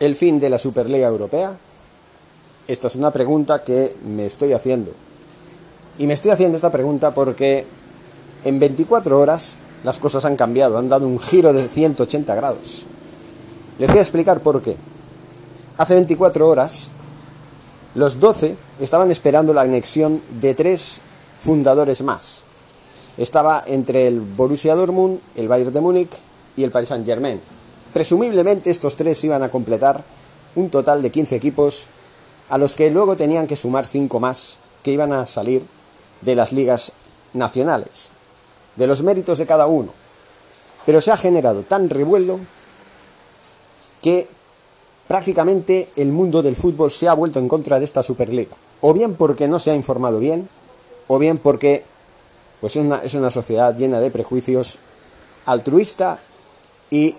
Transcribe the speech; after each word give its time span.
el 0.00 0.16
fin 0.16 0.40
de 0.40 0.50
la 0.50 0.58
Superliga 0.58 1.08
Europea? 1.08 1.56
Esta 2.68 2.88
es 2.88 2.96
una 2.96 3.10
pregunta 3.10 3.62
que 3.62 3.94
me 4.04 4.26
estoy 4.26 4.52
haciendo. 4.52 4.92
Y 5.98 6.06
me 6.06 6.14
estoy 6.14 6.32
haciendo 6.32 6.56
esta 6.56 6.70
pregunta 6.70 7.14
porque 7.14 7.64
en 8.44 8.58
24 8.58 9.18
horas 9.18 9.56
las 9.84 9.98
cosas 9.98 10.24
han 10.24 10.36
cambiado, 10.36 10.78
han 10.78 10.88
dado 10.88 11.06
un 11.06 11.18
giro 11.18 11.52
de 11.52 11.68
180 11.68 12.34
grados. 12.34 12.86
Les 13.78 13.88
voy 13.88 13.98
a 13.98 14.02
explicar 14.02 14.40
por 14.40 14.62
qué. 14.62 14.76
Hace 15.78 15.94
24 15.94 16.48
horas, 16.48 16.90
los 17.94 18.18
12 18.18 18.56
estaban 18.80 19.10
esperando 19.10 19.54
la 19.54 19.62
anexión 19.62 20.20
de 20.40 20.54
tres 20.54 21.02
fundadores 21.40 22.02
más. 22.02 22.44
Estaba 23.16 23.62
entre 23.66 24.06
el 24.06 24.20
Borussia 24.20 24.74
Dortmund, 24.74 25.20
el 25.36 25.48
Bayern 25.48 25.72
de 25.72 25.80
Múnich 25.80 26.10
y 26.56 26.64
el 26.64 26.70
Paris 26.70 26.88
Saint-Germain. 26.88 27.40
Presumiblemente 27.96 28.68
estos 28.68 28.94
tres 28.94 29.24
iban 29.24 29.42
a 29.42 29.48
completar 29.48 30.04
un 30.54 30.68
total 30.68 31.00
de 31.00 31.10
15 31.10 31.34
equipos 31.34 31.88
a 32.50 32.58
los 32.58 32.76
que 32.76 32.90
luego 32.90 33.16
tenían 33.16 33.46
que 33.46 33.56
sumar 33.56 33.86
5 33.86 34.20
más 34.20 34.60
que 34.82 34.92
iban 34.92 35.14
a 35.14 35.24
salir 35.24 35.64
de 36.20 36.34
las 36.34 36.52
ligas 36.52 36.92
nacionales, 37.32 38.10
de 38.76 38.86
los 38.86 39.02
méritos 39.02 39.38
de 39.38 39.46
cada 39.46 39.66
uno. 39.66 39.94
Pero 40.84 41.00
se 41.00 41.10
ha 41.10 41.16
generado 41.16 41.62
tan 41.62 41.88
revuelo 41.88 42.38
que 44.02 44.28
prácticamente 45.08 45.88
el 45.96 46.12
mundo 46.12 46.42
del 46.42 46.54
fútbol 46.54 46.90
se 46.90 47.08
ha 47.08 47.14
vuelto 47.14 47.38
en 47.38 47.48
contra 47.48 47.78
de 47.78 47.86
esta 47.86 48.02
Superliga. 48.02 48.56
O 48.82 48.92
bien 48.92 49.14
porque 49.14 49.48
no 49.48 49.58
se 49.58 49.70
ha 49.70 49.74
informado 49.74 50.18
bien, 50.18 50.50
o 51.08 51.18
bien 51.18 51.38
porque 51.38 51.82
pues 52.60 52.76
una, 52.76 52.98
es 52.98 53.14
una 53.14 53.30
sociedad 53.30 53.74
llena 53.74 54.00
de 54.00 54.10
prejuicios, 54.10 54.80
altruista 55.46 56.20
y 56.90 57.14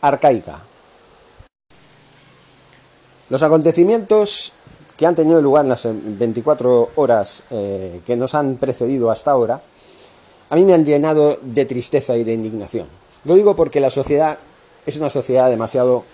arcaica. 0.00 0.60
Los 3.30 3.42
acontecimientos 3.42 4.52
que 4.96 5.06
han 5.06 5.14
tenido 5.14 5.40
lugar 5.40 5.64
en 5.64 5.68
las 5.68 5.86
24 5.86 6.90
horas 6.96 7.44
eh, 7.50 8.00
que 8.04 8.16
nos 8.16 8.34
han 8.34 8.56
precedido 8.56 9.10
hasta 9.10 9.30
ahora, 9.30 9.62
a 10.50 10.56
mí 10.56 10.64
me 10.64 10.72
han 10.74 10.84
llenado 10.84 11.38
de 11.42 11.64
tristeza 11.66 12.16
y 12.16 12.24
de 12.24 12.32
indignación. 12.32 12.86
Lo 13.24 13.34
digo 13.34 13.54
porque 13.54 13.80
la 13.80 13.90
sociedad 13.90 14.38
es 14.86 14.96
una 14.96 15.10
sociedad 15.10 15.50
demasiado 15.50 16.04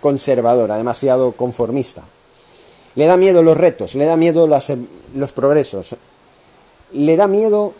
conservadora, 0.00 0.76
demasiado 0.76 1.32
conformista. 1.32 2.02
Le 2.94 3.06
da 3.06 3.16
miedo 3.16 3.42
los 3.42 3.56
retos, 3.56 3.94
le 3.94 4.06
da 4.06 4.16
miedo 4.16 4.46
los 4.46 5.32
progresos, 5.32 5.96
le 6.92 7.16
da 7.16 7.28
miedo, 7.28 7.74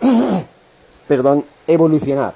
perdón, 1.08 1.44
evolucionar. 1.66 2.34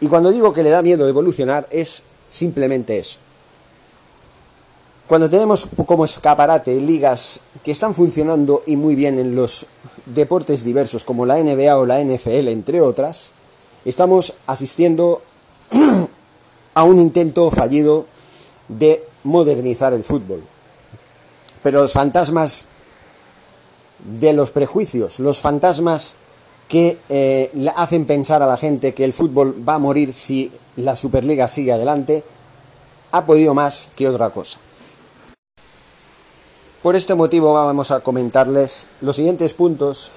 Y 0.00 0.08
cuando 0.08 0.30
digo 0.30 0.52
que 0.52 0.62
le 0.62 0.70
da 0.70 0.82
miedo 0.82 1.08
evolucionar 1.08 1.66
es 1.70 2.02
simplemente 2.30 2.98
eso. 2.98 3.18
Cuando 5.06 5.30
tenemos 5.30 5.68
como 5.86 6.04
escaparate 6.04 6.80
ligas 6.80 7.40
que 7.62 7.70
están 7.70 7.94
funcionando 7.94 8.64
y 8.66 8.76
muy 8.76 8.96
bien 8.96 9.18
en 9.18 9.36
los 9.36 9.66
deportes 10.04 10.64
diversos 10.64 11.04
como 11.04 11.26
la 11.26 11.36
NBA 11.36 11.76
o 11.76 11.86
la 11.86 12.02
NFL, 12.02 12.48
entre 12.48 12.80
otras, 12.80 13.32
estamos 13.84 14.34
asistiendo 14.46 15.22
a 16.74 16.82
un 16.82 16.98
intento 16.98 17.50
fallido 17.52 18.06
de 18.68 19.04
modernizar 19.22 19.92
el 19.92 20.02
fútbol. 20.02 20.42
Pero 21.62 21.82
los 21.82 21.92
fantasmas 21.92 22.66
de 24.20 24.32
los 24.32 24.50
prejuicios, 24.50 25.20
los 25.20 25.38
fantasmas 25.38 26.16
que 26.68 26.98
eh, 27.08 27.50
hacen 27.76 28.06
pensar 28.06 28.42
a 28.42 28.46
la 28.46 28.56
gente 28.56 28.94
que 28.94 29.04
el 29.04 29.12
fútbol 29.12 29.56
va 29.66 29.74
a 29.74 29.78
morir 29.78 30.12
si 30.12 30.52
la 30.76 30.96
Superliga 30.96 31.48
sigue 31.48 31.72
adelante, 31.72 32.24
ha 33.12 33.24
podido 33.24 33.54
más 33.54 33.90
que 33.94 34.08
otra 34.08 34.30
cosa. 34.30 34.58
Por 36.82 36.96
este 36.96 37.14
motivo 37.14 37.52
vamos 37.52 37.90
a 37.90 38.00
comentarles 38.00 38.86
los 39.00 39.16
siguientes 39.16 39.54
puntos 39.54 40.12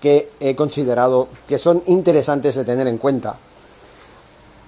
que 0.00 0.30
he 0.40 0.54
considerado 0.54 1.28
que 1.48 1.58
son 1.58 1.82
interesantes 1.86 2.54
de 2.54 2.64
tener 2.64 2.86
en 2.86 2.98
cuenta 2.98 3.36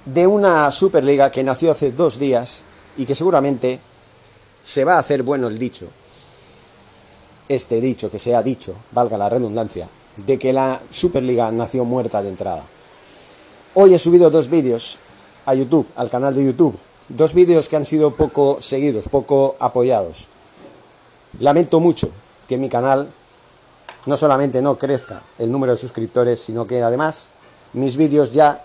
de 0.07 0.27
una 0.27 0.71
Superliga 0.71 1.31
que 1.31 1.45
nació 1.45 1.73
hace 1.73 1.93
dos 1.93 2.19
días 2.19 2.65
y 2.97 3.05
que 3.05 3.15
seguramente 3.15 3.81
se 4.65 4.85
va 4.85 4.95
a 4.95 5.01
hacer 5.01 5.23
bueno 5.23 5.49
el 5.49 5.59
dicho, 5.59 5.87
este 7.49 7.81
dicho 7.81 8.11
que 8.11 8.19
se 8.19 8.35
ha 8.35 8.43
dicho, 8.43 8.75
valga 8.93 9.19
la 9.19 9.29
redundancia, 9.29 9.89
de 10.17 10.39
que 10.39 10.53
la 10.53 10.81
Superliga 10.91 11.51
nació 11.53 11.85
muerta 11.85 12.23
de 12.23 12.29
entrada. 12.29 12.65
Hoy 13.75 13.95
he 13.95 13.99
subido 13.99 14.31
dos 14.31 14.49
vídeos 14.49 14.99
a 15.45 15.55
YouTube, 15.55 15.87
al 15.97 16.11
canal 16.11 16.35
de 16.35 16.45
YouTube, 16.45 16.79
dos 17.09 17.35
vídeos 17.35 17.69
que 17.69 17.77
han 17.77 17.87
sido 17.87 18.15
poco 18.15 18.59
seguidos, 18.61 19.09
poco 19.09 19.57
apoyados. 19.59 20.29
Lamento 21.39 21.81
mucho 21.81 22.11
que 22.49 22.57
mi 22.57 22.69
canal 22.69 23.09
no 24.07 24.17
solamente 24.17 24.63
no 24.63 24.79
crezca 24.79 25.21
el 25.39 25.53
número 25.53 25.73
de 25.73 25.79
suscriptores, 25.79 26.41
sino 26.41 26.67
que 26.67 26.83
además 26.83 27.31
mis 27.73 27.97
vídeos 27.97 28.33
ya 28.33 28.65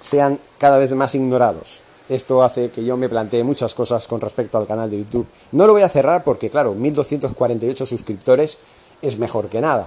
sean 0.00 0.38
cada 0.58 0.78
vez 0.78 0.92
más 0.92 1.14
ignorados. 1.14 1.82
Esto 2.08 2.42
hace 2.42 2.70
que 2.70 2.84
yo 2.84 2.96
me 2.96 3.08
plantee 3.08 3.44
muchas 3.44 3.74
cosas 3.74 4.08
con 4.08 4.20
respecto 4.20 4.58
al 4.58 4.66
canal 4.66 4.90
de 4.90 4.98
YouTube. 4.98 5.26
No 5.52 5.66
lo 5.66 5.72
voy 5.72 5.82
a 5.82 5.88
cerrar 5.88 6.24
porque, 6.24 6.50
claro, 6.50 6.74
1248 6.74 7.86
suscriptores 7.86 8.58
es 9.00 9.18
mejor 9.18 9.48
que 9.48 9.60
nada. 9.60 9.86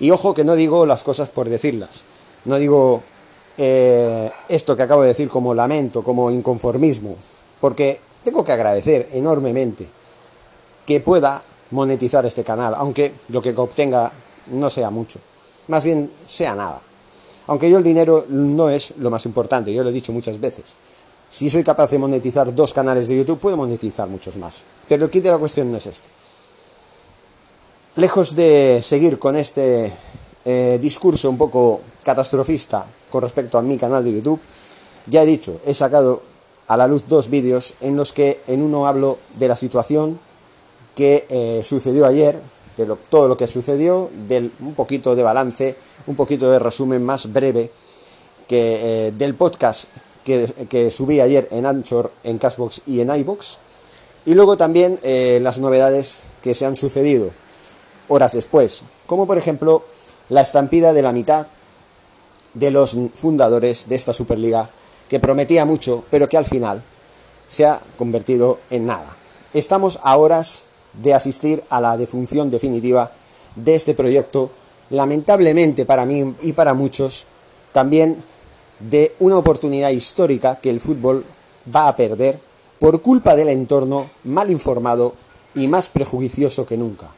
Y 0.00 0.10
ojo 0.10 0.34
que 0.34 0.44
no 0.44 0.56
digo 0.56 0.86
las 0.86 1.04
cosas 1.04 1.28
por 1.28 1.48
decirlas. 1.48 2.04
No 2.46 2.56
digo 2.56 3.02
eh, 3.58 4.30
esto 4.48 4.74
que 4.74 4.82
acabo 4.82 5.02
de 5.02 5.08
decir 5.08 5.28
como 5.28 5.54
lamento, 5.54 6.02
como 6.02 6.30
inconformismo. 6.30 7.16
Porque 7.60 8.00
tengo 8.24 8.42
que 8.42 8.52
agradecer 8.52 9.08
enormemente 9.12 9.86
que 10.86 11.00
pueda 11.00 11.42
monetizar 11.70 12.24
este 12.26 12.42
canal, 12.42 12.74
aunque 12.74 13.12
lo 13.28 13.42
que 13.42 13.54
obtenga 13.54 14.10
no 14.52 14.70
sea 14.70 14.90
mucho. 14.90 15.20
Más 15.68 15.84
bien 15.84 16.10
sea 16.26 16.54
nada. 16.54 16.80
Aunque 17.46 17.70
yo 17.70 17.78
el 17.78 17.84
dinero 17.84 18.24
no 18.28 18.70
es 18.70 18.94
lo 18.96 19.10
más 19.10 19.26
importante, 19.26 19.72
yo 19.72 19.82
lo 19.82 19.90
he 19.90 19.92
dicho 19.92 20.12
muchas 20.12 20.40
veces. 20.40 20.76
Si 21.28 21.48
soy 21.50 21.62
capaz 21.62 21.90
de 21.90 21.98
monetizar 21.98 22.52
dos 22.54 22.72
canales 22.72 23.08
de 23.08 23.18
YouTube, 23.18 23.38
puedo 23.38 23.56
monetizar 23.56 24.08
muchos 24.08 24.36
más. 24.36 24.62
Pero 24.88 25.04
el 25.04 25.10
kit 25.10 25.22
de 25.22 25.30
la 25.30 25.38
cuestión 25.38 25.70
no 25.70 25.76
es 25.78 25.86
este. 25.86 26.08
Lejos 27.96 28.36
de 28.36 28.82
seguir 28.84 29.18
con 29.18 29.34
este 29.34 29.92
eh, 30.44 30.78
discurso 30.80 31.28
un 31.28 31.36
poco 31.36 31.80
catastrofista 32.04 32.86
con 33.10 33.22
respecto 33.22 33.58
a 33.58 33.62
mi 33.62 33.76
canal 33.78 34.04
de 34.04 34.12
YouTube, 34.12 34.40
ya 35.06 35.24
he 35.24 35.26
dicho, 35.26 35.60
he 35.66 35.74
sacado 35.74 36.22
a 36.68 36.76
la 36.76 36.86
luz 36.86 37.08
dos 37.08 37.28
vídeos 37.28 37.74
en 37.80 37.96
los 37.96 38.12
que 38.12 38.42
en 38.46 38.62
uno 38.62 38.86
hablo 38.86 39.18
de 39.38 39.48
la 39.48 39.56
situación 39.56 40.20
que 40.94 41.26
eh, 41.28 41.62
sucedió 41.64 42.06
ayer, 42.06 42.40
de 42.76 42.86
todo 43.08 43.26
lo 43.26 43.36
que 43.36 43.48
sucedió, 43.48 44.08
del, 44.28 44.52
un 44.60 44.74
poquito 44.74 45.16
de 45.16 45.24
balance, 45.24 45.74
un 46.06 46.14
poquito 46.14 46.48
de 46.48 46.60
resumen 46.60 47.04
más 47.04 47.32
breve 47.32 47.72
que, 48.46 49.08
eh, 49.08 49.12
del 49.12 49.34
podcast 49.34 49.88
que, 50.24 50.90
subí 50.92 51.20
ayer 51.20 51.48
en 51.50 51.66
Anchor, 51.66 52.12
en 52.22 52.38
Cashbox 52.38 52.82
y 52.86 53.00
en 53.00 53.12
iBox. 53.12 53.58
Y 54.26 54.34
luego 54.34 54.56
también 54.56 55.00
eh, 55.02 55.40
las 55.42 55.58
novedades 55.58 56.20
que 56.40 56.54
se 56.54 56.66
han 56.66 56.76
sucedido 56.76 57.32
horas 58.10 58.32
después, 58.32 58.82
como 59.06 59.26
por 59.26 59.38
ejemplo 59.38 59.84
la 60.28 60.42
estampida 60.42 60.92
de 60.92 61.02
la 61.02 61.12
mitad 61.12 61.46
de 62.52 62.70
los 62.70 62.98
fundadores 63.14 63.88
de 63.88 63.94
esta 63.94 64.12
Superliga, 64.12 64.68
que 65.08 65.20
prometía 65.20 65.64
mucho, 65.64 66.04
pero 66.10 66.28
que 66.28 66.36
al 66.36 66.44
final 66.44 66.82
se 67.48 67.64
ha 67.66 67.80
convertido 67.96 68.58
en 68.70 68.86
nada. 68.86 69.16
Estamos 69.54 69.98
a 70.02 70.16
horas 70.16 70.64
de 70.92 71.14
asistir 71.14 71.64
a 71.70 71.80
la 71.80 71.96
defunción 71.96 72.50
definitiva 72.50 73.10
de 73.56 73.74
este 73.74 73.94
proyecto, 73.94 74.50
lamentablemente 74.90 75.86
para 75.86 76.04
mí 76.04 76.34
y 76.42 76.52
para 76.52 76.74
muchos, 76.74 77.26
también 77.72 78.22
de 78.80 79.14
una 79.18 79.36
oportunidad 79.36 79.90
histórica 79.90 80.56
que 80.56 80.70
el 80.70 80.80
fútbol 80.80 81.24
va 81.74 81.88
a 81.88 81.96
perder 81.96 82.38
por 82.78 83.02
culpa 83.02 83.36
del 83.36 83.48
entorno 83.50 84.06
mal 84.24 84.50
informado 84.50 85.14
y 85.54 85.68
más 85.68 85.88
prejuicioso 85.88 86.66
que 86.66 86.76
nunca. 86.76 87.10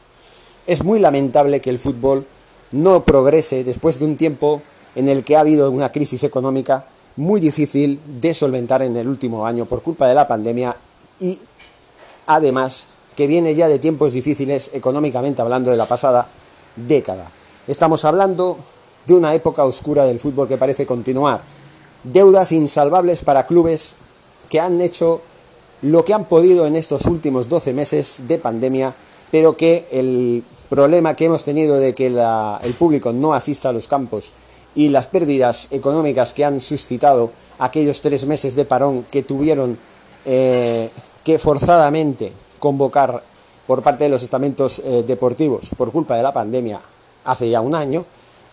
Es 0.65 0.83
muy 0.83 0.99
lamentable 0.99 1.61
que 1.61 1.69
el 1.69 1.79
fútbol 1.79 2.25
no 2.71 3.03
progrese 3.03 3.63
después 3.63 3.99
de 3.99 4.05
un 4.05 4.17
tiempo 4.17 4.61
en 4.95 5.09
el 5.09 5.23
que 5.23 5.35
ha 5.35 5.41
habido 5.41 5.69
una 5.71 5.91
crisis 5.91 6.23
económica 6.23 6.85
muy 7.15 7.39
difícil 7.39 7.99
de 8.21 8.33
solventar 8.33 8.81
en 8.81 8.95
el 8.97 9.07
último 9.07 9.45
año 9.45 9.65
por 9.65 9.81
culpa 9.81 10.07
de 10.07 10.15
la 10.15 10.27
pandemia 10.27 10.75
y 11.19 11.39
además 12.25 12.87
que 13.15 13.27
viene 13.27 13.55
ya 13.55 13.67
de 13.67 13.79
tiempos 13.79 14.13
difíciles 14.13 14.71
económicamente 14.73 15.41
hablando 15.41 15.69
de 15.69 15.77
la 15.77 15.85
pasada 15.85 16.27
década. 16.75 17.29
Estamos 17.67 18.05
hablando 18.05 18.57
de 19.05 19.13
una 19.13 19.33
época 19.35 19.63
oscura 19.63 20.05
del 20.05 20.19
fútbol 20.19 20.47
que 20.47 20.57
parece 20.57 20.85
continuar. 20.85 21.41
Deudas 22.03 22.51
insalvables 22.51 23.23
para 23.23 23.45
clubes 23.45 23.95
que 24.49 24.59
han 24.59 24.81
hecho 24.81 25.21
lo 25.81 26.03
que 26.05 26.13
han 26.13 26.25
podido 26.25 26.65
en 26.65 26.75
estos 26.75 27.05
últimos 27.05 27.49
12 27.49 27.73
meses 27.73 28.21
de 28.27 28.37
pandemia, 28.37 28.93
pero 29.33 29.57
que 29.57 29.87
el 29.89 30.43
problema 30.69 31.15
que 31.15 31.25
hemos 31.25 31.43
tenido 31.43 31.77
de 31.77 31.95
que 31.95 32.05
el 32.05 32.73
público 32.75 33.11
no 33.11 33.33
asista 33.33 33.69
a 33.69 33.73
los 33.73 33.87
campos 33.87 34.31
y 34.75 34.89
las 34.89 35.07
pérdidas 35.07 35.69
económicas 35.71 36.35
que 36.35 36.45
han 36.45 36.61
suscitado 36.61 37.31
aquellos 37.57 37.99
tres 38.01 38.27
meses 38.27 38.53
de 38.53 38.65
parón 38.65 39.07
que 39.09 39.23
tuvieron 39.23 39.75
eh, 40.25 40.87
que 41.23 41.39
forzadamente 41.39 42.31
convocar 42.59 43.23
por 43.65 43.81
parte 43.81 44.03
de 44.03 44.11
los 44.11 44.21
estamentos 44.21 44.83
eh, 44.85 45.03
deportivos 45.07 45.71
por 45.75 45.91
culpa 45.91 46.15
de 46.15 46.21
la 46.21 46.31
pandemia 46.31 46.79
hace 47.25 47.49
ya 47.49 47.59
un 47.59 47.73
año, 47.73 48.05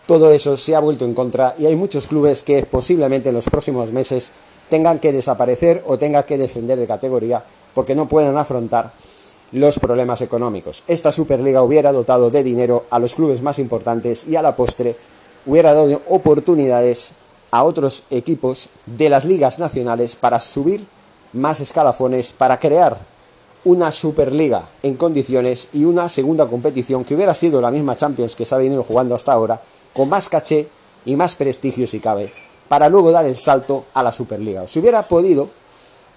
todo 0.07 0.31
eso 0.31 0.57
se 0.57 0.75
ha 0.75 0.79
vuelto 0.79 1.05
en 1.05 1.13
contra 1.13 1.53
y 1.59 1.67
hay 1.67 1.75
muchos 1.75 2.07
clubes 2.07 2.41
que 2.41 2.63
posiblemente 2.63 3.29
en 3.29 3.35
los 3.35 3.45
próximos 3.51 3.91
meses 3.91 4.31
tengan 4.67 4.97
que 4.97 5.11
desaparecer 5.11 5.83
o 5.85 5.99
tengan 5.99 6.23
que 6.23 6.39
descender 6.39 6.79
de 6.79 6.87
categoría 6.87 7.43
porque 7.75 7.93
no 7.93 8.07
pueden 8.07 8.35
afrontar 8.35 8.91
los 9.51 9.79
problemas 9.79 10.21
económicos. 10.21 10.83
Esta 10.87 11.11
Superliga 11.11 11.61
hubiera 11.61 11.91
dotado 11.91 12.29
de 12.29 12.43
dinero 12.43 12.85
a 12.89 12.99
los 12.99 13.15
clubes 13.15 13.41
más 13.41 13.59
importantes 13.59 14.25
y 14.27 14.35
a 14.35 14.41
la 14.41 14.55
postre 14.55 14.95
hubiera 15.45 15.73
dado 15.73 16.01
oportunidades 16.07 17.13
a 17.51 17.63
otros 17.63 18.05
equipos 18.09 18.69
de 18.85 19.09
las 19.09 19.25
ligas 19.25 19.59
nacionales 19.59 20.15
para 20.15 20.39
subir 20.39 20.85
más 21.33 21.59
escalafones, 21.59 22.31
para 22.31 22.59
crear 22.59 22.97
una 23.63 23.91
Superliga 23.91 24.63
en 24.81 24.95
condiciones 24.95 25.67
y 25.73 25.83
una 25.83 26.09
segunda 26.09 26.47
competición 26.47 27.03
que 27.03 27.15
hubiera 27.15 27.33
sido 27.33 27.61
la 27.61 27.71
misma 27.71 27.95
Champions 27.95 28.35
que 28.35 28.45
se 28.45 28.55
ha 28.55 28.57
venido 28.57 28.83
jugando 28.83 29.13
hasta 29.13 29.33
ahora, 29.33 29.61
con 29.93 30.09
más 30.09 30.29
caché 30.29 30.67
y 31.05 31.15
más 31.15 31.35
prestigio 31.35 31.85
si 31.85 31.99
cabe, 31.99 32.31
para 32.67 32.89
luego 32.89 33.11
dar 33.11 33.25
el 33.25 33.37
salto 33.37 33.85
a 33.93 34.01
la 34.01 34.11
Superliga. 34.11 34.65
Si 34.65 34.79
hubiera 34.79 35.03
podido 35.03 35.49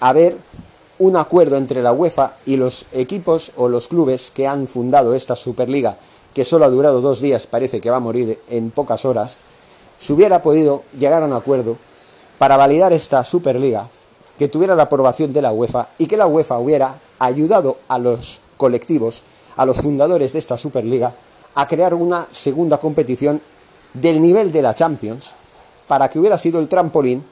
haber 0.01 0.37
un 0.99 1.17
acuerdo 1.17 1.57
entre 1.57 1.83
la 1.83 1.93
UEFA 1.93 2.35
y 2.47 2.57
los 2.57 2.87
equipos 2.93 3.53
o 3.57 3.69
los 3.69 3.89
clubes 3.89 4.31
que 4.33 4.47
han 4.47 4.67
fundado 4.67 5.15
esta 5.15 5.37
Superliga, 5.37 5.97
que 6.35 6.45
solo 6.45 6.65
ha 6.65 6.71
durado 6.71 7.01
dos 7.01 7.21
días, 7.21 7.47
parece 7.47 7.81
que 7.81 7.91
va 7.91 7.97
a 7.97 8.01
morir 8.01 8.39
en 8.49 8.71
pocas 8.71 9.05
horas, 9.05 9.39
se 9.99 10.13
hubiera 10.13 10.43
podido 10.43 10.83
llegar 10.99 11.23
a 11.23 11.27
un 11.27 11.33
acuerdo 11.33 11.77
para 12.39 12.57
validar 12.57 12.93
esta 12.93 13.25
Superliga, 13.25 13.89
que 14.39 14.49
tuviera 14.49 14.75
la 14.75 14.85
aprobación 14.85 15.33
de 15.33 15.43
la 15.43 15.53
UEFA 15.53 15.89
y 15.99 16.07
que 16.07 16.17
la 16.17 16.27
UEFA 16.27 16.59
hubiera 16.59 16.97
ayudado 17.19 17.79
a 17.89 17.99
los 17.99 18.41
colectivos, 18.57 19.23
a 19.57 19.65
los 19.65 19.79
fundadores 19.79 20.33
de 20.33 20.39
esta 20.39 20.59
Superliga, 20.59 21.13
a 21.55 21.69
crear 21.69 21.95
una 21.95 22.27
segunda 22.31 22.79
competición 22.79 23.41
del 23.93 24.21
nivel 24.21 24.51
de 24.51 24.63
la 24.63 24.75
Champions, 24.75 25.35
para 25.87 26.09
que 26.09 26.19
hubiera 26.19 26.39
sido 26.39 26.59
el 26.59 26.69
trampolín 26.69 27.25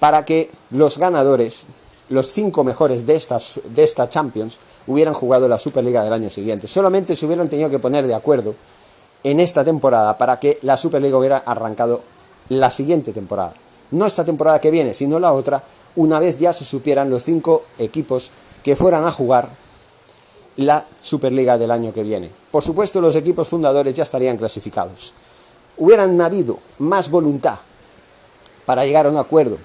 para 0.00 0.24
que 0.24 0.50
los 0.70 0.98
ganadores 0.98 1.66
los 2.10 2.32
cinco 2.32 2.64
mejores 2.64 3.06
de, 3.06 3.14
esta 3.14 4.10
Champions 4.10 4.58
hubieran 4.86 5.14
jugado 5.14 5.48
la 5.48 5.58
Superliga 5.58 6.02
del 6.02 6.12
año 6.12 6.28
siguiente. 6.28 6.66
Solamente 6.66 7.16
se 7.16 7.24
hubieran 7.24 7.48
tenido 7.48 7.70
que 7.70 7.78
poner 7.78 8.06
de 8.06 8.14
acuerdo 8.14 8.54
en 9.22 9.38
esta 9.38 9.64
temporada 9.64 10.18
para 10.18 10.38
que 10.38 10.58
la 10.62 10.76
Superliga 10.76 11.16
hubiera 11.16 11.38
arrancado 11.38 12.02
la 12.48 12.70
siguiente 12.70 13.12
temporada. 13.12 13.54
No 13.92 14.06
esta 14.06 14.24
temporada 14.24 14.60
que 14.60 14.72
viene, 14.72 14.92
sino 14.92 15.20
la 15.20 15.32
otra, 15.32 15.62
una 15.96 16.18
vez 16.18 16.36
ya 16.36 16.52
se 16.52 16.64
supieran 16.64 17.10
los 17.10 17.22
cinco 17.22 17.64
equipos 17.78 18.32
que 18.64 18.74
fueran 18.74 19.04
a 19.04 19.12
jugar 19.12 19.48
la 20.56 20.84
Superliga 21.00 21.58
del 21.58 21.70
año 21.70 21.92
que 21.92 22.02
viene. 22.02 22.28
Por 22.50 22.64
supuesto, 22.64 23.00
los 23.00 23.14
equipos 23.14 23.46
fundadores 23.46 23.94
ya 23.94 24.02
estarían 24.02 24.36
clasificados. 24.36 25.14
Hubieran 25.76 26.20
habido 26.20 26.58
más 26.78 27.08
voluntad 27.08 27.58
para 28.66 28.84
llegar 28.84 29.06
a 29.06 29.10
un 29.10 29.16
acuerdo 29.16 29.58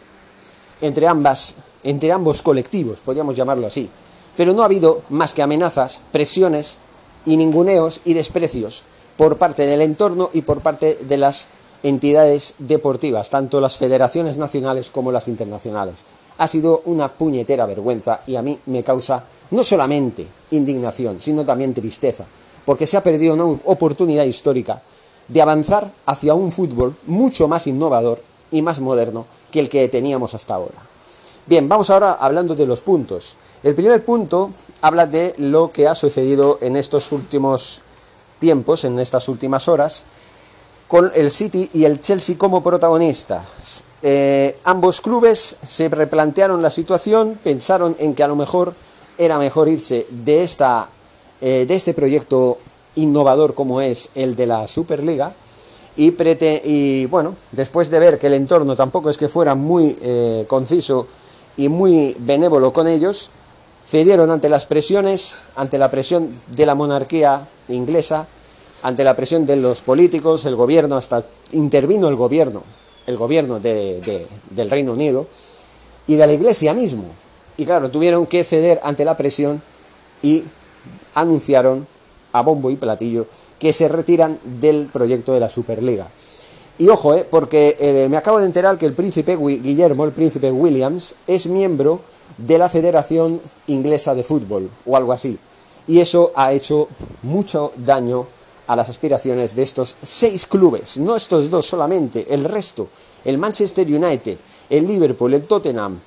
entre 0.81 1.07
ambas 1.07 1.56
entre 1.85 2.11
ambos 2.11 2.41
colectivos, 2.41 2.99
podríamos 2.99 3.35
llamarlo 3.35 3.67
así. 3.67 3.89
Pero 4.35 4.53
no 4.53 4.63
ha 4.63 4.65
habido 4.65 5.03
más 5.09 5.33
que 5.33 5.41
amenazas, 5.41 6.01
presiones 6.11 6.79
y 7.25 7.37
ninguneos 7.37 8.01
y 8.03 8.13
desprecios 8.13 8.83
por 9.15 9.37
parte 9.37 9.65
del 9.65 9.81
entorno 9.81 10.29
y 10.33 10.41
por 10.41 10.59
parte 10.59 10.95
de 10.95 11.17
las 11.17 11.47
entidades 11.83 12.55
deportivas, 12.57 13.29
tanto 13.29 13.61
las 13.61 13.77
federaciones 13.77 14.37
nacionales 14.37 14.89
como 14.89 15.11
las 15.11 15.27
internacionales. 15.27 16.05
Ha 16.37 16.47
sido 16.47 16.81
una 16.85 17.07
puñetera 17.07 17.65
vergüenza 17.65 18.21
y 18.27 18.35
a 18.35 18.41
mí 18.41 18.59
me 18.65 18.83
causa 18.83 19.23
no 19.51 19.63
solamente 19.63 20.25
indignación, 20.51 21.21
sino 21.21 21.45
también 21.45 21.73
tristeza, 21.73 22.25
porque 22.65 22.88
se 22.88 22.97
ha 22.97 23.03
perdido 23.03 23.35
una 23.35 23.59
oportunidad 23.65 24.25
histórica 24.25 24.81
de 25.27 25.41
avanzar 25.41 25.91
hacia 26.07 26.33
un 26.33 26.51
fútbol 26.51 26.95
mucho 27.05 27.47
más 27.47 27.67
innovador 27.67 28.21
y 28.51 28.63
más 28.63 28.79
moderno 28.79 29.25
que 29.51 29.59
el 29.59 29.69
que 29.69 29.88
teníamos 29.88 30.33
hasta 30.33 30.55
ahora. 30.55 30.94
Bien, 31.47 31.69
vamos 31.69 31.92
ahora 31.92 32.13
hablando 32.13 32.56
de 32.56 32.65
los 32.65 32.81
puntos. 32.81 33.38
El 33.62 33.75
primer 33.75 34.03
punto 34.03 34.50
habla 34.81 35.06
de 35.06 35.36
lo 35.38 35.71
que 35.71 35.88
ha 35.88 35.94
sucedido 35.94 36.57
en 36.59 36.75
estos 36.75 37.12
últimos 37.12 37.81
tiempos, 38.39 38.83
en 38.83 38.97
estas 38.97 39.30
últimas 39.30 39.68
horas, 39.68 40.06
con 40.88 41.12
el 41.13 41.30
City 41.30 41.69
y 41.71 41.86
el 41.86 42.00
Chelsea 42.01 42.36
como 42.36 42.63
protagonistas. 42.63 43.83
Eh, 44.01 44.57
ambos 44.63 45.01
clubes 45.01 45.57
se 45.63 45.88
replantearon 45.88 46.63
la 46.63 46.71
situación, 46.71 47.39
pensaron 47.44 47.95
en 48.00 48.15
que 48.15 48.24
a 48.24 48.27
lo 48.27 48.36
mejor 48.36 48.74
era 49.15 49.38
mejor 49.38 49.68
irse 49.68 50.07
de, 50.09 50.41
esta, 50.44 50.89
eh, 51.41 51.68
de 51.68 51.75
este 51.75 51.94
proyecto 51.94 52.57
innovador 52.95 53.53
como 53.53 53.81
es 53.81 54.09
el 54.15 54.36
de 54.36 54.48
la 54.48 54.68
Superliga. 54.68 55.31
Y, 55.95 56.12
y 56.63 57.06
bueno, 57.06 57.36
después 57.51 57.91
de 57.91 58.00
ver 58.00 58.18
que 58.18 58.27
el 58.27 58.33
entorno 58.33 58.75
tampoco 58.75 59.12
es 59.12 59.18
que 59.19 59.30
fuera 59.30 59.53
muy 59.53 59.95
eh, 60.01 60.45
conciso 60.48 61.06
y 61.57 61.69
muy 61.69 62.15
benévolo 62.19 62.73
con 62.73 62.87
ellos, 62.87 63.31
cedieron 63.85 64.31
ante 64.31 64.49
las 64.49 64.65
presiones, 64.65 65.37
ante 65.55 65.77
la 65.77 65.91
presión 65.91 66.29
de 66.47 66.65
la 66.65 66.75
monarquía 66.75 67.47
inglesa, 67.67 68.27
ante 68.83 69.03
la 69.03 69.15
presión 69.15 69.45
de 69.45 69.55
los 69.55 69.81
políticos, 69.81 70.45
el 70.45 70.55
gobierno, 70.55 70.97
hasta 70.97 71.23
intervino 71.51 72.07
el 72.07 72.15
gobierno, 72.15 72.63
el 73.07 73.17
gobierno 73.17 73.59
de, 73.59 74.27
del 74.49 74.69
Reino 74.69 74.93
Unido 74.93 75.27
y 76.07 76.15
de 76.15 76.27
la 76.27 76.33
iglesia 76.33 76.73
mismo. 76.73 77.05
Y 77.57 77.65
claro, 77.65 77.89
tuvieron 77.89 78.25
que 78.25 78.43
ceder 78.43 78.79
ante 78.83 79.05
la 79.05 79.17
presión 79.17 79.61
y 80.21 80.43
anunciaron 81.13 81.87
a 82.33 82.41
bombo 82.41 82.69
y 82.69 82.75
platillo 82.75 83.27
que 83.59 83.71
se 83.71 83.87
retiran 83.87 84.37
del 84.43 84.87
proyecto 84.91 85.33
de 85.33 85.39
la 85.39 85.49
Superliga. 85.49 86.07
Y 86.77 86.89
ojo, 86.89 87.16
eh, 87.16 87.25
porque 87.30 87.77
eh, 87.80 88.07
me 88.10 88.18
acabo 88.18 88.39
de 88.39 88.45
enterar 88.45 88.77
que 88.77 88.86
el 88.86 88.94
príncipe 88.94 89.38
Guillermo, 89.38 90.04
el 90.04 90.12
príncipe 90.12 90.51
Williams, 90.51 91.16
es 91.25 91.48
miembro 91.48 92.01
de 92.38 92.57
la 92.57 92.69
Federación 92.69 93.42
Inglesa 93.68 94.13
de 94.13 94.24
Fútbol 94.24 94.69
o 94.86 94.98
algo 94.98 95.13
así. 95.13 95.38
Y 95.88 96.00
eso 96.00 96.31
ha 96.36 96.51
hecho 96.51 96.88
mucho 97.24 97.72
daño 97.77 98.25
a 98.68 98.75
las 98.75 98.89
aspiraciones 98.89 99.56
de 99.56 99.63
estos 99.63 99.95
seis 100.01 100.45
clubes, 100.48 100.98
no 100.98 101.16
estos 101.16 101.50
dos 101.50 101.66
solamente, 101.68 102.33
el 102.33 102.44
resto, 102.44 102.88
el 103.24 103.38
Manchester 103.38 103.88
United, 103.88 104.38
el 104.69 104.88
Liverpool, 104.88 105.33
el 105.33 105.44
Tottenham 105.44 106.00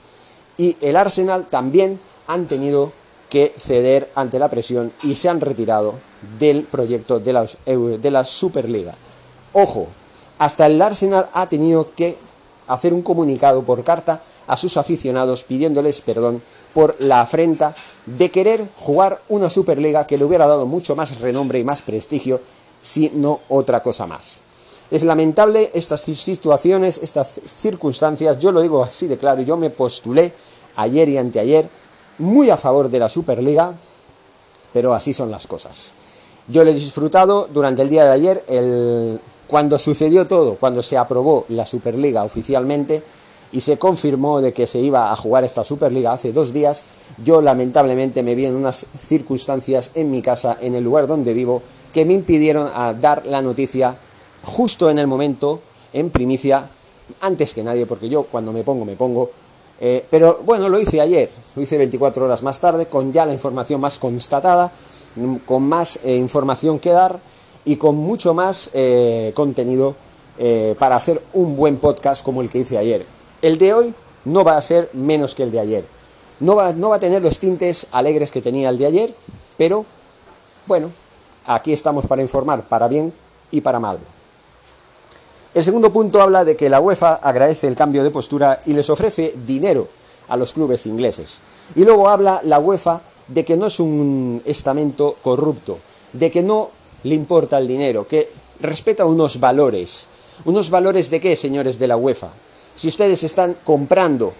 y 0.56 0.76
el 0.80 0.96
Arsenal 0.96 1.46
también 1.46 2.00
han 2.26 2.46
tenido 2.46 2.92
que 3.30 3.52
ceder 3.56 4.10
ante 4.14 4.38
la 4.38 4.48
presión 4.48 4.90
y 5.04 5.14
se 5.14 5.28
han 5.28 5.40
retirado 5.40 5.94
del 6.38 6.64
proyecto 6.64 7.20
de 7.20 7.32
la, 7.32 7.46
de 7.66 8.10
la 8.10 8.24
Superliga. 8.24 8.94
Ojo, 9.52 9.86
hasta 10.38 10.66
el 10.66 10.80
Arsenal 10.80 11.28
ha 11.32 11.48
tenido 11.48 11.92
que 11.94 12.16
hacer 12.66 12.92
un 12.92 13.02
comunicado 13.02 13.62
por 13.62 13.82
carta 13.82 14.20
a 14.46 14.56
sus 14.56 14.76
aficionados 14.76 15.44
pidiéndoles 15.44 16.00
perdón 16.00 16.42
por 16.74 16.96
la 17.00 17.20
afrenta 17.20 17.74
de 18.06 18.30
querer 18.30 18.66
jugar 18.76 19.20
una 19.28 19.50
Superliga 19.50 20.06
que 20.06 20.16
le 20.16 20.24
hubiera 20.24 20.46
dado 20.46 20.66
mucho 20.66 20.96
más 20.96 21.18
renombre 21.20 21.58
y 21.58 21.64
más 21.64 21.82
prestigio, 21.82 22.40
si 22.80 23.10
no 23.14 23.40
otra 23.48 23.82
cosa 23.82 24.06
más. 24.06 24.40
Es 24.90 25.04
lamentable 25.04 25.70
estas 25.74 26.00
situaciones, 26.00 27.00
estas 27.02 27.28
circunstancias, 27.60 28.38
yo 28.38 28.52
lo 28.52 28.62
digo 28.62 28.82
así 28.82 29.06
de 29.06 29.18
claro, 29.18 29.42
yo 29.42 29.56
me 29.56 29.68
postulé 29.70 30.32
ayer 30.76 31.08
y 31.10 31.18
anteayer 31.18 31.68
muy 32.18 32.48
a 32.48 32.56
favor 32.56 32.88
de 32.88 32.98
la 32.98 33.08
Superliga, 33.08 33.74
pero 34.72 34.94
así 34.94 35.12
son 35.12 35.30
las 35.30 35.46
cosas. 35.46 35.94
Yo 36.46 36.64
le 36.64 36.70
he 36.70 36.74
disfrutado 36.74 37.48
durante 37.52 37.82
el 37.82 37.90
día 37.90 38.04
de 38.04 38.10
ayer 38.10 38.44
el 38.48 39.20
cuando 39.48 39.78
sucedió 39.78 40.26
todo, 40.26 40.56
cuando 40.56 40.82
se 40.82 40.98
aprobó 40.98 41.46
la 41.48 41.66
Superliga 41.66 42.22
oficialmente 42.22 43.02
y 43.50 43.62
se 43.62 43.78
confirmó 43.78 44.42
de 44.42 44.52
que 44.52 44.66
se 44.66 44.78
iba 44.78 45.10
a 45.10 45.16
jugar 45.16 45.42
esta 45.42 45.64
Superliga 45.64 46.12
hace 46.12 46.32
dos 46.32 46.52
días, 46.52 46.84
yo 47.24 47.40
lamentablemente 47.40 48.22
me 48.22 48.34
vi 48.34 48.44
en 48.44 48.54
unas 48.54 48.86
circunstancias 48.98 49.90
en 49.94 50.10
mi 50.10 50.20
casa, 50.20 50.58
en 50.60 50.74
el 50.74 50.84
lugar 50.84 51.06
donde 51.06 51.32
vivo, 51.32 51.62
que 51.94 52.04
me 52.04 52.12
impidieron 52.12 52.70
a 52.74 52.92
dar 52.92 53.24
la 53.24 53.40
noticia 53.40 53.96
justo 54.44 54.90
en 54.90 54.98
el 54.98 55.06
momento, 55.06 55.60
en 55.94 56.10
primicia, 56.10 56.68
antes 57.22 57.54
que 57.54 57.64
nadie, 57.64 57.86
porque 57.86 58.10
yo 58.10 58.24
cuando 58.24 58.52
me 58.52 58.62
pongo, 58.64 58.84
me 58.84 58.96
pongo. 58.96 59.30
Eh, 59.80 60.04
pero 60.10 60.40
bueno, 60.44 60.68
lo 60.68 60.78
hice 60.78 61.00
ayer, 61.00 61.30
lo 61.56 61.62
hice 61.62 61.78
24 61.78 62.26
horas 62.26 62.42
más 62.42 62.60
tarde, 62.60 62.84
con 62.86 63.12
ya 63.12 63.24
la 63.24 63.32
información 63.32 63.80
más 63.80 63.98
constatada, 63.98 64.70
con 65.46 65.62
más 65.62 66.00
eh, 66.04 66.16
información 66.16 66.78
que 66.78 66.90
dar 66.90 67.18
y 67.68 67.76
con 67.76 67.96
mucho 67.96 68.32
más 68.32 68.70
eh, 68.72 69.32
contenido 69.34 69.94
eh, 70.38 70.74
para 70.78 70.96
hacer 70.96 71.22
un 71.34 71.54
buen 71.54 71.76
podcast 71.76 72.24
como 72.24 72.40
el 72.40 72.48
que 72.48 72.60
hice 72.60 72.78
ayer. 72.78 73.04
El 73.42 73.58
de 73.58 73.74
hoy 73.74 73.94
no 74.24 74.42
va 74.42 74.56
a 74.56 74.62
ser 74.62 74.88
menos 74.94 75.34
que 75.34 75.42
el 75.42 75.50
de 75.50 75.60
ayer. 75.60 75.84
No 76.40 76.56
va, 76.56 76.72
no 76.72 76.88
va 76.88 76.96
a 76.96 76.98
tener 76.98 77.20
los 77.20 77.38
tintes 77.38 77.86
alegres 77.92 78.32
que 78.32 78.40
tenía 78.40 78.70
el 78.70 78.78
de 78.78 78.86
ayer, 78.86 79.14
pero 79.58 79.84
bueno, 80.66 80.90
aquí 81.44 81.74
estamos 81.74 82.06
para 82.06 82.22
informar, 82.22 82.62
para 82.62 82.88
bien 82.88 83.12
y 83.50 83.60
para 83.60 83.78
mal. 83.78 83.98
El 85.52 85.62
segundo 85.62 85.92
punto 85.92 86.22
habla 86.22 86.46
de 86.46 86.56
que 86.56 86.70
la 86.70 86.80
UEFA 86.80 87.16
agradece 87.16 87.68
el 87.68 87.76
cambio 87.76 88.02
de 88.02 88.10
postura 88.10 88.60
y 88.64 88.72
les 88.72 88.88
ofrece 88.88 89.34
dinero 89.46 89.88
a 90.28 90.38
los 90.38 90.54
clubes 90.54 90.86
ingleses. 90.86 91.42
Y 91.76 91.84
luego 91.84 92.08
habla 92.08 92.40
la 92.44 92.60
UEFA 92.60 93.02
de 93.26 93.44
que 93.44 93.58
no 93.58 93.66
es 93.66 93.78
un 93.78 94.40
estamento 94.46 95.16
corrupto, 95.22 95.78
de 96.14 96.30
que 96.30 96.42
no 96.42 96.77
le 97.04 97.14
importa 97.14 97.58
el 97.58 97.68
dinero, 97.68 98.06
que 98.06 98.30
respeta 98.60 99.04
unos 99.04 99.40
valores. 99.40 100.08
¿Unos 100.44 100.70
valores 100.70 101.10
de 101.10 101.20
qué, 101.20 101.36
señores 101.36 101.78
de 101.78 101.88
la 101.88 101.96
UEFA? 101.96 102.28
Si 102.74 102.88
ustedes 102.88 103.22
están 103.22 103.56
comprando 103.64 104.32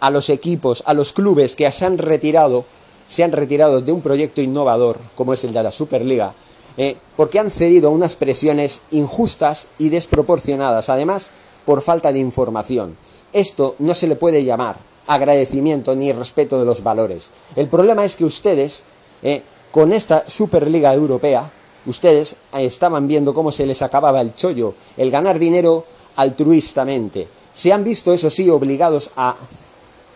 a 0.00 0.10
los 0.10 0.28
equipos, 0.28 0.82
a 0.86 0.94
los 0.94 1.12
clubes 1.12 1.56
que 1.56 1.70
se 1.72 1.84
han 1.84 1.98
retirado, 1.98 2.64
se 3.08 3.24
han 3.24 3.32
retirado 3.32 3.80
de 3.80 3.92
un 3.92 4.00
proyecto 4.00 4.40
innovador 4.40 4.98
como 5.16 5.32
es 5.32 5.42
el 5.44 5.52
de 5.52 5.62
la 5.62 5.72
Superliga, 5.72 6.34
eh, 6.76 6.96
porque 7.16 7.38
han 7.38 7.50
cedido 7.50 7.88
a 7.88 7.92
unas 7.92 8.16
presiones 8.16 8.82
injustas 8.90 9.68
y 9.78 9.88
desproporcionadas, 9.88 10.88
además 10.88 11.32
por 11.64 11.82
falta 11.82 12.12
de 12.12 12.18
información. 12.18 12.96
Esto 13.32 13.74
no 13.78 13.94
se 13.94 14.06
le 14.06 14.16
puede 14.16 14.44
llamar 14.44 14.76
agradecimiento 15.06 15.94
ni 15.94 16.12
respeto 16.12 16.58
de 16.58 16.64
los 16.64 16.82
valores. 16.82 17.30
El 17.56 17.68
problema 17.68 18.04
es 18.04 18.16
que 18.16 18.24
ustedes, 18.24 18.84
eh, 19.22 19.42
con 19.70 19.92
esta 19.92 20.24
Superliga 20.28 20.94
Europea, 20.94 21.50
ustedes 21.86 22.36
estaban 22.52 23.06
viendo 23.06 23.34
cómo 23.34 23.52
se 23.52 23.66
les 23.66 23.82
acababa 23.82 24.20
el 24.20 24.34
chollo, 24.34 24.74
el 24.96 25.10
ganar 25.10 25.38
dinero 25.38 25.84
altruistamente. 26.16 27.28
Se 27.54 27.72
han 27.72 27.84
visto, 27.84 28.12
eso 28.12 28.30
sí, 28.30 28.48
obligados 28.50 29.10
a 29.16 29.36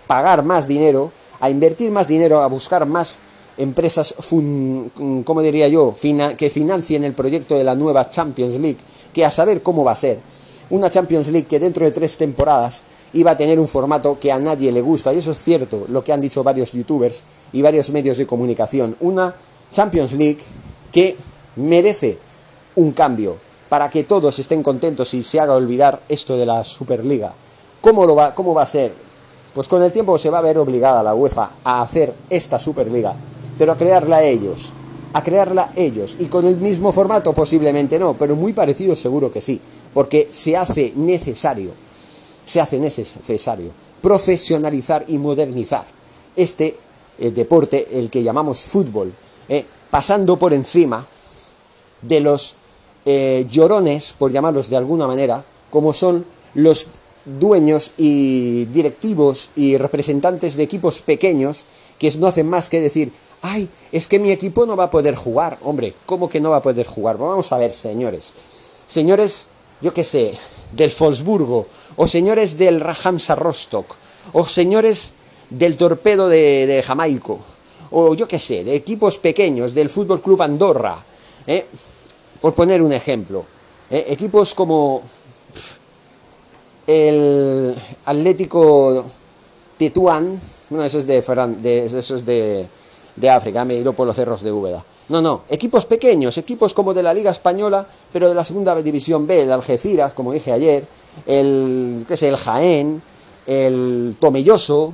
pagar 0.07 0.45
más 0.45 0.67
dinero, 0.67 1.13
a 1.41 1.51
invertir 1.51 1.91
más 1.91 2.09
dinero, 2.09 2.41
a 2.41 2.47
buscar 2.47 2.87
más 2.87 3.21
empresas, 3.57 4.15
como 5.25 5.43
diría 5.43 5.69
yo?, 5.69 5.95
que 6.37 6.51
financien 6.51 7.05
el 7.05 7.13
proyecto 7.13 7.57
de 7.57 7.65
la 7.65 7.75
nueva 7.75 8.11
Champions 8.11 8.55
League, 8.59 8.79
que 9.13 9.25
a 9.25 9.31
saber 9.31 9.63
cómo 9.63 9.85
va 9.85 9.93
a 9.93 9.97
ser. 9.97 10.19
Una 10.71 10.91
Champions 10.91 11.29
League 11.29 11.47
que 11.47 11.59
dentro 11.59 11.85
de 11.85 11.93
tres 11.93 12.19
temporadas 12.19 12.83
iba 13.15 13.31
a 13.31 13.37
tener 13.37 13.59
un 13.59 13.69
formato 13.69 14.19
que 14.21 14.31
a 14.31 14.39
nadie 14.39 14.71
le 14.71 14.81
gusta, 14.81 15.13
y 15.13 15.19
eso 15.19 15.31
es 15.31 15.43
cierto, 15.43 15.87
lo 15.89 16.05
que 16.05 16.13
han 16.13 16.21
dicho 16.21 16.45
varios 16.45 16.73
youtubers 16.73 17.25
y 17.53 17.63
varios 17.63 17.91
medios 17.91 18.19
de 18.19 18.27
comunicación. 18.27 18.97
Una 19.01 19.35
Champions 19.73 20.13
League 20.13 20.39
que 20.93 21.17
merece 21.59 22.19
un 22.77 22.93
cambio 22.93 23.37
para 23.69 23.91
que 23.91 24.05
todos 24.05 24.39
estén 24.39 24.63
contentos 24.63 25.13
y 25.15 25.23
se 25.23 25.41
haga 25.41 25.55
olvidar 25.55 26.01
esto 26.09 26.37
de 26.37 26.47
la 26.47 26.65
Superliga. 26.65 27.33
¿Cómo, 27.81 28.07
lo 28.07 28.15
va, 28.15 28.35
¿Cómo 28.35 28.55
va 28.55 28.63
a 28.63 28.67
ser? 28.67 28.93
Pues 29.55 29.69
con 29.69 29.83
el 29.83 29.93
tiempo 29.93 30.17
se 30.19 30.31
va 30.31 30.39
a 30.39 30.43
ver 30.43 30.59
obligada 30.59 31.03
la 31.03 31.15
UEFA 31.15 31.51
a 31.65 31.83
hacer 31.83 32.15
esta 32.31 32.59
Superliga, 32.59 33.15
pero 33.59 33.73
a 33.73 33.77
crearla 33.77 34.23
ellos, 34.23 34.73
a 35.13 35.23
crearla 35.23 35.73
ellos, 35.77 36.17
y 36.19 36.27
con 36.27 36.47
el 36.47 36.57
mismo 36.57 36.93
formato 36.93 37.33
posiblemente 37.33 37.99
no, 37.99 38.15
pero 38.15 38.37
muy 38.37 38.53
parecido 38.53 38.95
seguro 38.95 39.31
que 39.31 39.41
sí, 39.41 39.61
porque 39.93 40.29
se 40.31 40.57
hace 40.57 40.93
necesario, 40.97 41.71
se 42.47 42.61
hace 42.61 42.79
necesario 42.79 43.71
profesionalizar 44.01 45.05
y 45.09 45.19
modernizar 45.19 45.85
este 46.37 46.77
deporte, 47.19 47.99
el 47.99 48.11
que 48.11 48.23
llamamos 48.23 48.61
fútbol, 48.61 49.13
eh, 49.49 49.65
pasando 49.91 50.37
por 50.37 50.53
encima 50.53 51.05
de 52.03 52.21
los 52.21 52.57
eh, 53.05 53.47
llorones, 53.51 54.15
por 54.19 54.33
llamarlos 54.33 54.71
de 54.71 54.77
alguna 54.77 55.07
manera, 55.07 55.45
como 55.71 55.93
son 55.93 56.25
los 56.55 56.89
dueños 57.25 57.93
y 57.97 58.67
directivos 58.67 59.51
y 59.57 59.77
representantes 59.77 60.57
de 60.57 60.63
equipos 60.63 61.01
pequeños 61.01 61.65
que 61.99 62.11
no 62.19 62.27
hacen 62.27 62.49
más 62.49 62.71
que 62.71 62.81
decir, 62.81 63.13
ay, 63.43 63.69
es 63.93 64.09
que 64.09 64.19
mi 64.19 64.31
equipo 64.31 64.67
no 64.67 64.77
va 64.77 64.85
a 64.85 64.91
poder 64.91 65.15
jugar. 65.15 65.59
Hombre, 65.63 65.95
¿cómo 66.07 66.29
que 66.29 66.41
no 66.41 66.51
va 66.51 66.59
a 66.59 66.63
poder 66.63 66.87
jugar? 66.87 67.19
Vamos 67.19 67.53
a 67.53 67.59
ver, 67.59 67.75
señores. 67.75 68.35
Señores, 68.87 69.49
yo 69.81 69.93
qué 69.93 70.05
sé, 70.05 70.35
del 70.73 70.93
Wolfsburgo, 70.99 71.67
o 71.97 72.07
señores 72.07 72.57
del 72.57 72.81
Rahamsa 72.81 73.35
Rostock, 73.35 73.95
o 74.33 74.47
señores 74.47 75.15
del 75.51 75.77
Torpedo 75.77 76.29
de, 76.29 76.67
de 76.67 76.83
Jamaico, 76.83 77.41
o 77.91 78.15
yo 78.15 78.29
qué 78.29 78.39
sé, 78.39 78.65
de 78.65 78.75
equipos 78.75 79.19
pequeños, 79.19 79.75
del 79.75 79.89
Fútbol 79.89 80.21
Club 80.21 80.43
Andorra, 80.43 80.99
¿eh? 81.47 81.67
Por 82.41 82.55
poner 82.55 82.83
un 82.83 82.93
ejemplo. 82.93 83.45
¿eh? 83.91 84.07
Equipos 84.09 84.55
como 84.55 85.03
el 86.87 87.75
Atlético 88.05 89.05
Tetuán, 89.77 90.41
bueno, 90.71 90.85
eso 90.85 90.99
es 90.99 91.07
de, 91.07 91.21
de, 91.61 91.85
eso 91.87 92.17
es 92.17 92.25
de, 92.25 92.67
de 93.17 93.31
África, 93.31 93.65
me 93.65 93.75
he 93.75 93.79
ido 93.79 93.93
por 93.93 94.07
los 94.07 94.17
cerros 94.17 94.43
de 94.43 94.53
Úbeda. 94.53 94.85
No, 95.09 95.23
no, 95.23 95.43
equipos 95.49 95.87
pequeños, 95.87 96.37
equipos 96.37 96.75
como 96.75 96.93
de 96.93 97.03
la 97.03 97.15
Liga 97.15 97.31
Española, 97.31 97.87
pero 98.13 98.29
de 98.29 98.35
la 98.35 98.45
Segunda 98.45 98.75
División 98.75 99.27
B, 99.27 99.43
el 99.43 99.53
Algeciras, 99.53 100.13
como 100.13 100.33
dije 100.33 100.53
ayer, 100.53 100.87
el, 101.27 102.05
qué 102.07 102.17
sé, 102.17 102.29
el 102.29 102.37
Jaén, 102.37 103.03
el 103.47 104.17
Tomelloso, 104.21 104.93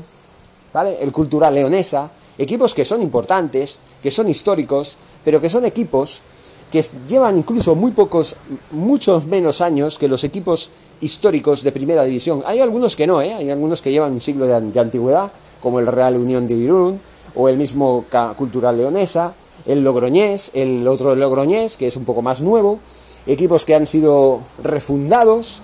¿vale? 0.73 0.99
El 1.01 1.11
Cultural 1.11 1.55
Leonesa, 1.55 2.11
equipos 2.39 2.75
que 2.75 2.85
son 2.85 3.03
importantes, 3.03 3.81
que 4.03 4.13
son 4.13 4.29
históricos, 4.29 4.97
pero 5.25 5.41
que 5.41 5.49
son 5.49 5.65
equipos 5.65 6.23
que 6.71 6.85
llevan 7.09 7.39
incluso 7.39 7.75
muy 7.75 7.93
pocos, 7.93 8.37
muchos 8.73 9.27
menos 9.27 9.61
años 9.61 9.99
que 9.99 10.09
los 10.09 10.25
equipos 10.25 10.71
históricos 11.01 11.63
de 11.63 11.73
primera 11.73 12.05
división. 12.05 12.43
Hay 12.47 12.61
algunos 12.61 12.97
que 12.97 13.07
no, 13.07 13.21
¿eh? 13.23 13.35
hay 13.35 13.51
algunos 13.51 13.83
que 13.83 13.93
llevan 13.93 14.13
un 14.13 14.21
siglo 14.21 14.47
de, 14.47 14.81
antigüedad, 14.81 15.31
como 15.63 15.79
el 15.79 15.87
Real 15.87 16.17
Unión 16.17 16.47
de 16.47 16.55
Irún, 16.55 17.01
o 17.35 17.49
el 17.49 17.57
mismo 17.57 18.05
Cultural 18.37 18.77
Leonesa, 18.77 19.35
el 19.67 19.83
Logroñés, 19.83 20.51
el 20.55 20.87
otro 20.87 21.15
Logroñés, 21.15 21.77
que 21.77 21.87
es 21.87 21.97
un 21.97 22.05
poco 22.05 22.23
más 22.23 22.43
nuevo, 22.43 22.79
equipos 23.27 23.65
que 23.65 23.75
han 23.75 23.87
sido 23.87 24.41
refundados, 24.63 25.63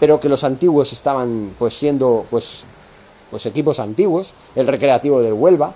pero 0.00 0.18
que 0.18 0.28
los 0.28 0.44
antiguos 0.44 0.92
estaban 0.92 1.52
pues 1.58 1.74
siendo 1.74 2.26
pues, 2.30 2.64
pues 3.30 3.46
equipos 3.46 3.78
antiguos, 3.78 4.34
el 4.56 4.66
Recreativo 4.66 5.20
del 5.20 5.34
Huelva, 5.34 5.74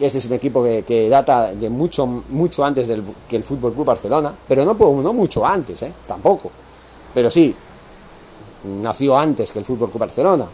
ese 0.00 0.18
es 0.18 0.26
un 0.26 0.32
equipo 0.32 0.64
que, 0.64 1.08
data 1.10 1.54
de 1.54 1.68
mucho, 1.68 2.06
mucho 2.06 2.64
antes 2.64 2.88
del, 2.88 3.02
que 3.28 3.36
el 3.36 3.44
Fútbol 3.44 3.74
Club 3.74 3.84
Barcelona, 3.84 4.34
pero 4.48 4.64
no, 4.64 4.74
no 4.74 5.12
mucho 5.12 5.44
antes, 5.44 5.82
¿eh? 5.82 5.92
tampoco. 6.06 6.50
Pero 7.12 7.30
sí, 7.30 7.54
nació 8.64 9.18
antes 9.18 9.52
que 9.52 9.58
el 9.58 9.64
Fútbol 9.64 9.90
Club 9.90 10.00
Barcelona. 10.00 10.46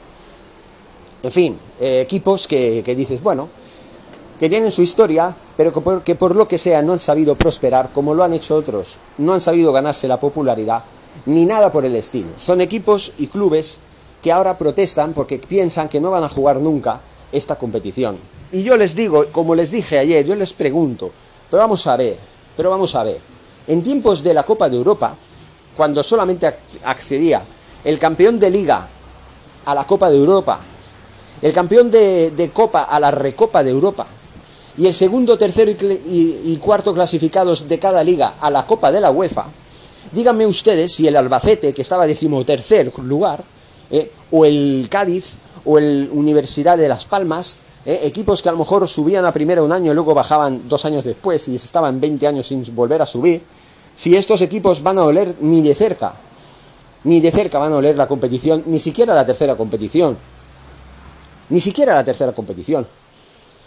En 1.22 1.32
fin, 1.32 1.58
eh, 1.80 2.00
equipos 2.00 2.46
que, 2.46 2.82
dices, 2.96 3.22
bueno, 3.22 3.48
que 4.38 4.48
tienen 4.48 4.70
su 4.70 4.82
historia, 4.82 5.34
pero 5.56 5.72
que 6.02 6.14
por, 6.16 6.34
lo 6.34 6.48
que 6.48 6.58
sea 6.58 6.82
no 6.82 6.92
han 6.92 6.98
sabido 6.98 7.36
prosperar 7.36 7.90
como 7.92 8.14
lo 8.14 8.24
han 8.24 8.32
hecho 8.32 8.56
otros, 8.56 8.98
no 9.18 9.32
han 9.32 9.40
sabido 9.40 9.72
ganarse 9.72 10.08
la 10.08 10.20
popularidad, 10.20 10.82
ni 11.26 11.46
nada 11.46 11.70
por 11.70 11.84
el 11.84 11.94
estilo. 11.94 12.28
Son 12.36 12.60
equipos 12.60 13.12
y 13.18 13.28
clubes 13.28 13.78
que 14.22 14.32
ahora 14.32 14.58
protestan 14.58 15.12
porque 15.12 15.38
piensan 15.38 15.88
que 15.88 16.00
no 16.00 16.10
van 16.10 16.24
a 16.24 16.28
jugar 16.28 16.56
nunca 16.60 17.00
esta 17.32 17.56
competición. 17.56 18.18
Y 18.52 18.62
yo 18.62 18.76
les 18.76 18.94
digo, 18.94 19.26
como 19.32 19.54
les 19.54 19.70
dije 19.70 19.98
ayer, 19.98 20.24
yo 20.24 20.34
les 20.34 20.52
pregunto, 20.52 21.10
pero 21.50 21.62
vamos 21.62 21.86
a 21.86 21.96
ver, 21.96 22.16
pero 22.56 22.70
vamos 22.70 22.94
a 22.94 23.02
ver, 23.02 23.18
en 23.66 23.82
tiempos 23.82 24.22
de 24.22 24.34
la 24.34 24.44
Copa 24.44 24.68
de 24.68 24.76
Europa, 24.76 25.16
cuando 25.76 26.02
solamente 26.02 26.52
accedía 26.84 27.42
el 27.84 27.98
campeón 27.98 28.38
de 28.38 28.50
liga 28.50 28.86
a 29.64 29.74
la 29.74 29.84
Copa 29.84 30.10
de 30.10 30.16
Europa, 30.16 30.60
el 31.42 31.52
campeón 31.52 31.90
de, 31.90 32.50
Copa 32.52 32.84
a 32.84 32.98
la 33.00 33.10
Recopa 33.10 33.62
de 33.62 33.70
Europa, 33.70 34.06
y 34.78 34.86
el 34.86 34.94
segundo, 34.94 35.38
tercero 35.38 35.70
y, 35.70 36.56
cuarto 36.58 36.94
clasificados 36.94 37.66
de 37.66 37.78
cada 37.78 38.04
liga 38.04 38.34
a 38.40 38.50
la 38.50 38.66
Copa 38.66 38.92
de 38.92 39.00
la 39.00 39.10
UEFA, 39.10 39.46
díganme 40.12 40.46
ustedes 40.46 40.94
si 40.94 41.08
el 41.08 41.16
Albacete, 41.16 41.74
que 41.74 41.82
estaba 41.82 42.06
decimotercer 42.06 42.92
lugar, 43.02 43.42
eh, 43.90 44.10
o 44.30 44.44
el 44.44 44.86
Cádiz, 44.90 45.34
o 45.64 45.78
el 45.78 46.08
Universidad 46.12 46.78
de 46.78 46.88
Las 46.88 47.06
Palmas, 47.06 47.58
¿eh? 47.86 48.00
equipos 48.02 48.42
que 48.42 48.48
a 48.48 48.52
lo 48.52 48.58
mejor 48.58 48.86
subían 48.88 49.24
a 49.24 49.32
primera 49.32 49.62
un 49.62 49.72
año 49.72 49.92
y 49.92 49.94
luego 49.94 50.12
bajaban 50.12 50.68
dos 50.68 50.84
años 50.84 51.04
después 51.04 51.48
y 51.48 51.54
estaban 51.54 52.00
20 52.00 52.26
años 52.26 52.46
sin 52.46 52.62
volver 52.74 53.00
a 53.00 53.06
subir, 53.06 53.42
si 53.94 54.14
estos 54.14 54.42
equipos 54.42 54.82
van 54.82 54.98
a 54.98 55.04
oler 55.04 55.36
ni 55.40 55.62
de 55.62 55.74
cerca, 55.74 56.14
ni 57.04 57.20
de 57.20 57.30
cerca 57.30 57.58
van 57.58 57.72
a 57.72 57.76
oler 57.76 57.96
la 57.96 58.06
competición, 58.06 58.64
ni 58.66 58.80
siquiera 58.80 59.14
la 59.14 59.24
tercera 59.24 59.54
competición, 59.54 60.18
ni 61.48 61.60
siquiera 61.60 61.94
la 61.94 62.04
tercera 62.04 62.32
competición. 62.32 62.86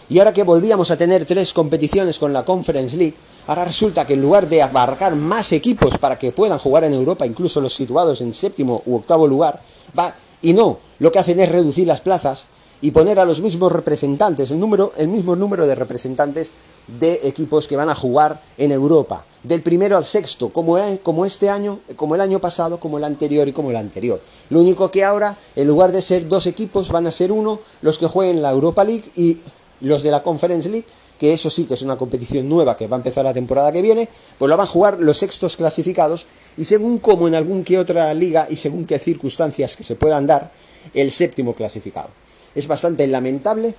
Y 0.08 0.18
ahora 0.18 0.32
que 0.32 0.42
volvíamos 0.42 0.90
a 0.90 0.96
tener 0.96 1.24
tres 1.24 1.52
competiciones 1.52 2.18
con 2.18 2.32
la 2.32 2.44
Conference 2.44 2.96
League, 2.96 3.14
ahora 3.46 3.64
resulta 3.64 4.06
que 4.06 4.14
en 4.14 4.22
lugar 4.22 4.48
de 4.48 4.60
abarcar 4.60 5.14
más 5.14 5.52
equipos 5.52 5.98
para 5.98 6.18
que 6.18 6.32
puedan 6.32 6.58
jugar 6.58 6.84
en 6.84 6.94
Europa, 6.94 7.26
incluso 7.26 7.60
los 7.60 7.74
situados 7.74 8.20
en 8.20 8.34
séptimo 8.34 8.82
u 8.86 8.96
octavo 8.96 9.26
lugar, 9.26 9.60
va 9.98 10.14
y 10.42 10.52
no, 10.52 10.78
lo 10.98 11.12
que 11.12 11.18
hacen 11.18 11.38
es 11.40 11.48
reducir 11.48 11.86
las 11.86 12.00
plazas 12.00 12.48
y 12.82 12.90
poner 12.90 13.18
a 13.18 13.24
los 13.24 13.40
mismos 13.40 13.72
representantes, 13.72 14.50
el, 14.50 14.60
número, 14.60 14.92
el 14.96 15.08
mismo 15.08 15.36
número 15.36 15.66
de 15.66 15.74
representantes 15.74 16.52
de 16.86 17.20
equipos 17.24 17.68
que 17.68 17.76
van 17.76 17.90
a 17.90 17.94
jugar 17.94 18.40
en 18.58 18.72
Europa, 18.72 19.24
del 19.42 19.62
primero 19.62 19.96
al 19.96 20.04
sexto, 20.04 20.48
como, 20.48 20.78
como 21.02 21.26
este 21.26 21.48
año, 21.48 21.80
como 21.96 22.14
el 22.14 22.20
año 22.20 22.38
pasado, 22.38 22.80
como 22.80 22.98
el 22.98 23.04
anterior 23.04 23.46
y 23.48 23.52
como 23.52 23.70
el 23.70 23.76
anterior. 23.76 24.20
Lo 24.48 24.60
único 24.60 24.90
que 24.90 25.04
ahora, 25.04 25.36
en 25.56 25.66
lugar 25.66 25.92
de 25.92 26.02
ser 26.02 26.28
dos 26.28 26.46
equipos, 26.46 26.90
van 26.90 27.06
a 27.06 27.12
ser 27.12 27.32
uno 27.32 27.60
los 27.82 27.98
que 27.98 28.06
jueguen 28.06 28.42
la 28.42 28.50
Europa 28.50 28.84
League 28.84 29.04
y 29.16 29.38
los 29.80 30.02
de 30.02 30.10
la 30.10 30.22
Conference 30.22 30.68
League, 30.68 30.86
que 31.18 31.34
eso 31.34 31.50
sí 31.50 31.64
que 31.64 31.74
es 31.74 31.82
una 31.82 31.98
competición 31.98 32.48
nueva 32.48 32.76
que 32.76 32.86
va 32.86 32.96
a 32.96 33.00
empezar 33.00 33.24
la 33.24 33.34
temporada 33.34 33.70
que 33.72 33.82
viene, 33.82 34.08
pues 34.38 34.48
lo 34.48 34.56
van 34.56 34.66
a 34.66 34.68
jugar 34.68 34.98
los 35.00 35.18
sextos 35.18 35.56
clasificados 35.56 36.26
y 36.56 36.64
según 36.64 36.98
como 36.98 37.28
en 37.28 37.34
algún 37.34 37.62
que 37.62 37.78
otra 37.78 38.12
liga 38.14 38.46
y 38.48 38.56
según 38.56 38.86
qué 38.86 38.98
circunstancias 38.98 39.76
que 39.76 39.84
se 39.84 39.96
puedan 39.96 40.26
dar, 40.26 40.50
el 40.94 41.10
séptimo 41.10 41.54
clasificado. 41.54 42.08
Es 42.54 42.66
bastante 42.66 43.06
lamentable, 43.06 43.74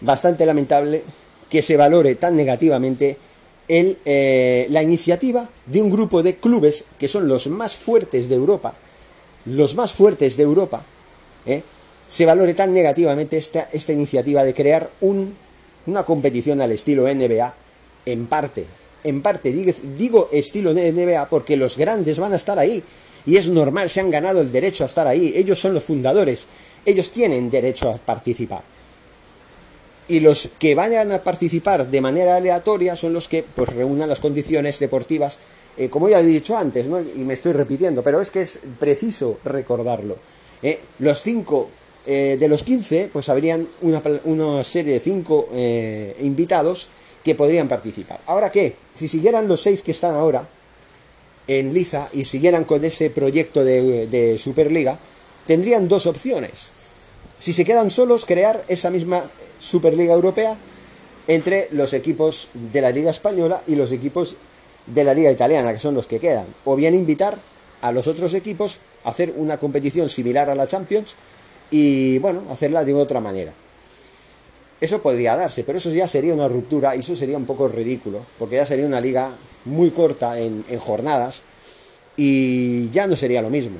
bastante 0.00 0.46
lamentable 0.46 1.02
que 1.48 1.62
se 1.62 1.76
valore 1.76 2.14
tan 2.16 2.36
negativamente 2.36 3.16
el, 3.68 3.98
eh, 4.04 4.66
la 4.70 4.82
iniciativa 4.82 5.48
de 5.66 5.82
un 5.82 5.90
grupo 5.90 6.22
de 6.22 6.36
clubes 6.36 6.84
que 6.98 7.08
son 7.08 7.28
los 7.28 7.48
más 7.48 7.76
fuertes 7.76 8.28
de 8.28 8.36
Europa, 8.36 8.74
los 9.46 9.74
más 9.74 9.92
fuertes 9.92 10.36
de 10.36 10.42
Europa, 10.42 10.82
¿eh? 11.46 11.62
se 12.08 12.26
valore 12.26 12.54
tan 12.54 12.72
negativamente 12.72 13.36
esta, 13.36 13.68
esta 13.72 13.92
iniciativa 13.92 14.44
de 14.44 14.54
crear 14.54 14.90
un, 15.00 15.34
una 15.86 16.04
competición 16.04 16.60
al 16.60 16.72
estilo 16.72 17.02
NBA, 17.12 17.54
en 18.06 18.26
parte, 18.26 18.66
en 19.02 19.22
parte 19.22 19.52
digo, 19.52 19.72
digo 19.96 20.28
estilo 20.32 20.72
NBA 20.72 21.28
porque 21.28 21.56
los 21.56 21.76
grandes 21.76 22.18
van 22.18 22.32
a 22.32 22.36
estar 22.36 22.58
ahí, 22.58 22.82
y 23.24 23.36
es 23.36 23.50
normal, 23.50 23.90
se 23.90 24.00
han 24.00 24.10
ganado 24.10 24.40
el 24.40 24.52
derecho 24.52 24.84
a 24.84 24.86
estar 24.86 25.06
ahí, 25.08 25.32
ellos 25.34 25.58
son 25.58 25.74
los 25.74 25.82
fundadores, 25.82 26.46
ellos 26.86 27.10
tienen 27.10 27.50
derecho 27.50 27.90
a 27.90 27.96
participar. 27.98 28.62
Y 30.08 30.20
los 30.20 30.50
que 30.58 30.74
vayan 30.74 31.12
a 31.12 31.22
participar 31.22 31.88
de 31.88 32.00
manera 32.00 32.36
aleatoria 32.36 32.96
son 32.96 33.12
los 33.12 33.28
que 33.28 33.42
pues 33.42 33.68
reúnan 33.70 34.08
las 34.08 34.20
condiciones 34.20 34.78
deportivas, 34.78 35.40
eh, 35.76 35.90
como 35.90 36.08
ya 36.08 36.20
he 36.20 36.24
dicho 36.24 36.56
antes, 36.56 36.86
¿no? 36.86 37.00
y 37.00 37.24
me 37.24 37.34
estoy 37.34 37.52
repitiendo, 37.52 38.02
pero 38.02 38.20
es 38.20 38.30
que 38.30 38.42
es 38.42 38.60
preciso 38.78 39.40
recordarlo. 39.44 40.16
¿eh? 40.62 40.80
Los 41.00 41.20
cinco 41.22 41.68
eh, 42.06 42.36
de 42.38 42.48
los 42.48 42.62
15, 42.62 43.10
pues 43.12 43.28
habrían 43.28 43.66
una, 43.82 44.00
una 44.24 44.62
serie 44.62 44.94
de 44.94 45.00
cinco 45.00 45.48
invitados 46.20 46.88
que 47.24 47.34
podrían 47.34 47.66
participar. 47.66 48.20
Ahora 48.26 48.52
qué, 48.52 48.76
si 48.94 49.08
siguieran 49.08 49.48
los 49.48 49.60
seis 49.60 49.82
que 49.82 49.90
están 49.90 50.14
ahora, 50.14 50.48
en 51.48 51.72
Liza 51.72 52.08
y 52.12 52.24
siguieran 52.24 52.64
con 52.64 52.84
ese 52.84 53.10
proyecto 53.10 53.64
de, 53.64 54.36
Superliga, 54.38 54.98
tendrían 55.46 55.88
dos 55.88 56.06
opciones. 56.06 56.70
Si 57.38 57.52
se 57.52 57.64
quedan 57.64 57.90
solos, 57.90 58.26
crear 58.26 58.64
esa 58.68 58.90
misma 58.90 59.24
Superliga 59.58 60.14
Europea 60.14 60.56
entre 61.28 61.68
los 61.72 61.92
equipos 61.92 62.48
de 62.54 62.80
la 62.80 62.90
Liga 62.90 63.10
Española 63.10 63.62
y 63.66 63.74
los 63.74 63.92
equipos 63.92 64.36
de 64.86 65.04
la 65.04 65.14
Liga 65.14 65.30
Italiana, 65.30 65.72
que 65.72 65.78
son 65.78 65.94
los 65.94 66.06
que 66.06 66.20
quedan. 66.20 66.46
O 66.64 66.76
bien 66.76 66.94
invitar 66.94 67.38
a 67.82 67.92
los 67.92 68.06
otros 68.06 68.34
equipos 68.34 68.80
a 69.04 69.10
hacer 69.10 69.34
una 69.36 69.58
competición 69.58 70.08
similar 70.08 70.50
a 70.50 70.54
la 70.54 70.66
Champions 70.66 71.16
y, 71.70 72.18
bueno, 72.18 72.42
hacerla 72.50 72.84
de 72.84 72.94
otra 72.94 73.20
manera. 73.20 73.52
Eso 74.80 75.00
podría 75.00 75.36
darse, 75.36 75.64
pero 75.64 75.78
eso 75.78 75.90
ya 75.90 76.06
sería 76.06 76.34
una 76.34 76.48
ruptura 76.48 76.94
y 76.94 77.00
eso 77.00 77.16
sería 77.16 77.38
un 77.38 77.46
poco 77.46 77.66
ridículo, 77.66 78.20
porque 78.38 78.56
ya 78.56 78.66
sería 78.66 78.86
una 78.86 79.00
liga 79.00 79.30
muy 79.64 79.90
corta 79.90 80.38
en, 80.38 80.64
jornadas 80.78 81.42
y 82.16 82.90
ya 82.90 83.06
no 83.06 83.16
sería 83.16 83.40
lo 83.40 83.50
mismo. 83.50 83.76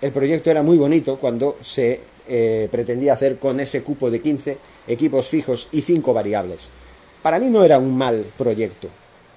El 0.00 0.12
proyecto 0.12 0.50
era 0.50 0.62
muy 0.62 0.76
bonito 0.76 1.16
cuando 1.16 1.56
se 1.60 2.00
eh, 2.28 2.68
pretendía 2.70 3.14
hacer 3.14 3.38
con 3.38 3.60
ese 3.60 3.82
cupo 3.82 4.10
de 4.10 4.20
15 4.20 4.58
equipos 4.88 5.28
fijos 5.28 5.68
y 5.72 5.82
5 5.82 6.12
variables. 6.12 6.70
Para 7.22 7.38
mí 7.38 7.50
no 7.50 7.64
era 7.64 7.78
un 7.78 7.96
mal 7.96 8.24
proyecto 8.38 8.88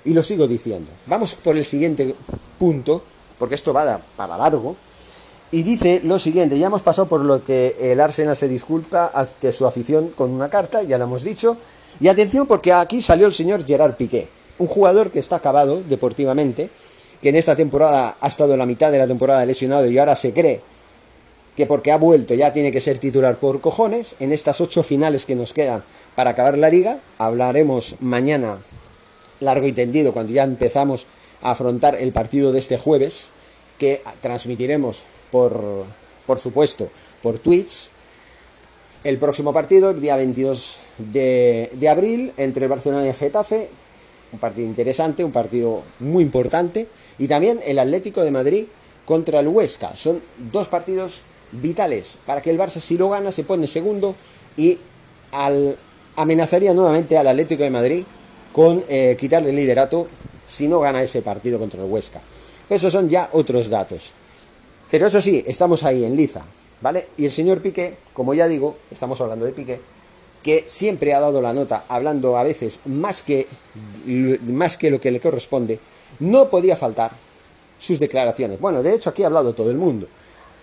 y 0.06 0.14
lo 0.14 0.24
sigo 0.24 0.48
diciendo. 0.48 0.90
Vamos 1.08 1.36
por 1.36 1.58
el 1.58 1.66
siguiente 1.66 2.16
punto, 2.58 3.02
porque 3.38 3.56
esto 3.56 3.74
va 3.74 4.00
para 4.16 4.38
largo. 4.38 4.76
Y 5.52 5.64
dice 5.64 6.02
lo 6.04 6.20
siguiente, 6.20 6.60
ya 6.60 6.68
hemos 6.68 6.84
pasado 6.84 7.08
por 7.08 7.22
lo 7.22 7.44
que 7.44 7.76
el 7.80 8.00
Arsenal 8.00 8.36
se 8.36 8.48
disculpa 8.48 9.12
ante 9.14 9.52
su 9.52 9.66
afición 9.66 10.10
con 10.10 10.30
una 10.32 10.50
carta, 10.50 10.84
ya 10.84 10.98
lo 10.98 11.06
hemos 11.06 11.24
dicho. 11.24 11.58
Y 12.00 12.08
atención 12.08 12.46
porque 12.46 12.72
aquí 12.72 13.02
salió 13.02 13.26
el 13.26 13.34
señor 13.34 13.66
Gerard 13.66 13.96
Piqué, 13.96 14.28
un 14.60 14.68
jugador 14.68 15.10
que 15.10 15.20
está 15.20 15.38
acabado 15.38 15.82
deportivamente, 15.82 16.70
que 17.22 17.30
en 17.30 17.36
esta 17.36 17.56
temporada 17.56 18.18
ha 18.22 18.28
estado 18.28 18.54
en 18.54 18.60
la 18.60 18.66
mitad 18.66 18.92
de 18.92 19.00
la 19.00 19.08
temporada 19.08 19.46
lesionado 19.46 19.88
y 19.88 19.98
ahora 19.98 20.16
se 20.16 20.34
cree 20.34 20.62
que 21.56 21.66
porque 21.66 21.92
ha 21.92 21.98
vuelto 21.98 22.34
ya 22.34 22.54
tiene 22.54 22.72
que 22.72 22.82
ser 22.82 23.00
titular 23.00 23.38
por 23.38 23.62
cojones. 23.62 24.16
En 24.20 24.32
estas 24.32 24.62
ocho 24.62 24.84
finales 24.84 25.26
que 25.26 25.36
nos 25.36 25.54
quedan 25.54 25.84
para 26.16 26.32
acabar 26.32 26.58
la 26.58 26.70
liga, 26.70 27.00
hablaremos 27.18 27.96
mañana 28.00 28.60
largo 29.40 29.68
y 29.68 29.72
tendido 29.72 30.14
cuando 30.14 30.34
ya 30.34 30.44
empezamos 30.44 31.08
a 31.42 31.52
afrontar 31.52 31.96
el 31.96 32.12
partido 32.12 32.52
de 32.52 32.60
este 32.60 32.78
jueves, 32.78 33.32
que 33.78 34.02
transmitiremos 34.22 35.04
por, 35.32 35.86
por 36.28 36.40
supuesto, 36.40 36.90
por 37.24 37.40
Twitch. 37.40 37.90
El 39.04 39.18
próximo 39.18 39.54
partido, 39.54 39.92
el 39.92 40.02
día 40.02 40.18
22 40.18 40.80
de, 40.98 41.70
de 41.74 41.90
abril, 41.90 42.34
entre 42.36 42.68
Barcelona 42.68 43.08
y 43.08 43.14
Getafe. 43.14 43.70
Un 44.34 44.40
partido 44.40 44.68
interesante, 44.68 45.24
un 45.24 45.32
partido 45.32 45.82
muy 46.00 46.22
importante. 46.22 46.88
Y 47.18 47.28
también 47.28 47.62
el 47.66 47.80
Atlético 47.80 48.22
de 48.24 48.32
Madrid 48.32 48.66
contra 49.06 49.40
el 49.40 49.48
Huesca. 49.48 49.96
Son 49.96 50.22
dos 50.52 50.68
partidos 50.68 51.24
vitales 51.52 52.18
para 52.26 52.42
que 52.42 52.50
el 52.50 52.58
Barça, 52.58 52.80
si 52.80 52.98
lo 52.98 53.10
gana, 53.10 53.32
se 53.32 53.44
pone 53.44 53.68
segundo 53.68 54.16
y 54.58 54.78
amenazaría 56.16 56.74
nuevamente 56.74 57.18
al 57.18 57.28
Atlético 57.28 57.64
de 57.64 57.70
Madrid 57.70 58.04
con 58.52 58.84
eh, 58.90 59.16
quitarle 59.20 59.52
el 59.52 59.56
liderato 59.56 60.08
si 60.46 60.68
no 60.68 60.80
gana 60.80 61.02
ese 61.04 61.22
partido 61.22 61.60
contra 61.60 61.84
el 61.84 61.90
Huesca. 61.90 62.22
Esos 62.70 62.92
son 62.92 63.10
ya 63.10 63.30
otros 63.34 63.70
datos. 63.70 64.14
Pero 64.92 65.08
eso 65.08 65.22
sí, 65.22 65.44
estamos 65.46 65.84
ahí 65.84 66.04
en 66.04 66.16
liza, 66.16 66.42
¿vale? 66.82 67.08
Y 67.18 67.26
el 67.26 67.32
señor 67.32 67.62
Piqué, 67.62 67.96
como 68.14 68.34
ya 68.34 68.48
digo, 68.48 68.78
estamos 68.90 69.22
hablando 69.22 69.46
de 69.46 69.52
Piqué, 69.52 69.80
que 70.42 70.64
siempre 70.68 71.14
ha 71.14 71.20
dado 71.20 71.42
la 71.42 71.54
nota, 71.54 71.86
hablando 71.88 72.38
a 72.38 72.44
veces 72.44 72.82
más 72.86 73.22
que, 73.22 73.48
más 74.48 74.78
que 74.78 74.90
lo 74.90 75.00
que 75.00 75.12
le 75.12 75.20
corresponde, 75.20 75.80
no 76.20 76.50
podía 76.50 76.76
faltar 76.76 77.12
sus 77.78 78.00
declaraciones. 78.00 78.60
Bueno, 78.60 78.82
de 78.82 78.96
hecho 78.96 79.10
aquí 79.10 79.24
ha 79.24 79.28
hablado 79.28 79.54
todo 79.54 79.70
el 79.70 79.78
mundo, 79.78 80.08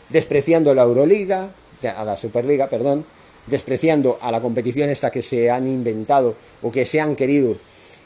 despreciando 0.08 0.74
la 0.74 0.82
Euroliga, 0.82 1.50
a 1.96 2.04
la 2.04 2.16
Superliga, 2.16 2.68
perdón, 2.68 3.04
despreciando 3.46 4.18
a 4.20 4.30
la 4.32 4.40
competición 4.40 4.90
esta 4.90 5.10
que 5.10 5.22
se 5.22 5.50
han 5.50 5.66
inventado 5.66 6.34
o 6.62 6.72
que 6.72 6.84
se 6.84 7.00
han 7.00 7.14
querido 7.14 7.56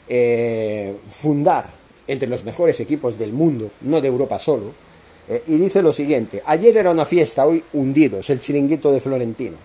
eh, 0.07 0.95
fundar 1.09 1.69
entre 2.07 2.27
los 2.27 2.43
mejores 2.43 2.79
equipos 2.79 3.17
del 3.17 3.33
mundo, 3.33 3.71
no 3.81 4.01
de 4.01 4.07
Europa 4.07 4.37
solo, 4.37 4.73
eh, 5.29 5.43
y 5.47 5.57
dice 5.57 5.81
lo 5.81 5.93
siguiente, 5.93 6.43
ayer 6.45 6.75
era 6.77 6.91
una 6.91 7.05
fiesta, 7.05 7.45
hoy 7.45 7.63
hundidos, 7.73 8.29
el 8.29 8.39
chiringuito 8.39 8.91
de 8.91 8.99
Florentino. 8.99 9.57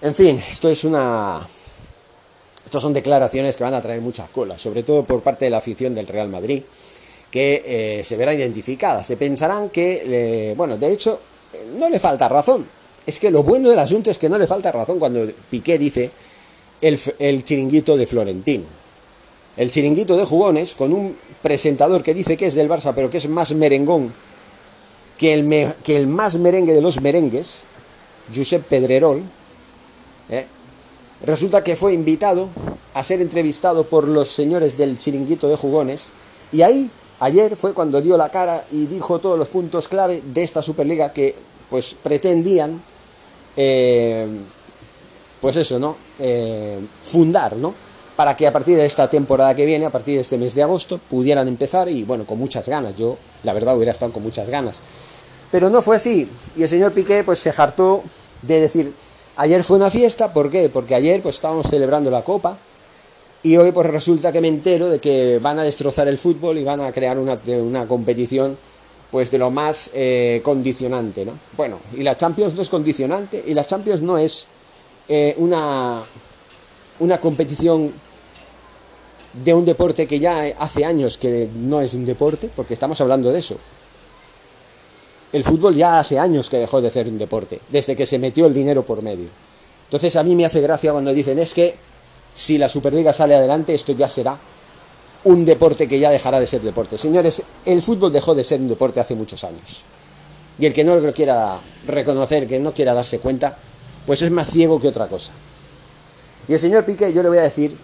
En 0.00 0.14
fin, 0.14 0.42
esto 0.48 0.68
es 0.68 0.84
una... 0.84 1.46
Estas 2.64 2.82
son 2.82 2.92
declaraciones 2.92 3.56
que 3.56 3.64
van 3.64 3.74
a 3.74 3.82
traer 3.82 4.00
muchas 4.00 4.30
colas, 4.30 4.60
sobre 4.60 4.82
todo 4.82 5.04
por 5.04 5.20
parte 5.20 5.44
de 5.44 5.50
la 5.50 5.58
afición 5.58 5.94
del 5.94 6.06
Real 6.06 6.28
Madrid, 6.28 6.62
que 7.32 7.64
eh, 7.98 8.04
se 8.04 8.16
verá 8.16 8.32
identificada. 8.32 9.02
Se 9.02 9.16
pensarán 9.16 9.70
que, 9.70 10.54
bueno, 10.56 10.76
de 10.76 10.92
hecho, 10.92 11.18
no 11.76 11.88
le 11.88 11.98
falta 11.98 12.28
razón. 12.28 12.64
Es 13.04 13.18
que 13.18 13.32
lo 13.32 13.42
bueno 13.42 13.70
del 13.70 13.78
asunto 13.78 14.10
es 14.10 14.18
que 14.18 14.28
no 14.28 14.38
le 14.38 14.46
falta 14.46 14.70
razón 14.70 15.00
cuando 15.00 15.26
Piqué 15.50 15.78
dice 15.78 16.10
el, 16.80 17.44
chiringuito 17.44 17.96
de 17.96 18.06
Florentino 18.06 18.64
el 19.56 19.70
chiringuito 19.70 20.16
de 20.16 20.24
jugones, 20.24 20.74
con 20.74 20.92
un 20.92 21.14
presentador 21.42 22.02
que 22.02 22.14
dice 22.14 22.36
que 22.36 22.46
es 22.46 22.54
del 22.54 22.70
Barça, 22.70 22.92
pero 22.94 23.10
que 23.10 23.18
es 23.18 23.28
más 23.28 23.54
merengón 23.54 24.12
que 25.18 25.34
el, 25.34 25.74
que 25.84 25.96
el 25.96 26.06
más 26.06 26.38
merengue 26.38 26.72
de 26.72 26.80
los 26.80 27.02
merengues, 27.02 27.64
Josep 28.34 28.64
Pedrerol, 28.64 29.22
¿eh? 30.30 30.46
resulta 31.24 31.62
que 31.62 31.76
fue 31.76 31.92
invitado 31.92 32.48
a 32.94 33.02
ser 33.02 33.20
entrevistado 33.20 33.84
por 33.84 34.08
los 34.08 34.30
señores 34.30 34.78
del 34.78 34.96
chiringuito 34.96 35.48
de 35.48 35.56
jugones, 35.56 36.12
y 36.50 36.62
ahí, 36.62 36.90
ayer, 37.22 37.56
fue 37.56 37.72
cuando 37.72 38.00
dio 38.00 38.16
la 38.16 38.28
cara 38.28 38.62
y 38.72 38.86
dijo 38.86 39.18
todos 39.18 39.38
los 39.38 39.48
puntos 39.48 39.88
clave 39.88 40.22
de 40.24 40.42
esta 40.42 40.62
Superliga 40.62 41.12
que, 41.12 41.34
pues, 41.70 41.94
pretendían, 41.94 42.82
eh, 43.56 44.26
pues 45.40 45.56
eso, 45.56 45.78
¿no? 45.78 45.96
Eh, 46.18 46.78
fundar, 47.02 47.56
¿no? 47.56 47.74
para 48.16 48.36
que 48.36 48.46
a 48.46 48.52
partir 48.52 48.76
de 48.76 48.86
esta 48.86 49.08
temporada 49.08 49.54
que 49.54 49.64
viene, 49.64 49.86
a 49.86 49.90
partir 49.90 50.16
de 50.16 50.20
este 50.20 50.38
mes 50.38 50.54
de 50.54 50.62
agosto, 50.62 50.98
pudieran 50.98 51.48
empezar 51.48 51.88
y 51.88 52.04
bueno, 52.04 52.26
con 52.26 52.38
muchas 52.38 52.68
ganas. 52.68 52.94
Yo, 52.96 53.16
la 53.42 53.52
verdad, 53.52 53.74
hubiera 53.74 53.92
estado 53.92 54.12
con 54.12 54.22
muchas 54.22 54.48
ganas. 54.48 54.82
Pero 55.50 55.70
no 55.70 55.82
fue 55.82 55.96
así. 55.96 56.28
Y 56.56 56.62
el 56.62 56.68
señor 56.68 56.92
Piqué 56.92 57.24
pues 57.24 57.38
se 57.38 57.50
hartó 57.56 58.02
de 58.42 58.60
decir, 58.60 58.92
ayer 59.36 59.64
fue 59.64 59.78
una 59.78 59.90
fiesta, 59.90 60.32
¿por 60.32 60.50
qué? 60.50 60.68
Porque 60.68 60.94
ayer 60.94 61.22
pues 61.22 61.36
estábamos 61.36 61.68
celebrando 61.68 62.10
la 62.10 62.22
Copa 62.22 62.56
y 63.42 63.56
hoy 63.56 63.72
pues 63.72 63.86
resulta 63.88 64.32
que 64.32 64.40
me 64.40 64.48
entero 64.48 64.88
de 64.88 64.98
que 64.98 65.38
van 65.38 65.58
a 65.58 65.64
destrozar 65.64 66.08
el 66.08 66.18
fútbol 66.18 66.58
y 66.58 66.64
van 66.64 66.80
a 66.80 66.92
crear 66.92 67.18
una, 67.18 67.38
una 67.46 67.86
competición 67.86 68.56
pues 69.10 69.30
de 69.30 69.38
lo 69.38 69.50
más 69.50 69.90
eh, 69.94 70.40
condicionante, 70.42 71.24
¿no? 71.24 71.32
Bueno, 71.56 71.78
y 71.94 72.02
la 72.02 72.16
Champions 72.16 72.54
no 72.54 72.62
es 72.62 72.68
condicionante 72.70 73.42
y 73.46 73.52
la 73.52 73.66
Champions 73.66 74.00
no 74.00 74.16
es 74.16 74.46
eh, 75.08 75.34
una 75.38 76.02
una 77.02 77.18
competición 77.18 77.92
de 79.32 79.54
un 79.54 79.64
deporte 79.64 80.06
que 80.06 80.20
ya 80.20 80.42
hace 80.58 80.84
años 80.84 81.18
que 81.18 81.48
no 81.54 81.80
es 81.80 81.94
un 81.94 82.04
deporte, 82.04 82.50
porque 82.54 82.74
estamos 82.74 83.00
hablando 83.00 83.32
de 83.32 83.38
eso. 83.38 83.56
El 85.32 85.44
fútbol 85.44 85.74
ya 85.74 85.98
hace 85.98 86.18
años 86.18 86.50
que 86.50 86.58
dejó 86.58 86.80
de 86.80 86.90
ser 86.90 87.08
un 87.08 87.18
deporte, 87.18 87.60
desde 87.70 87.96
que 87.96 88.06
se 88.06 88.18
metió 88.18 88.46
el 88.46 88.54
dinero 88.54 88.84
por 88.84 89.02
medio. 89.02 89.26
Entonces 89.86 90.14
a 90.16 90.22
mí 90.22 90.36
me 90.36 90.44
hace 90.44 90.60
gracia 90.60 90.92
cuando 90.92 91.12
dicen 91.12 91.38
es 91.38 91.54
que 91.54 91.74
si 92.34 92.58
la 92.58 92.68
Superliga 92.68 93.12
sale 93.12 93.34
adelante 93.34 93.74
esto 93.74 93.92
ya 93.92 94.08
será 94.08 94.36
un 95.24 95.44
deporte 95.44 95.88
que 95.88 95.98
ya 95.98 96.10
dejará 96.10 96.40
de 96.40 96.46
ser 96.46 96.62
deporte. 96.62 96.98
Señores, 96.98 97.42
el 97.64 97.82
fútbol 97.82 98.12
dejó 98.12 98.34
de 98.34 98.44
ser 98.44 98.60
un 98.60 98.68
deporte 98.68 99.00
hace 99.00 99.14
muchos 99.14 99.44
años. 99.44 99.82
Y 100.58 100.66
el 100.66 100.72
que 100.72 100.84
no 100.84 100.96
lo 100.96 101.12
quiera 101.12 101.58
reconocer, 101.86 102.46
que 102.46 102.58
no 102.58 102.72
quiera 102.72 102.94
darse 102.94 103.18
cuenta, 103.18 103.56
pues 104.06 104.22
es 104.22 104.30
más 104.30 104.50
ciego 104.50 104.80
que 104.80 104.88
otra 104.88 105.06
cosa. 105.06 105.32
Y 106.48 106.54
el 106.54 106.60
señor 106.60 106.84
Piqué, 106.84 107.12
yo 107.12 107.22
le 107.22 107.28
voy 107.28 107.38
a 107.38 107.42
decir 107.42 107.76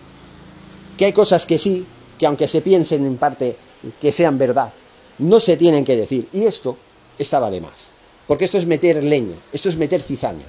que 0.96 1.04
hay 1.04 1.12
cosas 1.12 1.46
que 1.46 1.58
sí, 1.58 1.86
que 2.18 2.26
aunque 2.26 2.48
se 2.48 2.60
piensen 2.60 3.06
en 3.06 3.16
parte 3.16 3.56
que 4.00 4.10
sean 4.10 4.36
verdad, 4.36 4.72
no 5.18 5.38
se 5.38 5.56
tienen 5.56 5.84
que 5.84 5.96
decir. 5.96 6.28
Y 6.32 6.44
esto 6.44 6.76
estaba 7.18 7.50
de 7.50 7.60
más. 7.60 7.90
Porque 8.26 8.44
esto 8.44 8.58
es 8.58 8.66
meter 8.66 9.02
leña, 9.02 9.36
esto 9.52 9.68
es 9.68 9.76
meter 9.76 10.02
cizaña. 10.02 10.44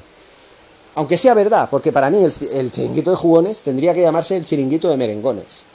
Aunque 0.95 1.17
sea 1.17 1.34
verdad, 1.34 1.69
porque 1.69 1.91
para 1.91 2.10
mí 2.10 2.17
el, 2.23 2.71
chiringuito 2.71 3.12
de 3.12 3.17
jugones 3.17 3.62
tendría 3.63 3.93
que 3.93 4.02
llamarse 4.02 4.36
el 4.36 4.45
chiringuito 4.45 4.89
de 4.89 4.97
merengones. 4.97 5.65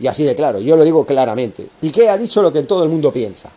Y 0.00 0.06
así 0.06 0.24
de 0.24 0.34
claro, 0.34 0.58
yo 0.58 0.76
lo 0.76 0.84
digo 0.84 1.04
claramente. 1.04 1.66
Piqué 1.80 2.08
ha 2.08 2.16
dicho 2.16 2.42
lo 2.42 2.52
que 2.52 2.62
todo 2.62 2.82
el 2.82 2.88
mundo 2.88 3.12
piensa, 3.12 3.50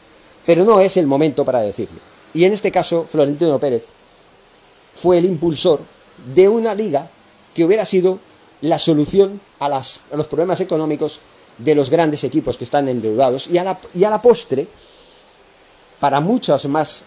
pero 0.46 0.64
no 0.66 0.80
es 0.80 0.98
el 0.98 1.08
momento 1.08 1.46
para 1.46 1.62
decirlo. 1.62 2.00
Y 2.34 2.44
en 2.44 2.54
este 2.54 2.72
caso, 2.72 3.08
Florentino 3.10 3.58
Pérez 3.60 3.84
fue 4.94 5.18
el 5.18 5.26
impulsor 5.26 5.80
de 6.34 6.48
una 6.50 6.76
liga 6.76 7.10
que 7.54 7.64
hubiera 7.64 7.86
sido 7.86 8.20
la 8.62 8.78
solución 8.78 9.40
a, 9.60 9.70
los 9.70 10.28
problemas 10.28 10.60
económicos 10.60 11.20
de 11.58 11.76
los 11.76 11.90
grandes 11.90 12.24
equipos 12.24 12.58
que 12.58 12.66
están 12.66 12.90
endeudados 12.90 13.48
y 13.48 13.58
a 13.58 13.64
la, 13.64 13.80
y 13.94 14.04
a 14.04 14.10
la 14.10 14.22
postre, 14.22 14.68
para 16.00 16.20
muchas 16.20 16.66
más 16.66 17.06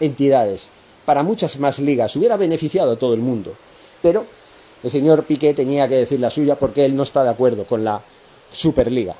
entidades, 0.00 0.70
para 1.04 1.22
muchas 1.22 1.58
más 1.58 1.78
ligas, 1.78 2.16
hubiera 2.16 2.36
beneficiado 2.36 2.92
a 2.92 2.96
todo 2.96 3.14
el 3.14 3.20
mundo. 3.20 3.54
Pero 4.02 4.24
el 4.82 4.90
señor 4.90 5.24
Piqué 5.24 5.54
tenía 5.54 5.88
que 5.88 5.96
decir 5.96 6.20
la 6.20 6.30
suya 6.30 6.56
porque 6.56 6.84
él 6.84 6.96
no 6.96 7.02
está 7.02 7.24
de 7.24 7.30
acuerdo 7.30 7.64
con 7.64 7.84
la 7.84 8.02
Superliga. 8.52 9.14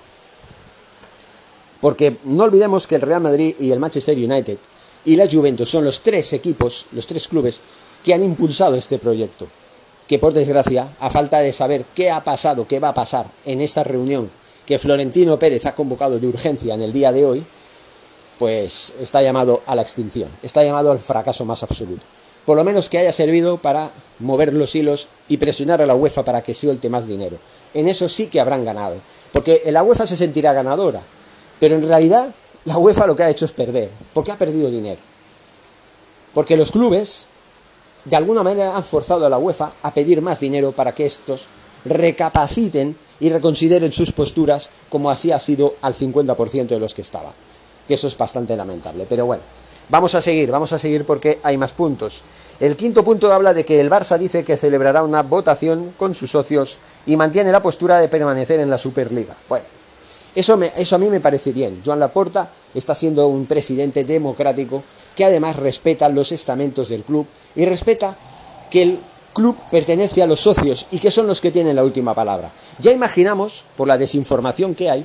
Porque 1.81 2.16
no 2.25 2.44
olvidemos 2.44 2.87
que 2.87 2.94
el 2.94 3.03
Real 3.03 3.20
Madrid 3.20 3.55
y 3.59 3.70
el 3.70 3.81
Manchester 3.81 4.16
United 4.16 4.59
y 5.05 5.16
la 5.16 5.29
Juventus 5.31 5.68
son 5.68 5.85
los 5.85 6.01
tres 6.01 6.33
equipos, 6.33 6.87
los 6.92 7.07
tres 7.07 7.29
clubes 7.29 7.61
que 8.05 8.14
han 8.14 8.23
impulsado 8.23 8.77
este 8.77 8.99
proyecto. 8.99 9.47
Que 10.07 10.18
por 10.18 10.33
desgracia, 10.33 10.88
a 11.01 11.11
falta 11.11 11.40
de 11.40 11.53
saber 11.53 11.85
qué 11.94 12.11
ha 12.11 12.23
pasado, 12.23 12.66
qué 12.66 12.79
va 12.79 12.88
a 12.88 12.94
pasar 12.94 13.27
en 13.44 13.61
esta 13.61 13.85
reunión 13.85 14.31
que 14.66 14.79
Florentino 14.79 15.38
Pérez 15.38 15.66
ha 15.66 15.75
convocado 15.75 16.18
de 16.18 16.27
urgencia 16.27 16.75
en 16.75 16.83
el 16.83 16.92
día 16.92 17.12
de 17.12 17.25
hoy, 17.27 17.44
pues 18.38 18.94
está 19.01 19.23
llamado 19.23 19.62
a 19.66 19.75
la 19.75 19.83
extinción, 19.83 20.29
está 20.42 20.62
llamado 20.62 20.90
al 20.90 20.99
fracaso 20.99 21.44
más 21.44 21.62
absoluto. 21.62 22.03
Por 22.44 22.57
lo 22.57 22.64
menos 22.64 22.90
que 22.90 22.99
haya 22.99 23.12
servido 23.12 23.57
para 23.57 23.90
mover 24.18 24.53
los 24.53 24.75
hilos 24.75 25.09
y 25.29 25.38
presionar 25.38 25.81
a 25.81 25.87
la 25.87 25.94
UEFA 25.94 26.25
para 26.25 26.42
que 26.42 26.53
suelte 26.53 26.90
más 26.90 27.07
dinero. 27.07 27.38
En 27.73 27.88
eso 27.88 28.09
sí 28.09 28.27
que 28.27 28.40
habrán 28.40 28.64
ganado, 28.64 28.97
porque 29.33 29.62
la 29.70 29.83
UEFA 29.83 30.07
se 30.07 30.16
sentirá 30.16 30.53
ganadora, 30.53 31.01
pero 31.59 31.75
en 31.75 31.87
realidad 31.87 32.35
la 32.64 32.79
UEFA 32.79 33.07
lo 33.07 33.16
que 33.16 33.23
ha 33.23 33.31
hecho 33.31 33.47
es 33.47 33.53
perder, 33.53 33.90
porque 34.12 34.33
ha 34.33 34.38
perdido 34.38 34.70
dinero. 34.70 35.01
Porque 36.35 36.57
los 36.57 36.73
clubes, 36.73 37.27
de 38.05 38.16
alguna 38.16 38.42
manera, 38.42 38.77
han 38.77 38.85
forzado 38.85 39.25
a 39.25 39.31
la 39.31 39.38
UEFA 39.38 39.73
a 39.83 39.94
pedir 39.94 40.20
más 40.20 40.40
dinero 40.40 40.73
para 40.73 40.92
que 40.92 41.07
estos 41.07 41.47
recapaciten 41.85 42.97
y 43.20 43.31
reconsideren 43.31 43.92
sus 43.92 44.12
posturas 44.12 44.70
como 44.90 45.11
así 45.11 45.31
ha 45.31 45.38
sido 45.38 45.77
al 45.81 45.94
50% 45.94 46.66
de 46.66 46.81
los 46.81 46.94
que 46.94 47.03
estaban 47.03 47.33
que 47.87 47.94
eso 47.94 48.07
es 48.07 48.16
bastante 48.16 48.57
lamentable. 48.57 49.07
Pero 49.09 49.27
bueno, 49.27 49.42
vamos 49.88 50.14
a 50.14 50.23
seguir, 50.23 50.51
vamos 50.51 50.73
a 50.73 50.79
seguir 50.79 51.05
porque 51.05 51.38
hay 51.42 51.57
más 51.57 51.73
puntos. 51.73 52.23
El 52.61 52.77
quinto 52.77 53.05
punto 53.05 53.33
habla 53.33 53.53
de 53.53 53.64
que 53.64 53.81
el 53.81 53.90
Barça 53.90 54.16
dice 54.18 54.44
que 54.44 54.57
celebrará 54.57 55.03
una 55.03 55.23
votación 55.23 55.92
con 55.99 56.14
sus 56.14 56.31
socios 56.31 56.79
y 57.07 57.16
mantiene 57.16 57.53
la 57.53 57.62
postura 57.62 57.99
de 57.99 58.09
permanecer 58.09 58.61
en 58.61 58.70
la 58.70 58.79
Superliga. 58.79 59.35
Bueno, 59.49 59.64
eso, 60.35 60.57
me, 60.57 60.73
eso 60.77 60.97
a 60.97 60.99
mí 60.99 61.09
me 61.09 61.20
parece 61.20 61.53
bien. 61.53 61.81
Joan 61.85 62.01
Laporta 62.01 62.49
está 62.75 62.94
siendo 62.94 63.27
un 63.27 63.47
presidente 63.47 64.05
democrático 64.05 64.83
que 65.16 65.25
además 65.25 65.57
respeta 65.57 66.09
los 66.09 66.33
estamentos 66.33 66.88
del 66.88 67.03
club 67.03 67.27
y 67.55 67.64
respeta 67.64 68.16
que 68.70 68.83
el 68.83 68.99
club 69.33 69.57
pertenece 69.70 70.23
a 70.23 70.27
los 70.27 70.40
socios 70.40 70.87
y 70.90 70.99
que 70.99 71.11
son 71.11 71.27
los 71.27 71.40
que 71.40 71.51
tienen 71.51 71.77
la 71.77 71.85
última 71.85 72.14
palabra. 72.14 72.51
Ya 72.79 72.92
imaginamos, 72.92 73.64
por 73.77 73.88
la 73.88 73.99
desinformación 73.99 74.75
que 74.75 74.90
hay, 74.90 75.05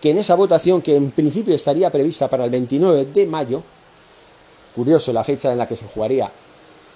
que 0.00 0.10
en 0.10 0.18
esa 0.18 0.34
votación, 0.34 0.82
que 0.82 0.96
en 0.96 1.10
principio 1.10 1.54
estaría 1.54 1.90
prevista 1.90 2.28
para 2.28 2.44
el 2.44 2.50
29 2.50 3.06
de 3.06 3.26
mayo, 3.26 3.62
curioso 4.74 5.12
la 5.12 5.24
fecha 5.24 5.52
en 5.52 5.58
la 5.58 5.68
que 5.68 5.76
se 5.76 5.86
jugaría 5.86 6.30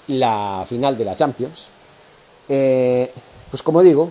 la 0.08 0.64
final 0.68 0.96
de 0.96 1.04
la 1.04 1.16
Champions, 1.16 1.68
eh, 2.48 3.10
pues 3.50 3.62
como 3.62 3.82
digo, 3.82 4.10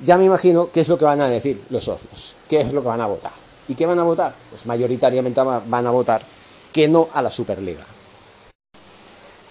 ya 0.00 0.16
me 0.16 0.24
imagino 0.24 0.70
qué 0.72 0.80
es 0.80 0.88
lo 0.88 0.98
que 0.98 1.04
van 1.04 1.20
a 1.20 1.28
decir 1.28 1.62
los 1.70 1.84
socios, 1.84 2.34
qué 2.48 2.60
es 2.60 2.72
lo 2.72 2.82
que 2.82 2.88
van 2.88 3.00
a 3.00 3.06
votar. 3.06 3.32
¿Y 3.68 3.74
qué 3.74 3.86
van 3.86 3.98
a 3.98 4.02
votar? 4.02 4.34
Pues 4.50 4.66
mayoritariamente 4.66 5.40
van 5.40 5.86
a 5.86 5.90
votar 5.90 6.22
que 6.72 6.88
no 6.88 7.08
a 7.12 7.22
la 7.22 7.30
Superliga. 7.30 7.84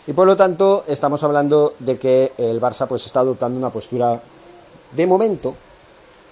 Y 0.08 0.14
por 0.14 0.26
lo 0.26 0.36
tanto 0.36 0.84
estamos 0.88 1.24
hablando 1.24 1.76
de 1.80 1.98
que 1.98 2.34
el 2.38 2.60
Barça 2.60 2.88
pues 2.88 3.06
está 3.06 3.22
adoptando 3.22 3.58
una 3.58 3.70
postura 3.70 4.20
de 4.92 5.08
momento 5.08 5.56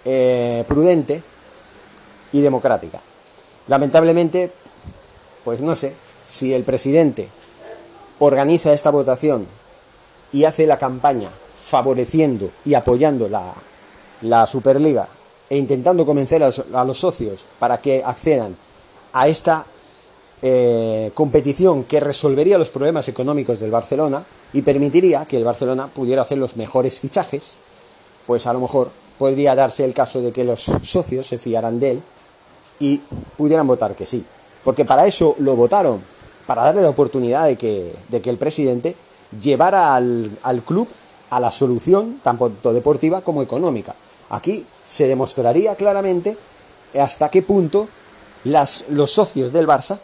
eh, 0.04 0.66
prudente 0.68 1.22
y 2.32 2.42
democrática. 2.42 3.00
Lamentablemente, 3.68 4.52
pues 5.44 5.62
no 5.62 5.76
sé, 5.76 5.94
si 6.26 6.54
el 6.54 6.64
presidente 6.64 7.28
organiza 8.20 8.74
esta 8.74 8.90
votación 8.90 9.48
y 10.34 10.44
hace 10.44 10.68
la 10.68 10.78
campaña 10.78 11.30
favoreciendo 11.70 12.50
y 12.66 12.74
apoyando 12.74 13.30
la, 13.30 14.48
Superliga 14.48 15.08
e 15.50 15.58
intentando 15.58 16.06
convencer 16.06 16.44
a 16.44 16.84
los, 16.84 16.98
socios 16.98 17.46
para 17.60 17.78
que 17.80 18.04
accedan 18.04 18.56
a 19.14 19.28
esta 19.28 19.66
eh, 20.42 21.12
competición 21.14 21.84
que 21.84 22.00
resolvería 22.00 22.58
los 22.58 22.72
problemas 22.72 23.08
económicos 23.08 23.60
del 23.60 23.72
Barcelona 23.72 24.24
y 24.54 24.64
permitiría 24.64 25.26
que 25.26 25.38
el 25.38 25.44
Barcelona 25.44 25.88
pudiera 25.88 26.24
hacer 26.24 26.40
los 26.40 26.58
mejores 26.58 27.00
fichajes, 27.00 27.58
pues 28.26 28.48
a 28.48 28.54
lo 28.54 28.60
mejor 28.60 28.90
podría 29.20 29.56
darse 29.56 29.86
el 29.86 29.94
caso 29.94 30.22
de 30.22 30.32
que 30.32 30.44
los 30.44 30.62
socios 30.82 31.28
se 31.28 31.38
fiaran 31.38 31.80
de 31.80 31.92
él 31.92 32.02
y 32.80 33.02
pudieran 33.38 33.68
votar 33.68 33.96
que 33.96 34.06
sí. 34.06 34.24
Porque 34.64 34.86
para 34.86 35.06
eso 35.06 35.36
lo 35.40 35.56
votaron, 35.56 36.02
para 36.46 36.64
darle 36.64 36.82
la 36.82 36.90
oportunidad 36.90 37.46
de 37.46 37.56
que, 37.58 37.94
de 38.10 38.22
que 38.22 38.30
el 38.30 38.38
presidente 38.38 38.96
llevara 39.42 39.96
al, 39.96 40.32
al 40.44 40.62
club 40.62 40.88
a 41.30 41.40
la 41.40 41.52
solución 41.52 42.20
tanto 42.24 42.74
deportiva 42.74 43.22
como 43.22 43.42
económica. 43.42 43.96
Aquí 44.30 44.66
se 44.88 45.08
demostraría 45.08 45.76
claramente 45.76 46.38
hasta 47.00 47.30
qué 47.30 47.42
punto 47.42 47.88
las, 48.44 48.86
los 48.90 49.12
socios 49.12 49.52
del 49.52 49.68
Barça 49.68 50.00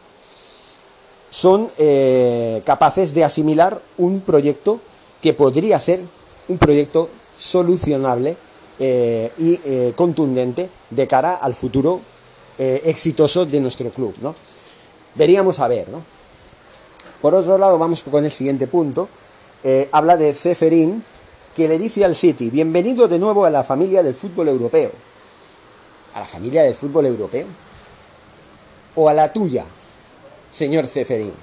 son 1.30 1.70
eh, 1.78 2.62
capaces 2.66 3.14
de 3.14 3.24
asimilar 3.24 3.82
un 3.98 4.22
proyecto 4.22 4.80
que 5.22 5.34
podría 5.34 5.80
ser 5.80 6.02
un 6.48 6.58
proyecto 6.58 7.10
solucionable 7.38 8.38
eh, 8.80 9.32
y 9.38 9.60
eh, 9.66 9.94
contundente 9.96 10.70
de 10.90 11.08
cara 11.08 11.36
al 11.36 11.56
futuro 11.56 12.02
eh, 12.58 12.82
exitoso 12.86 13.46
de 13.46 13.60
nuestro 13.60 13.90
club, 13.90 14.16
¿no? 14.22 14.36
Veríamos 15.16 15.60
a 15.60 15.68
ver, 15.68 15.90
¿no? 15.90 16.04
Por 17.22 17.34
otro 17.34 17.58
lado, 17.58 17.80
vamos 17.80 18.04
con 18.04 18.26
el 18.26 18.32
siguiente 18.32 18.68
punto. 18.68 19.08
Eh, 19.64 19.88
habla 19.92 20.18
de 20.18 20.34
Ceferín, 20.34 21.04
que 21.56 21.68
le 21.68 21.78
dice 21.78 22.04
al 22.04 22.16
City, 22.16 22.50
bienvenido 22.50 23.08
de 23.08 23.18
nuevo 23.18 23.46
a 23.46 23.50
la 23.50 23.64
familia 23.64 24.04
del 24.04 24.14
fútbol 24.14 24.50
europeo. 24.50 24.92
¿A 26.16 26.20
la 26.20 26.26
familia 26.26 26.64
del 26.64 26.76
fútbol 26.76 27.06
europeo? 27.06 27.46
¿O 28.96 29.08
a 29.08 29.14
la 29.14 29.32
tuya, 29.32 29.64
señor 30.52 30.88
Ceferín? 30.88 31.34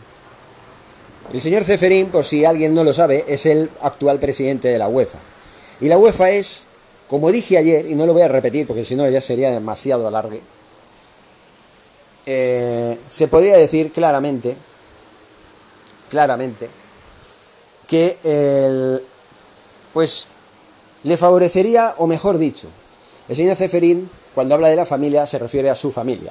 El 1.33 1.41
señor 1.41 1.65
Ceferín, 1.65 2.09
por 2.09 2.25
si 2.25 2.45
alguien 2.45 2.75
no 2.75 2.85
lo 2.85 2.93
sabe, 2.93 3.25
es 3.27 3.47
el 3.47 3.71
actual 3.83 4.19
presidente 4.19 4.69
de 4.69 4.79
la 4.79 4.89
UEFA. 4.89 5.19
Y 5.81 5.87
la 5.87 5.97
UEFA 5.97 6.31
es, 6.31 6.67
como 7.09 7.31
dije 7.31 7.57
ayer, 7.57 7.87
y 7.87 7.95
no 7.95 8.05
lo 8.05 8.13
voy 8.13 8.23
a 8.23 8.29
repetir 8.29 8.67
porque 8.67 8.85
si 8.85 8.97
no 8.97 9.09
ya 9.09 9.21
sería 9.21 9.51
demasiado 9.51 10.07
alargue, 10.07 10.41
eh, 12.33 12.97
se 13.09 13.27
podría 13.27 13.57
decir 13.57 13.91
claramente, 13.91 14.57
claramente, 16.09 16.71
que 17.89 18.19
el, 18.23 19.03
pues 19.93 20.29
le 21.03 21.17
favorecería, 21.17 21.97
o 21.99 22.07
mejor 22.07 22.39
dicho, 22.39 22.69
el 23.29 23.35
señor 23.35 23.57
Ceferín, 23.57 24.09
cuando 24.33 24.55
habla 24.55 24.69
de 24.69 24.77
la 24.77 24.87
familia, 24.87 25.27
se 25.27 25.41
refiere 25.41 25.71
a 25.71 25.75
su 25.75 25.91
familia, 25.91 26.31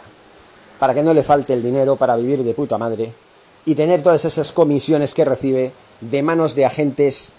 para 0.80 0.94
que 0.94 1.04
no 1.04 1.14
le 1.14 1.22
falte 1.22 1.52
el 1.52 1.62
dinero 1.62 1.98
para 1.98 2.16
vivir 2.16 2.46
de 2.46 2.54
puta 2.54 2.78
madre 2.78 3.12
y 3.66 3.76
tener 3.76 4.02
todas 4.02 4.24
esas 4.24 4.54
comisiones 4.54 5.14
que 5.14 5.26
recibe 5.26 5.74
de 6.00 6.24
manos 6.24 6.56
de 6.56 6.66
agentes, 6.66 7.32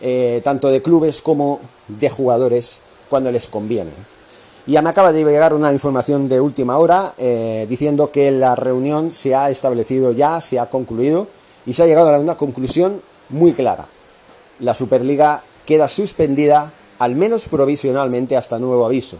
eh, 0.00 0.40
tanto 0.42 0.70
de 0.70 0.82
clubes 0.82 1.22
como 1.22 1.60
de 1.86 2.10
jugadores, 2.10 2.80
cuando 3.08 3.30
les 3.30 3.46
conviene. 3.46 4.17
Ya 4.68 4.82
me 4.82 4.90
acaba 4.90 5.14
de 5.14 5.24
llegar 5.24 5.54
una 5.54 5.72
información 5.72 6.28
de 6.28 6.42
última 6.42 6.76
hora 6.76 7.14
eh, 7.16 7.64
diciendo 7.70 8.10
que 8.10 8.30
la 8.30 8.54
reunión 8.54 9.14
se 9.14 9.34
ha 9.34 9.48
establecido 9.48 10.12
ya, 10.12 10.42
se 10.42 10.58
ha 10.58 10.68
concluido 10.68 11.26
y 11.64 11.72
se 11.72 11.82
ha 11.82 11.86
llegado 11.86 12.14
a 12.14 12.18
una 12.18 12.36
conclusión 12.36 13.00
muy 13.30 13.54
clara. 13.54 13.86
La 14.60 14.74
Superliga 14.74 15.42
queda 15.64 15.88
suspendida, 15.88 16.70
al 16.98 17.14
menos 17.14 17.48
provisionalmente, 17.48 18.36
hasta 18.36 18.58
nuevo 18.58 18.84
aviso. 18.84 19.16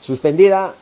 Suspendida, 0.00 0.74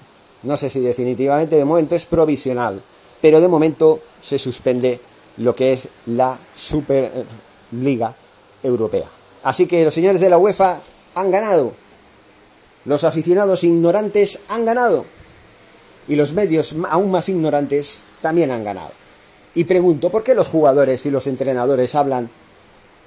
no 0.44 0.56
sé 0.56 0.70
si 0.70 0.78
definitivamente 0.78 1.56
de 1.56 1.64
momento 1.64 1.96
es 1.96 2.06
provisional, 2.06 2.80
pero 3.20 3.40
de 3.40 3.48
momento 3.48 3.98
se 4.20 4.38
suspende 4.38 5.00
lo 5.38 5.52
que 5.52 5.72
es 5.72 5.88
la 6.06 6.38
Superliga 6.54 8.14
Europea. 8.62 9.08
Así 9.42 9.66
que 9.66 9.84
los 9.84 9.94
señores 9.94 10.20
de 10.20 10.30
la 10.30 10.38
UEFA 10.38 10.80
han 11.16 11.32
ganado, 11.32 11.72
los 12.86 13.04
aficionados 13.04 13.64
ignorantes 13.64 14.38
han 14.48 14.64
ganado 14.64 15.04
y 16.08 16.16
los 16.16 16.32
medios 16.32 16.76
aún 16.88 17.10
más 17.10 17.28
ignorantes 17.28 18.04
también 18.20 18.50
han 18.50 18.64
ganado. 18.64 18.92
Y 19.54 19.64
pregunto, 19.64 20.10
¿por 20.10 20.22
qué 20.22 20.34
los 20.34 20.48
jugadores 20.48 21.04
y 21.06 21.10
los 21.10 21.26
entrenadores 21.26 21.94
hablan 21.94 22.30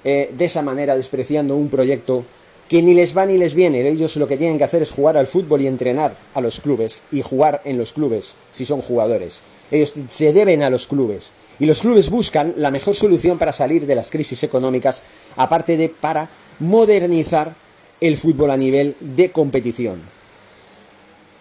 eh, 0.04 0.32
de 0.36 0.44
esa 0.44 0.62
manera, 0.62 0.96
despreciando 0.96 1.56
un 1.56 1.70
proyecto 1.70 2.24
que 2.68 2.82
ni 2.82 2.94
les 2.94 3.16
va 3.16 3.24
ni 3.24 3.38
les 3.38 3.54
viene? 3.54 3.88
Ellos 3.88 4.16
lo 4.16 4.26
que 4.26 4.36
tienen 4.36 4.58
que 4.58 4.64
hacer 4.64 4.82
es 4.82 4.90
jugar 4.90 5.16
al 5.16 5.26
fútbol 5.26 5.62
y 5.62 5.66
entrenar 5.66 6.14
a 6.34 6.40
los 6.40 6.60
clubes 6.60 7.02
y 7.10 7.22
jugar 7.22 7.62
en 7.64 7.78
los 7.78 7.92
clubes 7.92 8.36
si 8.52 8.64
son 8.64 8.82
jugadores. 8.82 9.42
Ellos 9.70 9.92
se 10.08 10.32
deben 10.32 10.62
a 10.62 10.70
los 10.70 10.86
clubes 10.86 11.32
y 11.58 11.66
los 11.66 11.80
clubes 11.80 12.10
buscan 12.10 12.54
la 12.56 12.70
mejor 12.70 12.96
solución 12.96 13.38
para 13.38 13.52
salir 13.52 13.86
de 13.86 13.94
las 13.94 14.10
crisis 14.10 14.42
económicas, 14.42 15.02
aparte 15.36 15.76
de 15.76 15.88
para 15.88 16.28
modernizar 16.58 17.54
el 18.00 18.16
fútbol 18.16 18.50
a 18.50 18.56
nivel 18.56 18.96
de 19.00 19.30
competición 19.30 20.00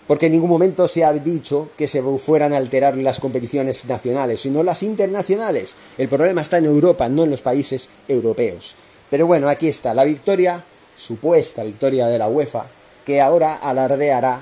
porque 0.09 0.25
en 0.25 0.31
ningún 0.31 0.49
momento 0.49 0.87
se 0.87 1.05
ha 1.05 1.13
dicho 1.13 1.69
que 1.77 1.87
se 1.87 2.01
fueran 2.01 2.51
a 2.51 2.57
alterar 2.57 2.97
las 2.97 3.19
competiciones 3.19 3.85
nacionales, 3.85 4.41
sino 4.41 4.63
las 4.63 4.81
internacionales. 4.81 5.75
El 5.99 6.07
problema 6.07 6.41
está 6.41 6.57
en 6.57 6.65
Europa, 6.65 7.07
no 7.09 7.25
en 7.25 7.29
los 7.29 7.43
países 7.43 7.91
europeos. 8.07 8.75
Pero 9.11 9.27
bueno, 9.27 9.47
aquí 9.47 9.67
está 9.67 9.93
la 9.93 10.05
victoria, 10.05 10.63
supuesta 10.95 11.63
victoria 11.63 12.07
de 12.07 12.17
la 12.17 12.27
UEFA, 12.27 12.65
que 13.05 13.21
ahora 13.21 13.57
alardeará 13.57 14.41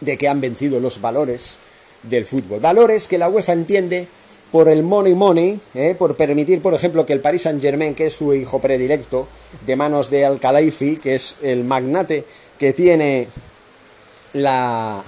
de 0.00 0.16
que 0.16 0.28
han 0.28 0.40
vencido 0.40 0.78
los 0.78 1.00
valores 1.00 1.58
del 2.04 2.24
fútbol. 2.24 2.60
Valores 2.60 3.08
que 3.08 3.18
la 3.18 3.28
UEFA 3.28 3.54
entiende 3.54 4.06
por 4.54 4.68
el 4.68 4.84
money 4.84 5.16
money, 5.16 5.60
¿eh? 5.74 5.96
por 5.98 6.14
permitir, 6.16 6.62
por 6.62 6.74
ejemplo, 6.74 7.04
que 7.04 7.12
el 7.12 7.18
Paris 7.18 7.42
Saint 7.42 7.60
Germain, 7.60 7.92
que 7.92 8.06
es 8.06 8.14
su 8.14 8.32
hijo 8.34 8.60
predilecto, 8.60 9.26
de 9.66 9.74
manos 9.74 10.10
de 10.10 10.24
Al 10.24 10.38
Khelaifi, 10.38 10.98
que 10.98 11.16
es 11.16 11.34
el 11.42 11.64
magnate 11.64 12.24
que 12.56 12.72
tiene 12.72 13.26
la 14.32 15.02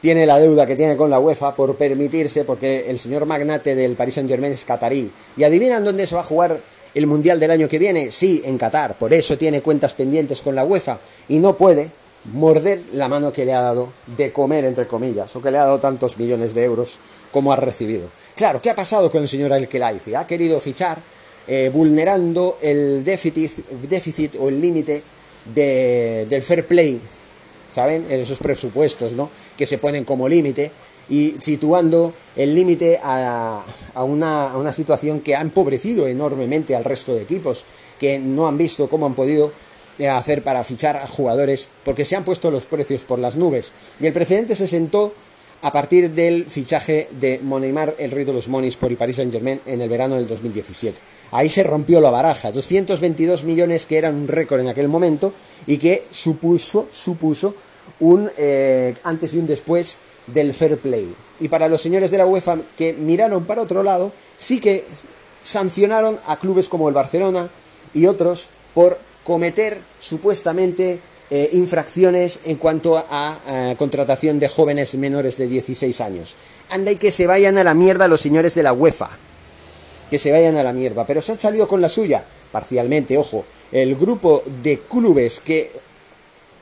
tiene 0.00 0.26
la 0.26 0.40
deuda 0.40 0.66
que 0.66 0.74
tiene 0.74 0.96
con 0.96 1.10
la 1.10 1.20
UEFA 1.20 1.54
por 1.54 1.76
permitirse, 1.76 2.42
porque 2.42 2.90
el 2.90 2.98
señor 2.98 3.24
magnate 3.24 3.76
del 3.76 3.94
Paris 3.94 4.14
Saint 4.14 4.28
Germain 4.28 4.52
es 4.52 4.64
catarí. 4.64 5.12
¿Y 5.36 5.44
adivinan 5.44 5.84
dónde 5.84 6.04
se 6.04 6.16
va 6.16 6.22
a 6.22 6.24
jugar 6.24 6.58
el 6.92 7.06
Mundial 7.06 7.38
del 7.38 7.52
año 7.52 7.68
que 7.68 7.78
viene? 7.78 8.10
Sí, 8.10 8.42
en 8.44 8.58
Qatar. 8.58 8.96
Por 8.96 9.14
eso 9.14 9.38
tiene 9.38 9.62
cuentas 9.62 9.94
pendientes 9.94 10.42
con 10.42 10.56
la 10.56 10.64
UEFA 10.64 10.98
y 11.28 11.38
no 11.38 11.56
puede 11.56 11.88
morder 12.32 12.82
la 12.92 13.08
mano 13.08 13.32
que 13.32 13.44
le 13.44 13.52
ha 13.52 13.60
dado 13.60 13.90
de 14.16 14.32
comer, 14.32 14.64
entre 14.64 14.86
comillas, 14.86 15.34
o 15.36 15.42
que 15.42 15.50
le 15.50 15.58
ha 15.58 15.64
dado 15.64 15.80
tantos 15.80 16.18
millones 16.18 16.54
de 16.54 16.64
euros 16.64 16.98
como 17.32 17.52
ha 17.52 17.56
recibido. 17.56 18.08
Claro, 18.34 18.60
¿qué 18.62 18.70
ha 18.70 18.76
pasado 18.76 19.10
con 19.10 19.22
el 19.22 19.28
señor 19.28 19.52
Al-Khelaifi? 19.52 20.14
Ha 20.14 20.26
querido 20.26 20.58
fichar 20.60 20.98
eh, 21.46 21.70
vulnerando 21.72 22.58
el 22.62 23.04
déficit, 23.04 23.52
déficit 23.88 24.36
o 24.40 24.48
el 24.48 24.60
límite 24.60 25.02
del 25.54 26.42
fair 26.42 26.66
play 26.66 26.98
¿saben? 27.74 28.06
En 28.08 28.20
esos 28.20 28.38
presupuestos, 28.38 29.14
¿no? 29.14 29.28
Que 29.56 29.66
se 29.66 29.78
ponen 29.78 30.04
como 30.04 30.28
límite 30.28 30.70
y 31.10 31.34
situando 31.38 32.14
el 32.36 32.54
límite 32.54 33.00
a, 33.02 33.62
una, 33.96 34.72
situación 34.72 35.20
que 35.20 35.34
ha 35.34 35.40
empobrecido 35.40 36.06
enormemente 36.06 36.76
al 36.76 36.84
resto 36.84 37.14
de 37.14 37.22
equipos, 37.22 37.64
que 37.98 38.18
no 38.18 38.46
han 38.46 38.56
visto 38.56 38.88
cómo 38.88 39.06
han 39.06 39.14
podido 39.14 39.50
hacer 40.10 40.42
para 40.42 40.64
fichar 40.64 40.96
a 40.96 41.06
jugadores, 41.06 41.70
porque 41.84 42.04
se 42.04 42.16
han 42.16 42.24
puesto 42.24 42.50
los 42.50 42.64
precios 42.64 43.04
por 43.04 43.18
las 43.18 43.36
nubes. 43.36 43.72
Y 44.00 44.06
el 44.06 44.12
precedente 44.12 44.54
se 44.54 44.66
sentó 44.66 45.14
a 45.62 45.72
partir 45.72 46.10
del 46.10 46.44
fichaje 46.44 47.08
de 47.12 47.40
Moneymar, 47.42 47.94
el 47.98 48.10
rey 48.10 48.24
de 48.24 48.34
los 48.34 48.48
monis, 48.48 48.76
por 48.76 48.90
el 48.90 48.98
Paris 48.98 49.16
Saint 49.16 49.32
Germain 49.32 49.60
en 49.64 49.80
el 49.80 49.88
verano 49.88 50.16
del 50.16 50.28
2017. 50.28 50.98
Ahí 51.30 51.48
se 51.48 51.62
rompió 51.62 52.00
la 52.00 52.10
baraja, 52.10 52.52
222 52.52 53.44
millones 53.44 53.86
que 53.86 53.96
eran 53.96 54.14
un 54.14 54.28
récord 54.28 54.60
en 54.60 54.68
aquel 54.68 54.88
momento 54.88 55.32
y 55.66 55.78
que 55.78 56.04
supuso, 56.10 56.86
supuso 56.92 57.54
un 58.00 58.30
eh, 58.36 58.94
antes 59.04 59.32
y 59.32 59.38
un 59.38 59.46
después 59.46 59.98
del 60.26 60.52
fair 60.52 60.76
play. 60.76 61.14
Y 61.40 61.48
para 61.48 61.68
los 61.68 61.80
señores 61.80 62.10
de 62.10 62.18
la 62.18 62.26
UEFA 62.26 62.58
que 62.76 62.92
miraron 62.92 63.44
para 63.44 63.62
otro 63.62 63.82
lado, 63.82 64.12
sí 64.38 64.60
que 64.60 64.84
sancionaron 65.42 66.18
a 66.26 66.36
clubes 66.36 66.68
como 66.68 66.88
el 66.88 66.94
Barcelona 66.94 67.48
y 67.94 68.06
otros 68.06 68.50
por 68.74 68.98
cometer 69.24 69.80
supuestamente 69.98 71.00
eh, 71.30 71.48
infracciones 71.52 72.40
en 72.44 72.56
cuanto 72.56 72.98
a, 72.98 73.74
contratación 73.78 74.38
de 74.38 74.48
jóvenes 74.48 74.94
menores 74.96 75.38
de 75.38 75.48
16 75.48 76.00
años. 76.00 76.36
Anda 76.70 76.92
y 76.92 76.96
que 76.96 77.10
se 77.10 77.26
vayan 77.26 77.58
a 77.58 77.64
la 77.64 77.74
mierda 77.74 78.08
los 78.08 78.20
señores 78.20 78.54
de 78.54 78.62
la 78.62 78.72
UEFA. 78.72 79.10
Que 80.10 80.18
se 80.18 80.30
vayan 80.30 80.56
a 80.56 80.62
la 80.62 80.72
mierda. 80.72 81.06
Pero 81.06 81.20
se 81.20 81.32
han 81.32 81.40
salido 81.40 81.66
con 81.66 81.80
la 81.80 81.88
suya, 81.88 82.24
parcialmente, 82.52 83.18
ojo. 83.18 83.44
El 83.72 83.96
grupo 83.96 84.42
de 84.62 84.78
clubes 84.80 85.40
que 85.40 85.72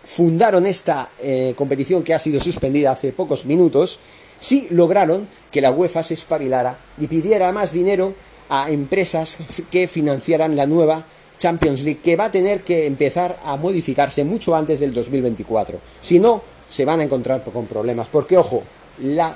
fundaron 0.05 0.67
esta 0.67 1.11
eh, 1.21 1.55
competición 1.57 2.03
que 2.03 2.15
ha 2.15 2.19
sido 2.19 2.41
suspendida 2.41 2.93
hace 2.93 3.13
pocos 3.13 3.45
minutos, 3.45 4.01
sí 4.41 4.67
lograron 4.71 5.29
que 5.51 5.61
la 5.61 5.71
UEFA 5.71 6.03
se 6.03 6.15
espabilara 6.15 6.77
y 6.99 7.07
pidiera 7.07 7.53
más 7.53 7.73
dinero 7.73 8.15
a 8.49 8.71
empresas 8.71 9.39
que 9.71 9.89
financiaran 9.89 10.57
la 10.57 10.67
nueva 10.67 11.05
Champions 11.43 11.83
League, 11.83 11.99
que 12.01 12.15
va 12.15 12.27
a 12.27 12.31
tener 12.31 12.61
que 12.61 12.87
empezar 12.87 13.37
a 13.45 13.57
modificarse 13.57 14.23
mucho 14.23 14.55
antes 14.55 14.79
del 14.79 14.95
2024. 14.95 15.77
Si 16.01 16.21
no, 16.21 16.41
se 16.71 16.85
van 16.85 17.01
a 17.01 17.03
encontrar 17.03 17.43
con 17.43 17.67
problemas, 17.67 18.07
porque 18.09 18.39
ojo, 18.39 18.63
la 19.03 19.35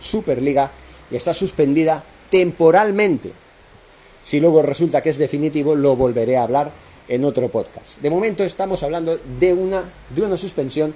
Superliga 0.00 0.72
está 1.12 1.32
suspendida 1.32 2.02
temporalmente. 2.28 3.30
Si 4.24 4.40
luego 4.40 4.62
resulta 4.62 5.00
que 5.00 5.10
es 5.10 5.18
definitivo, 5.18 5.76
lo 5.76 5.94
volveré 5.94 6.36
a 6.36 6.42
hablar 6.42 6.72
en 7.06 7.24
otro 7.24 7.48
podcast. 7.48 8.00
De 8.00 8.10
momento 8.10 8.42
estamos 8.42 8.82
hablando 8.82 9.16
de 9.38 9.54
una, 9.54 9.84
de 10.10 10.22
una 10.22 10.36
suspensión 10.36 10.92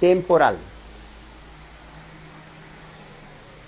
temporal. 0.00 0.56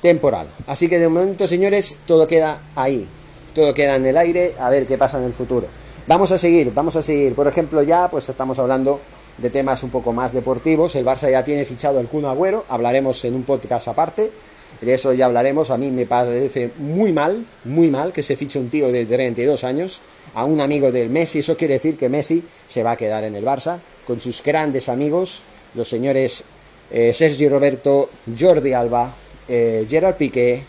Temporal. 0.01 0.49
Así 0.67 0.89
que 0.89 0.99
de 0.99 1.09
momento, 1.09 1.47
señores, 1.47 1.99
todo 2.05 2.27
queda 2.27 2.61
ahí. 2.75 3.07
Todo 3.55 3.73
queda 3.75 3.95
en 3.95 4.07
el 4.07 4.17
aire, 4.17 4.57
a 4.59 4.71
ver 4.71 4.87
qué 4.87 4.99
pasa 4.99 5.19
en 5.19 5.25
el 5.25 5.35
futuro. 5.35 5.69
Vamos 6.09 6.33
a 6.33 6.39
seguir, 6.39 6.73
vamos 6.75 6.97
a 6.97 7.03
seguir. 7.03 7.33
Por 7.33 7.47
ejemplo, 7.47 7.81
ya 7.81 8.11
pues 8.11 8.29
estamos 8.29 8.59
hablando 8.59 9.01
de 9.39 9.51
temas 9.51 9.85
un 9.85 9.91
poco 9.91 10.13
más 10.13 10.33
deportivos. 10.33 10.97
El 10.97 11.07
Barça 11.07 11.31
ya 11.31 11.45
tiene 11.45 11.65
fichado 11.65 12.01
el 12.01 12.09
Kun 12.09 12.25
Agüero, 12.25 12.65
hablaremos 12.69 13.25
en 13.25 13.37
un 13.37 13.45
podcast 13.45 13.87
aparte. 13.87 14.33
De 14.81 14.95
eso 14.95 15.13
ya 15.13 15.27
hablaremos. 15.27 15.71
A 15.71 15.79
mí 15.79 15.93
me 15.93 16.07
parece 16.07 16.73
muy 16.79 17.13
mal, 17.13 17.47
muy 17.65 17.89
mal 17.89 18.13
que 18.13 18.25
se 18.25 18.37
fiche 18.37 18.59
un 18.59 18.69
tío 18.69 18.91
de 18.91 19.07
32 19.07 19.63
años 19.63 20.01
a 20.35 20.45
un 20.45 20.61
amigo 20.61 20.91
del 20.91 21.09
Messi. 21.09 21.39
Eso 21.39 21.57
quiere 21.57 21.75
decir 21.75 21.97
que 21.97 22.09
Messi 22.09 22.43
se 22.67 22.83
va 22.83 22.93
a 22.93 22.97
quedar 22.97 23.23
en 23.23 23.37
el 23.37 23.45
Barça 23.45 23.79
con 24.05 24.19
sus 24.19 24.43
grandes 24.43 24.89
amigos, 24.89 25.45
los 25.77 25.87
señores 25.87 26.43
eh, 26.91 27.13
Sergio 27.13 27.49
Roberto, 27.49 28.11
Jordi 28.37 28.73
Alba, 28.73 29.15
eh, 29.47 29.87
Gerard 29.89 30.17
Piqué, 30.17 30.65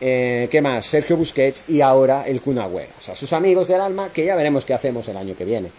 eh, 0.00 0.48
¿qué 0.50 0.62
más? 0.62 0.86
Sergio 0.86 1.16
Busquets 1.16 1.64
y 1.68 1.80
ahora 1.80 2.26
el 2.26 2.40
Kun 2.40 2.58
Agüero. 2.58 2.90
O 2.98 3.02
sea, 3.02 3.14
sus 3.14 3.32
amigos 3.32 3.68
del 3.68 3.80
alma 3.80 4.08
que 4.08 4.24
ya 4.24 4.36
veremos 4.36 4.64
qué 4.64 4.74
hacemos 4.74 5.08
el 5.08 5.16
año 5.16 5.36
que 5.36 5.44
viene. 5.44 5.70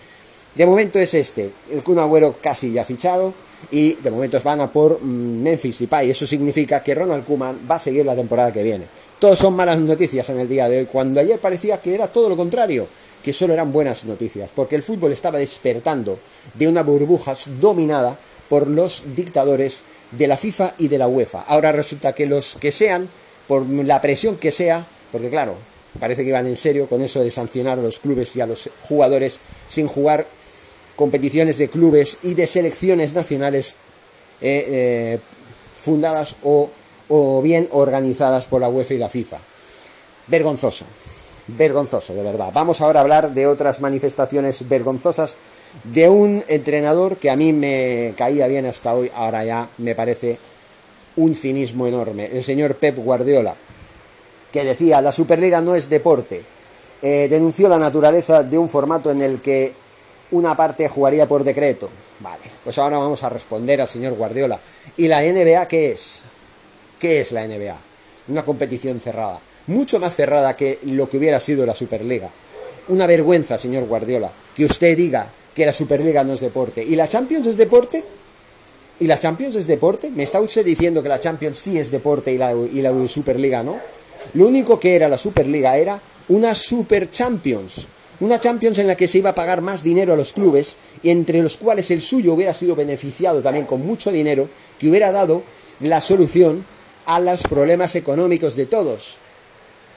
De 0.56 0.66
momento 0.66 1.00
es 1.00 1.14
este, 1.14 1.52
el 1.72 1.84
Kun 1.84 2.00
Agüero 2.00 2.36
casi 2.42 2.72
ya 2.72 2.84
fichado 2.84 3.34
y 3.72 3.94
de 3.96 4.12
momento 4.12 4.40
van 4.44 4.62
a 4.62 4.72
por 4.72 5.02
mm, 5.02 5.44
Memphis 5.44 5.82
y 5.82 5.88
Pay. 5.88 6.12
Eso 6.12 6.26
significa 6.26 6.82
que 6.82 6.96
Ronald 6.96 7.26
Koeman 7.26 7.60
va 7.70 7.76
a 7.76 7.80
seguir 7.80 8.06
la 8.06 8.16
temporada 8.16 8.52
que 8.52 8.64
viene. 8.64 8.86
Todos 9.20 9.38
son 9.38 9.54
malas 9.54 9.80
noticias 9.80 10.30
en 10.30 10.40
el 10.40 10.48
día 10.48 10.70
de 10.70 10.80
hoy, 10.80 10.86
cuando 10.86 11.20
ayer 11.20 11.40
parecía 11.40 11.82
que 11.82 11.94
era 11.94 12.08
todo 12.08 12.30
lo 12.30 12.38
contrario, 12.38 12.88
que 13.22 13.34
solo 13.34 13.54
eran 13.54 13.72
buenas 13.72 14.06
noticias, 14.06 14.50
porque 14.56 14.78
el 14.78 14.84
fútbol 14.84 15.12
estaba 15.12 15.40
despertando 15.40 16.18
de 16.54 16.70
una 16.70 16.84
burbuja 16.84 17.34
dominada 17.60 18.18
por 18.48 18.68
los 18.68 19.04
dictadores 19.16 19.84
de 20.12 20.28
la 20.28 20.38
FIFA 20.38 20.74
y 20.78 20.88
de 20.88 20.98
la 20.98 21.10
UEFA. 21.10 21.44
Ahora 21.48 21.74
resulta 21.74 22.14
que 22.14 22.26
los 22.26 22.56
que 22.56 22.72
sean, 22.72 23.10
por 23.50 23.68
la 23.68 24.00
presión 24.00 24.38
que 24.38 24.52
sea, 24.52 24.86
porque 25.12 25.32
claro, 25.32 25.56
parece 26.00 26.22
que 26.22 26.30
iban 26.30 26.46
en 26.46 26.56
serio 26.56 26.88
con 26.88 27.02
eso 27.02 27.20
de 27.24 27.32
sancionar 27.32 27.80
a 27.80 27.82
los 27.82 28.00
clubes 28.00 28.36
y 28.36 28.42
a 28.42 28.46
los 28.46 28.70
jugadores 28.84 29.40
sin 29.68 29.88
jugar 29.88 30.28
competiciones 30.96 31.58
de 31.58 31.68
clubes 31.68 32.20
y 32.22 32.36
de 32.36 32.46
selecciones 32.46 33.16
nacionales 33.16 33.78
eh, 34.40 34.66
eh, 34.68 35.20
fundadas 35.74 36.36
o, 36.44 36.70
o 37.08 37.42
bien 37.42 37.68
organizadas 37.72 38.46
por 38.46 38.62
la 38.62 38.70
UEFA 38.70 38.94
y 38.94 38.98
la 39.00 39.10
FIFA. 39.10 39.40
Vergonzoso, 40.28 40.86
vergonzoso, 41.48 42.14
de 42.14 42.22
verdad. 42.22 42.52
Vamos 42.54 42.82
ahora 42.82 43.00
a 43.00 43.02
hablar 43.02 43.34
de 43.34 43.48
otras 43.48 43.82
manifestaciones 43.82 44.70
vergonzosas 44.70 45.38
de 45.86 46.08
un 46.08 46.44
entrenador 46.50 47.18
que 47.18 47.32
a 47.32 47.36
mí 47.36 47.52
me 47.52 48.14
caía 48.16 48.46
bien 48.46 48.68
hasta 48.68 48.94
hoy, 48.94 49.12
ahora 49.16 49.44
ya 49.44 49.70
me 49.80 49.96
parece 49.96 50.38
un 51.20 51.36
cinismo 51.36 51.88
enorme, 51.88 52.26
el 52.26 52.44
señor 52.44 52.76
Pep 52.76 52.98
Guardiola, 52.98 53.56
que 54.52 54.64
decía, 54.64 55.02
la 55.02 55.12
Superliga 55.12 55.62
no 55.62 55.76
es 55.76 55.90
deporte, 55.90 56.42
eh, 57.02 57.28
denunció 57.30 57.70
la 57.70 57.78
naturaleza 57.78 58.44
de 58.44 58.58
un 58.58 58.68
formato 58.68 59.12
en 59.12 59.22
el 59.22 59.42
que 59.42 59.74
una 60.32 60.56
parte 60.56 60.90
jugaría 60.90 61.28
por 61.28 61.44
decreto. 61.44 61.90
Vale, 62.20 62.44
pues 62.64 62.78
ahora 62.78 62.98
vamos 62.98 63.24
a 63.24 63.30
responder 63.30 63.80
al 63.80 63.88
señor 63.88 64.14
Guardiola. 64.14 64.60
¿Y 64.98 65.08
la 65.08 65.22
NBA 65.22 65.68
qué 65.68 65.92
es? 65.92 66.24
¿Qué 67.00 67.22
es 67.22 67.32
la 67.32 67.48
NBA? 67.48 67.90
una 68.30 68.46
competición 68.46 69.00
cerrada, 69.00 69.40
mucho 69.68 70.00
más 70.00 70.16
cerrada 70.16 70.56
que 70.56 70.80
lo 70.84 71.10
que 71.10 71.18
hubiera 71.18 71.40
sido 71.40 71.66
la 71.66 71.76
Superliga. 71.76 72.30
Una 72.88 73.06
vergüenza, 73.06 73.58
señor 73.58 73.86
Guardiola, 73.86 74.32
que 74.56 74.66
usted 74.66 74.96
diga 74.96 75.28
que 75.54 75.66
la 75.66 75.74
Superliga 75.74 76.24
no 76.24 76.34
es 76.34 76.40
deporte. 76.40 76.84
¿Y 76.84 76.96
la 76.96 77.08
Champions 77.08 77.48
es 77.48 77.58
deporte? 77.58 78.04
¿Y 79.00 79.08
la 79.08 79.18
Champions 79.18 79.56
es 79.56 79.66
deporte? 79.66 80.10
¿Me 80.10 80.24
está 80.24 80.42
usted 80.42 80.66
diciendo 80.66 81.02
que 81.02 81.08
la 81.08 81.22
Champions 81.22 81.58
sí 81.58 81.78
es 81.78 81.90
deporte 81.90 82.34
y 82.34 82.38
la, 82.38 83.08
Superliga 83.08 83.64
no? 83.64 83.80
Lo 84.34 84.48
único 84.48 84.78
que 84.78 84.96
era 84.96 85.08
la 85.08 85.18
Superliga 85.18 85.78
era 85.78 86.02
una 86.28 86.54
Super 86.54 87.10
Champions. 87.10 87.88
Una 88.20 88.42
Champions 88.42 88.78
en 88.80 88.88
la 88.88 88.98
que 88.98 89.08
se 89.08 89.20
iba 89.20 89.30
a 89.30 89.36
pagar 89.36 89.62
más 89.62 89.84
dinero 89.84 90.12
a 90.12 90.18
los 90.18 90.34
clubes 90.34 90.76
y 91.02 91.12
entre 91.12 91.42
los 91.42 91.56
cuales 91.56 91.90
el 91.92 92.02
suyo 92.02 92.34
hubiera 92.34 92.54
sido 92.54 92.76
beneficiado 92.76 93.42
también 93.42 93.66
con 93.66 93.86
mucho 93.86 94.12
dinero 94.12 94.50
que 94.78 94.90
hubiera 94.90 95.14
dado 95.14 95.44
la 95.80 96.02
solución 96.02 96.66
a 97.06 97.22
los 97.22 97.44
problemas 97.44 97.96
económicos 97.96 98.58
de 98.58 98.66
todos. 98.66 99.18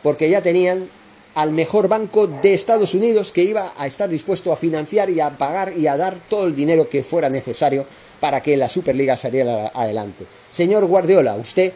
Porque 0.05 0.31
ya 0.31 0.43
tenían 0.43 0.89
al 1.35 1.51
mejor 1.51 1.89
banco 1.89 2.27
de 2.27 2.55
Estados 2.55 2.95
Unidos 2.95 3.33
que 3.33 3.43
iba 3.43 3.73
a 3.77 3.87
estar 3.87 4.09
dispuesto 4.09 4.53
a 4.53 4.57
financiar 4.57 5.09
y 5.11 5.21
a 5.21 5.31
pagar 5.31 5.73
y 5.77 5.87
a 5.87 5.97
dar 5.97 6.17
todo 6.29 6.47
el 6.47 6.55
dinero 6.55 6.89
que 6.89 7.05
fuera 7.05 7.31
necesario 7.31 7.87
para 8.21 8.43
que 8.43 8.57
la 8.57 8.69
Superliga 8.69 9.17
saliera 9.17 9.73
adelante. 9.75 10.27
Señor 10.51 10.85
Guardiola, 10.87 11.35
usted 11.35 11.73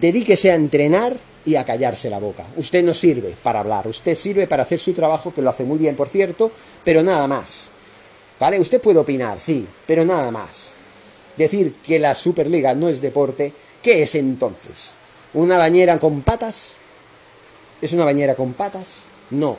dedíquese 0.00 0.50
a 0.50 0.54
entrenar 0.54 1.16
y 1.44 1.56
a 1.56 1.64
callarse 1.64 2.10
la 2.10 2.18
boca. 2.18 2.44
Usted 2.56 2.84
no 2.84 2.92
sirve 2.92 3.34
para 3.42 3.60
hablar, 3.60 3.86
usted 3.88 4.14
sirve 4.14 4.46
para 4.46 4.64
hacer 4.64 4.78
su 4.78 4.92
trabajo, 4.92 5.32
que 5.32 5.42
lo 5.42 5.50
hace 5.50 5.64
muy 5.64 5.78
bien, 5.78 5.96
por 5.96 6.08
cierto, 6.08 6.50
pero 6.84 7.02
nada 7.02 7.26
más. 7.26 7.70
¿Vale? 8.38 8.60
Usted 8.60 8.80
puede 8.80 8.98
opinar, 8.98 9.40
sí, 9.40 9.66
pero 9.86 10.04
nada 10.04 10.30
más. 10.30 10.74
Decir 11.36 11.74
que 11.86 11.98
la 11.98 12.14
Superliga 12.14 12.74
no 12.74 12.88
es 12.88 13.00
deporte, 13.00 13.52
¿qué 13.82 14.02
es 14.02 14.14
entonces? 14.14 14.94
¿Una 15.34 15.56
bañera 15.56 15.98
con 15.98 16.22
patas? 16.22 16.78
¿Es 17.80 17.92
una 17.92 18.04
bañera 18.04 18.34
con 18.34 18.52
patas? 18.54 19.04
No. 19.30 19.56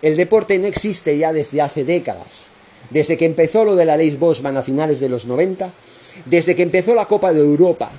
El 0.00 0.16
deporte 0.16 0.58
no 0.58 0.66
existe 0.66 1.16
ya 1.16 1.32
desde 1.32 1.60
hace 1.62 1.84
décadas. 1.84 2.48
Desde 2.90 3.16
que 3.16 3.24
empezó 3.24 3.64
lo 3.64 3.76
de 3.76 3.84
la 3.84 3.96
ley 3.96 4.10
Bosman 4.16 4.56
a 4.56 4.62
finales 4.62 5.00
de 5.00 5.08
los 5.08 5.26
90, 5.26 5.70
desde 6.26 6.54
que 6.54 6.62
empezó 6.62 6.94
la 6.94 7.06
Copa 7.06 7.32
de 7.32 7.40
Europa 7.40 7.90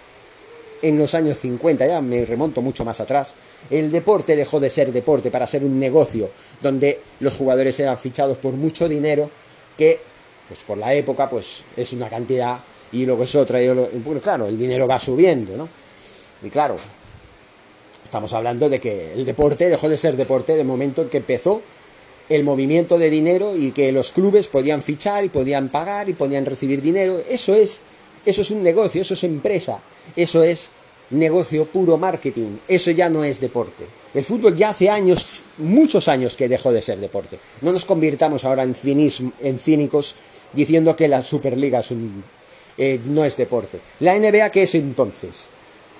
en 0.81 0.97
los 0.97 1.15
años 1.15 1.39
50, 1.39 1.87
ya 1.87 2.01
me 2.01 2.25
remonto 2.25 2.61
mucho 2.61 2.83
más 2.83 2.99
atrás, 2.99 3.35
el 3.69 3.89
deporte 3.89 4.35
dejó 4.35 4.59
de 4.59 4.69
ser 4.69 4.91
deporte 4.91 5.31
para 5.31 5.47
ser 5.47 5.63
un 5.63 5.79
negocio 5.79 6.29
donde 6.61 6.99
los 7.21 7.35
jugadores 7.35 7.79
eran 7.79 7.97
fichados 7.97 8.37
por 8.37 8.53
mucho 8.53 8.89
dinero 8.89 9.29
que, 9.77 9.99
pues 10.49 10.59
por 10.63 10.77
la 10.77 10.93
época, 10.93 11.29
pues 11.29 11.63
es 11.77 11.93
una 11.93 12.09
cantidad 12.09 12.59
y 12.91 13.05
luego 13.05 13.23
es 13.23 13.33
otra. 13.35 13.63
Y 13.63 13.69
claro, 14.21 14.47
el 14.47 14.57
dinero 14.57 14.85
va 14.85 14.99
subiendo, 14.99 15.55
¿no? 15.55 15.69
Y 16.43 16.49
claro, 16.49 16.77
estamos 18.13 18.33
hablando 18.33 18.69
de 18.69 18.77
que 18.77 19.13
el 19.13 19.25
deporte 19.25 19.67
dejó 19.69 19.89
de 19.89 19.97
ser 19.97 20.15
deporte 20.15 20.55
de 20.55 20.63
momento 20.63 21.01
en 21.01 21.09
que 21.09 21.17
empezó 21.17 21.63
el 22.29 22.43
movimiento 22.43 22.99
de 22.99 23.09
dinero 23.09 23.57
y 23.57 23.71
que 23.71 23.91
los 23.91 24.11
clubes 24.11 24.47
podían 24.47 24.83
fichar 24.83 25.23
y 25.23 25.29
podían 25.29 25.69
pagar 25.69 26.09
y 26.09 26.13
podían 26.13 26.45
recibir 26.45 26.83
dinero. 26.83 27.19
Eso 27.27 27.55
es, 27.55 27.81
eso 28.23 28.43
es 28.43 28.51
un 28.51 28.61
negocio, 28.61 29.01
eso 29.01 29.15
es 29.15 29.23
empresa, 29.23 29.79
eso 30.15 30.43
es 30.43 30.69
negocio 31.09 31.65
puro 31.65 31.97
marketing. 31.97 32.57
Eso 32.67 32.91
ya 32.91 33.09
no 33.09 33.23
es 33.23 33.39
deporte. 33.39 33.83
El 34.13 34.23
fútbol 34.23 34.55
ya 34.55 34.69
hace 34.69 34.91
años, 34.91 35.41
muchos 35.57 36.07
años 36.07 36.37
que 36.37 36.47
dejó 36.47 36.71
de 36.71 36.83
ser 36.83 36.99
deporte. 36.99 37.39
No 37.61 37.71
nos 37.71 37.83
convirtamos 37.83 38.45
ahora 38.45 38.61
en, 38.61 38.75
en 39.41 39.59
cínicos 39.59 40.17
diciendo 40.53 40.95
que 40.95 41.07
la 41.07 41.23
Superliga 41.23 41.81
eh, 42.77 42.99
no 43.07 43.25
es 43.25 43.37
deporte. 43.37 43.79
¿La 44.01 44.15
NBA 44.19 44.51
qué 44.51 44.61
es 44.61 44.75
entonces? 44.75 45.49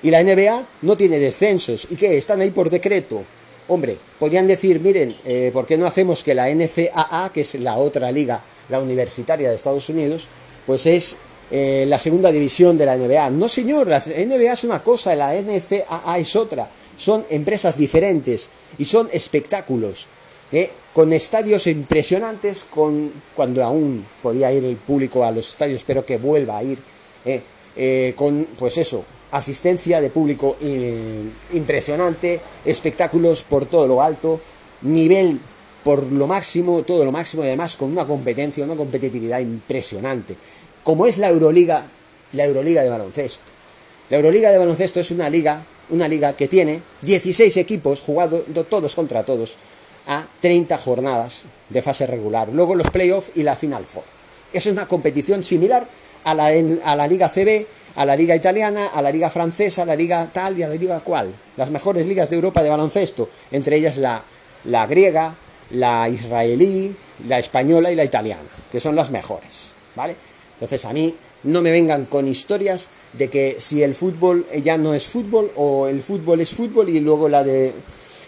Y 0.03 0.11
la 0.11 0.21
NBA 0.21 0.65
no 0.81 0.97
tiene 0.97 1.17
descensos. 1.17 1.87
¿Y 1.89 1.95
qué? 1.95 2.17
Están 2.17 2.41
ahí 2.41 2.51
por 2.51 2.69
decreto. 2.69 3.23
Hombre, 3.69 3.97
podrían 4.19 4.45
decir, 4.45 4.81
miren, 4.81 5.15
eh, 5.23 5.49
¿por 5.53 5.65
qué 5.65 5.77
no 5.77 5.87
hacemos 5.87 6.23
que 6.23 6.35
la 6.35 6.49
NCAA, 6.53 7.31
que 7.33 7.41
es 7.41 7.55
la 7.55 7.77
otra 7.77 8.11
liga, 8.11 8.41
la 8.67 8.81
universitaria 8.81 9.49
de 9.49 9.55
Estados 9.55 9.87
Unidos, 9.87 10.27
pues 10.67 10.85
es 10.85 11.15
eh, 11.49 11.85
la 11.87 11.97
segunda 11.97 12.29
división 12.33 12.77
de 12.77 12.85
la 12.85 12.97
NBA? 12.97 13.29
No, 13.29 13.47
señor, 13.47 13.87
la 13.87 13.99
NBA 13.99 14.51
es 14.51 14.65
una 14.65 14.83
cosa, 14.83 15.15
la 15.15 15.33
NCAA 15.33 16.19
es 16.19 16.35
otra. 16.35 16.69
Son 16.97 17.25
empresas 17.29 17.77
diferentes 17.77 18.49
y 18.77 18.85
son 18.85 19.09
espectáculos. 19.11 20.09
¿eh? 20.51 20.69
con 20.93 21.11
estadios 21.11 21.65
impresionantes, 21.65 22.67
con, 22.69 23.11
cuando 23.35 23.63
aún 23.63 24.05
podía 24.21 24.53
ir 24.53 24.63
el 24.63 24.75
público 24.75 25.25
a 25.25 25.31
los 25.31 25.49
estadios, 25.49 25.77
espero 25.77 26.05
que 26.05 26.17
vuelva 26.17 26.59
a 26.59 26.63
ir, 26.63 26.77
con, 28.15 28.45
pues 28.59 28.77
eso, 28.77 29.03
asistencia 29.33 29.99
de 29.99 30.11
público 30.11 30.57
eh, 30.61 31.23
impresionante, 31.53 32.39
espectáculos 32.65 33.41
por 33.41 33.65
todo 33.65 33.87
lo 33.87 34.01
alto, 34.01 34.39
nivel 34.83 35.39
por 35.83 36.03
lo 36.11 36.27
máximo, 36.27 36.83
todo 36.83 37.03
lo 37.03 37.11
máximo 37.11 37.43
y 37.43 37.47
además 37.47 37.75
con 37.75 37.91
una 37.91 38.05
competencia, 38.05 38.63
una 38.63 38.75
competitividad 38.75 39.39
impresionante, 39.39 40.35
como 40.83 41.07
es 41.07 41.17
la 41.17 41.29
Euroliga, 41.29 41.83
la 42.33 42.45
Euroliga 42.45 42.83
de 42.83 42.89
baloncesto. 42.89 43.43
La 44.09 44.17
Euroliga 44.17 44.51
de 44.51 44.59
baloncesto 44.59 44.99
es 44.99 45.09
una 45.09 45.29
liga, 45.29 45.63
una 45.89 46.07
liga 46.07 46.33
que 46.33 46.47
tiene 46.47 46.81
16 47.01 47.57
equipos 47.57 48.01
jugando 48.01 48.39
todos 48.69 48.95
contra 48.95 49.23
todos 49.23 49.57
a 50.07 50.25
30 50.41 50.77
jornadas 50.77 51.45
de 51.69 51.81
fase 51.81 52.05
regular, 52.05 52.49
luego 52.49 52.75
los 52.75 52.91
playoffs 52.91 53.31
y 53.33 53.41
la 53.41 53.55
Final 53.55 53.85
Four. 53.85 54.03
Es 54.53 54.67
una 54.67 54.87
competición 54.87 55.43
similar 55.43 55.87
a 56.23 56.35
la, 56.35 56.51
a 56.85 56.95
la 56.95 57.07
Liga 57.07 57.29
CB 57.29 57.65
a 57.95 58.05
la 58.05 58.15
liga 58.15 58.35
italiana, 58.35 58.87
a 58.87 59.01
la 59.01 59.11
liga 59.11 59.29
francesa, 59.29 59.83
a 59.83 59.85
la 59.85 59.95
liga 59.95 60.29
tal 60.33 60.57
y 60.57 60.63
a 60.63 60.67
la 60.67 60.75
liga 60.75 60.99
cual. 60.99 61.33
Las 61.57 61.71
mejores 61.71 62.05
ligas 62.05 62.29
de 62.29 62.37
Europa 62.37 62.63
de 62.63 62.69
baloncesto, 62.69 63.29
entre 63.51 63.77
ellas 63.77 63.97
la, 63.97 64.23
la 64.65 64.87
griega, 64.87 65.35
la 65.71 66.09
israelí, 66.09 66.95
la 67.27 67.39
española 67.39 67.91
y 67.91 67.95
la 67.95 68.03
italiana, 68.03 68.49
que 68.71 68.79
son 68.79 68.95
las 68.95 69.11
mejores, 69.11 69.73
¿vale? 69.95 70.15
Entonces 70.55 70.85
a 70.85 70.93
mí 70.93 71.15
no 71.43 71.61
me 71.61 71.71
vengan 71.71 72.05
con 72.05 72.27
historias 72.27 72.89
de 73.13 73.29
que 73.29 73.57
si 73.59 73.83
el 73.83 73.95
fútbol 73.95 74.45
ya 74.63 74.77
no 74.77 74.93
es 74.93 75.07
fútbol 75.07 75.51
o 75.55 75.87
el 75.87 76.01
fútbol 76.01 76.41
es 76.41 76.49
fútbol 76.51 76.89
y 76.89 76.99
luego 76.99 77.29
la 77.29 77.43
de 77.43 77.73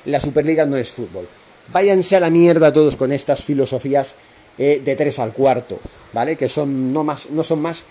la 0.06 0.20
Superliga 0.22 0.66
no 0.66 0.78
es 0.78 0.92
fútbol. 0.92 1.28
Váyanse 1.72 2.16
a 2.16 2.20
la 2.20 2.30
mierda 2.30 2.72
todos 2.72 2.96
con 2.96 3.12
estas 3.12 3.42
filosofías 3.44 4.18
eh, 4.58 4.82
de 4.84 4.96
tres 4.96 5.20
al 5.20 5.34
cuarto, 5.34 5.80
¿vale? 6.14 6.36
Que 6.36 6.48
son 6.48 6.94
no, 6.94 7.04
más, 7.04 7.30
no 7.32 7.44
son 7.44 7.62
más 7.62 7.86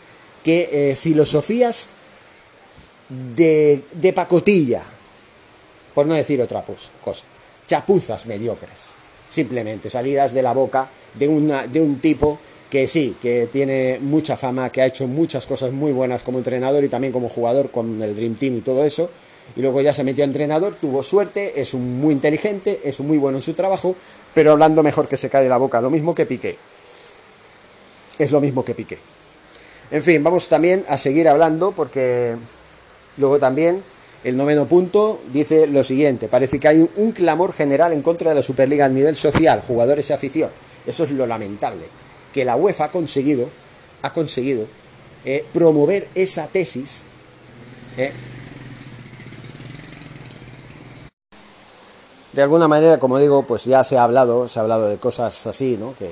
que 0.45 0.69
eh, 0.71 0.97
filosofías 0.97 1.89
de, 3.09 3.83
de, 3.93 4.13
pacotilla, 4.13 4.83
por 5.95 6.07
no 6.07 6.15
decir 6.15 6.41
otra 6.41 6.63
cosa, 6.63 7.25
chapuzas 7.67 8.27
mediocres, 8.27 8.95
simplemente 9.29 9.89
salidas 9.89 10.35
de 10.35 10.43
la 10.43 10.53
boca 10.53 10.89
de, 11.15 11.27
una, 11.27 11.67
de 11.67 11.81
un 11.81 11.99
tipo 11.99 12.39
que 12.71 12.87
sí, 12.87 13.17
que 13.23 13.49
tiene 13.51 13.99
mucha 14.01 14.37
fama, 14.37 14.71
que 14.71 14.83
ha 14.83 14.87
hecho 14.87 15.07
muchas 15.07 15.47
cosas 15.47 15.73
muy 15.73 15.93
buenas 15.93 16.23
como 16.23 16.39
entrenador 16.39 16.85
y 16.85 16.89
también 16.89 17.13
como 17.13 17.29
jugador 17.29 17.71
con 17.71 18.03
el 18.03 18.15
Dream 18.15 18.35
Team 18.35 18.57
y 18.57 18.61
todo 18.61 18.85
eso, 18.85 19.11
y 19.57 19.61
luego 19.61 19.81
ya 19.81 19.95
se 19.95 20.05
metió 20.05 20.25
a 20.25 20.27
entrenador, 20.27 20.75
tuvo 20.81 21.03
suerte, 21.03 21.61
es 21.61 21.75
un 21.75 22.01
muy 22.01 22.13
inteligente, 22.13 22.81
es 22.85 23.01
muy 23.01 23.19
bueno 23.19 23.39
en 23.39 23.43
su 23.43 23.55
trabajo, 23.55 23.95
pero 24.35 24.53
hablando 24.53 24.83
mejor 24.83 25.09
que 25.09 25.17
se 25.17 25.31
cae 25.31 25.45
de 25.45 25.49
la 25.49 25.57
boca, 25.57 25.81
lo 25.81 25.91
mismo 25.91 26.15
que 26.15 26.27
Piqué. 26.27 26.57
Es 28.19 28.33
lo 28.33 28.41
mismo 28.41 28.65
que 28.65 28.75
Piqué. 28.75 28.99
En 29.95 30.03
fin, 30.03 30.25
vamos 30.25 30.49
también 30.49 30.85
a 30.89 30.99
seguir 30.99 31.29
hablando 31.29 31.71
porque 31.71 32.35
luego 33.17 33.39
también 33.39 33.81
el 34.25 34.37
noveno 34.37 34.67
punto 34.67 35.21
dice 35.33 35.69
lo 35.69 35.85
siguiente, 35.85 36.27
parece 36.27 36.59
que 36.59 36.67
hay 36.67 36.91
un, 36.97 37.13
clamor 37.13 37.53
general 37.53 37.93
en 37.93 38.03
contra 38.03 38.31
de 38.31 38.35
la 38.35 38.43
Superliga 38.43 38.87
a 38.87 38.89
nivel 38.89 39.15
social, 39.15 39.63
jugadores 39.65 40.11
y 40.11 40.13
afición. 40.13 40.51
Eso 40.85 41.05
es 41.05 41.13
lo 41.13 41.29
lamentable, 41.29 41.85
que 42.33 42.45
la 42.45 42.57
UEFA 42.57 42.87
ha 42.87 42.91
conseguido, 42.91 43.49
ha 44.03 44.13
conseguido 44.13 44.67
eh, 45.25 45.45
promover 45.53 46.09
esa 46.17 46.49
tesis. 46.49 47.05
Eh, 47.97 48.13
de 52.33 52.43
alguna 52.43 52.67
manera, 52.67 52.99
como 52.99 53.21
digo, 53.21 53.45
pues 53.45 53.65
ya 53.65 53.85
se 53.85 53.97
ha 53.97 54.03
hablado, 54.03 54.49
se 54.49 54.59
ha 54.59 54.63
hablado 54.63 54.89
de 54.89 54.97
cosas 54.97 55.47
así, 55.47 55.77
¿no? 55.79 55.95
Que 55.97 56.11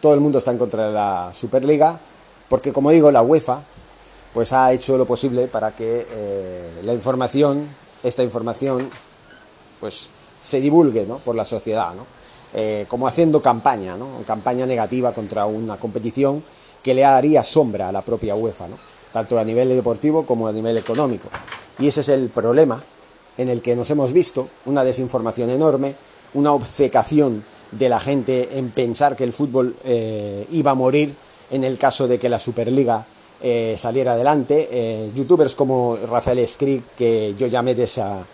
todo 0.00 0.14
el 0.14 0.20
mundo 0.20 0.38
está 0.38 0.52
en 0.52 0.58
contra 0.58 0.86
de 0.86 0.92
la 0.92 1.30
Superliga, 1.34 1.98
porque 2.48 2.72
como 2.72 2.90
digo, 2.90 3.10
la 3.10 3.22
UEFA 3.22 3.62
pues 4.32 4.52
ha 4.52 4.72
hecho 4.72 4.98
lo 4.98 5.06
posible 5.06 5.46
para 5.46 5.70
que 5.70 6.06
eh, 6.10 6.80
la 6.82 6.92
información, 6.92 7.68
esta 8.02 8.22
información, 8.22 8.90
pues 9.78 10.10
se 10.40 10.60
divulgue 10.60 11.06
¿no? 11.06 11.18
por 11.18 11.36
la 11.36 11.44
sociedad, 11.44 11.94
¿no? 11.94 12.04
Eh, 12.56 12.86
como 12.88 13.08
haciendo 13.08 13.42
campaña, 13.42 13.96
¿no? 13.96 14.08
campaña 14.26 14.64
negativa 14.66 15.12
contra 15.12 15.46
una 15.46 15.76
competición 15.76 16.42
que 16.82 16.94
le 16.94 17.04
haría 17.04 17.42
sombra 17.42 17.88
a 17.88 17.92
la 17.92 18.02
propia 18.02 18.36
UEFA, 18.36 18.66
tanto 19.12 19.38
a 19.38 19.44
nivel 19.44 19.68
deportivo 19.70 20.24
como 20.24 20.46
a 20.46 20.52
nivel 20.52 20.76
económico. 20.78 21.28
Y 21.78 21.88
ese 21.88 22.02
es 22.02 22.08
el 22.10 22.28
problema 22.28 22.82
en 23.38 23.48
el 23.48 23.62
que 23.62 23.74
nos 23.74 23.90
hemos 23.90 24.12
visto, 24.12 24.48
una 24.66 24.84
desinformación 24.84 25.50
enorme, 25.50 25.96
una 26.34 26.52
obcecación 26.52 27.44
de 27.72 27.88
la 27.88 27.98
gente 27.98 28.58
en 28.58 28.70
pensar 28.70 29.16
que 29.16 29.24
el 29.24 29.32
fútbol 29.32 29.74
eh, 29.84 30.46
iba 30.52 30.72
a 30.72 30.74
morir 30.74 31.14
en 31.54 31.62
el 31.62 31.78
caso 31.78 32.08
de 32.08 32.18
que 32.18 32.28
la 32.28 32.40
Superliga 32.40 33.06
eh, 33.40 33.76
saliera 33.78 34.14
adelante. 34.14 34.68
Eh, 34.72 35.10
youtubers 35.14 35.54
como 35.54 35.96
Rafael 36.10 36.46
Scrick, 36.48 36.82
que 36.96 37.34
yo 37.38 37.46
esa, 37.46 38.24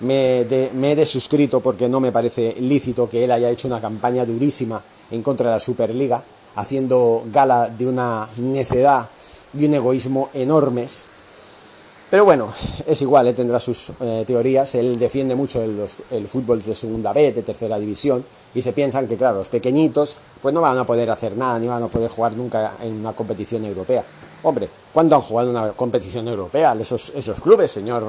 me, 0.00 0.46
me 0.74 0.92
he 0.92 0.96
desuscrito 0.96 1.60
porque 1.60 1.88
no 1.88 2.00
me 2.00 2.12
parece 2.12 2.56
lícito 2.60 3.10
que 3.10 3.24
él 3.24 3.30
haya 3.30 3.50
hecho 3.50 3.68
una 3.68 3.80
campaña 3.80 4.24
durísima 4.24 4.82
en 5.10 5.22
contra 5.22 5.48
de 5.48 5.56
la 5.56 5.60
Superliga, 5.60 6.22
haciendo 6.56 7.24
gala 7.30 7.68
de 7.68 7.86
una 7.86 8.26
necedad 8.38 9.06
y 9.52 9.66
un 9.66 9.74
egoísmo 9.74 10.30
enormes. 10.32 11.04
Pero 12.12 12.26
bueno, 12.26 12.52
es 12.86 13.00
igual, 13.00 13.26
él 13.26 13.34
tendrá 13.34 13.58
sus 13.58 13.90
eh, 13.98 14.24
teorías, 14.26 14.74
él 14.74 14.98
defiende 14.98 15.34
mucho 15.34 15.62
el, 15.62 16.28
fútbol 16.28 16.60
de 16.60 16.74
segunda 16.74 17.10
B, 17.10 17.32
de 17.32 17.42
tercera 17.42 17.78
división, 17.78 18.22
y 18.54 18.60
se 18.60 18.74
piensan 18.74 19.08
que, 19.08 19.16
claro, 19.16 19.38
los 19.38 19.48
pequeñitos 19.48 20.18
pues 20.42 20.52
no 20.52 20.60
van 20.60 20.76
a 20.76 20.84
poder 20.84 21.08
hacer 21.08 21.34
nada, 21.38 21.58
ni 21.58 21.68
van 21.68 21.82
a 21.82 21.88
poder 21.88 22.10
jugar 22.10 22.36
nunca 22.36 22.74
en 22.82 23.00
una 23.00 23.14
competición 23.14 23.64
europea. 23.64 24.04
Hombre, 24.42 24.68
¿cuándo 24.92 25.16
han 25.16 25.22
jugado 25.22 25.48
una 25.48 25.72
competición 25.72 26.28
europea 26.28 26.76
esos, 26.78 27.14
esos 27.16 27.40
clubes, 27.40 27.72
señor 27.72 28.04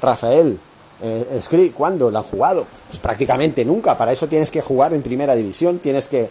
Rafael? 0.00 0.56
Eh, 1.02 1.72
¿cuándo 1.76 2.12
lo 2.12 2.18
han 2.18 2.24
jugado? 2.24 2.64
Pues 2.86 3.00
prácticamente 3.00 3.64
nunca, 3.64 3.98
para 3.98 4.12
eso 4.12 4.28
tienes 4.28 4.52
que 4.52 4.62
jugar 4.62 4.94
en 4.94 5.02
primera 5.02 5.34
división, 5.34 5.80
tienes 5.80 6.06
que 6.06 6.30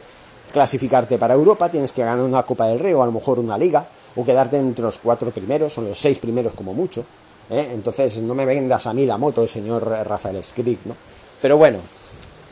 clasificarte 0.54 1.18
para 1.18 1.34
Europa, 1.34 1.68
tienes 1.68 1.92
que 1.92 2.04
ganar 2.04 2.24
una 2.24 2.44
Copa 2.44 2.68
del 2.68 2.80
Rey 2.80 2.94
o 2.94 3.04
a 3.04 3.06
lo 3.06 3.12
mejor 3.12 3.38
una 3.38 3.58
liga, 3.58 3.86
o 4.18 4.26
quedarte 4.26 4.58
entre 4.58 4.84
los 4.84 5.00
cuatro 5.00 5.32
primeros, 5.32 5.78
o 5.78 5.82
los 5.82 5.98
seis 5.98 6.18
primeros 6.18 6.54
como 6.54 6.74
mucho. 6.74 7.06
¿eh? 7.50 7.70
Entonces 7.74 8.18
no 8.18 8.34
me 8.34 8.46
vengas 8.46 8.88
a 8.88 8.94
mí 8.94 9.06
la 9.06 9.18
moto, 9.18 9.48
señor 9.48 9.88
Rafael 9.88 10.44
Skrick, 10.44 10.80
¿no? 10.86 10.96
Pero 11.42 11.58
bueno, 11.58 11.80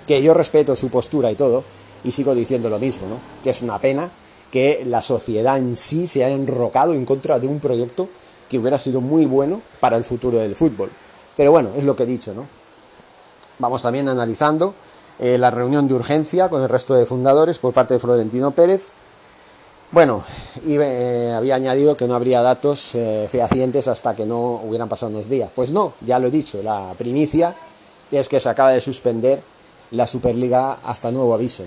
que 0.07 0.21
yo 0.21 0.33
respeto 0.33 0.75
su 0.75 0.89
postura 0.89 1.31
y 1.31 1.35
todo, 1.35 1.63
y 2.03 2.11
sigo 2.11 2.35
diciendo 2.35 2.69
lo 2.69 2.77
mismo, 2.77 3.07
¿no? 3.07 3.17
Que 3.43 3.49
es 3.49 3.61
una 3.63 3.79
pena 3.79 4.09
que 4.51 4.83
la 4.85 5.01
sociedad 5.01 5.57
en 5.57 5.75
sí 5.75 6.07
se 6.07 6.23
haya 6.23 6.35
enrocado 6.35 6.93
en 6.93 7.03
contra 7.03 7.39
de 7.39 7.47
un 7.47 7.59
proyecto 7.59 8.07
que 8.49 8.59
hubiera 8.59 8.77
sido 8.77 9.01
muy 9.01 9.25
bueno 9.25 9.61
para 9.79 9.97
el 9.97 10.05
futuro 10.05 10.37
del 10.37 10.55
fútbol. 10.55 10.91
Pero 11.35 11.51
bueno, 11.51 11.71
es 11.75 11.83
lo 11.83 11.95
que 11.95 12.03
he 12.03 12.05
dicho, 12.05 12.33
¿no? 12.33 12.45
Vamos 13.57 13.81
también 13.81 14.07
analizando 14.07 14.75
eh, 15.17 15.37
la 15.37 15.49
reunión 15.49 15.87
de 15.87 15.95
urgencia 15.95 16.49
con 16.49 16.61
el 16.61 16.69
resto 16.69 16.93
de 16.93 17.05
fundadores 17.05 17.57
por 17.57 17.73
parte 17.73 17.95
de 17.95 17.99
Florentino 17.99 18.51
Pérez, 18.51 18.91
bueno, 19.95 20.21
y 20.67 20.75
eh, 20.77 21.31
había 21.33 21.55
añadido 21.55 21.95
que 21.95 22.05
no 22.05 22.15
habría 22.15 22.41
datos 22.41 22.95
eh, 22.95 23.27
fehacientes 23.29 23.87
hasta 23.87 24.13
que 24.13 24.25
no 24.25 24.59
hubieran 24.65 24.89
pasado 24.89 25.09
unos 25.09 25.29
días. 25.29 25.49
Pues 25.55 25.71
no, 25.71 25.93
ya 26.01 26.19
lo 26.19 26.27
he 26.27 26.31
dicho, 26.31 26.61
la 26.61 26.93
primicia 26.97 27.55
es 28.11 28.27
que 28.27 28.41
se 28.41 28.49
acaba 28.49 28.71
de 28.71 28.81
suspender 28.81 29.41
la 29.91 30.05
Superliga 30.05 30.79
hasta 30.83 31.11
nuevo 31.11 31.33
aviso. 31.33 31.63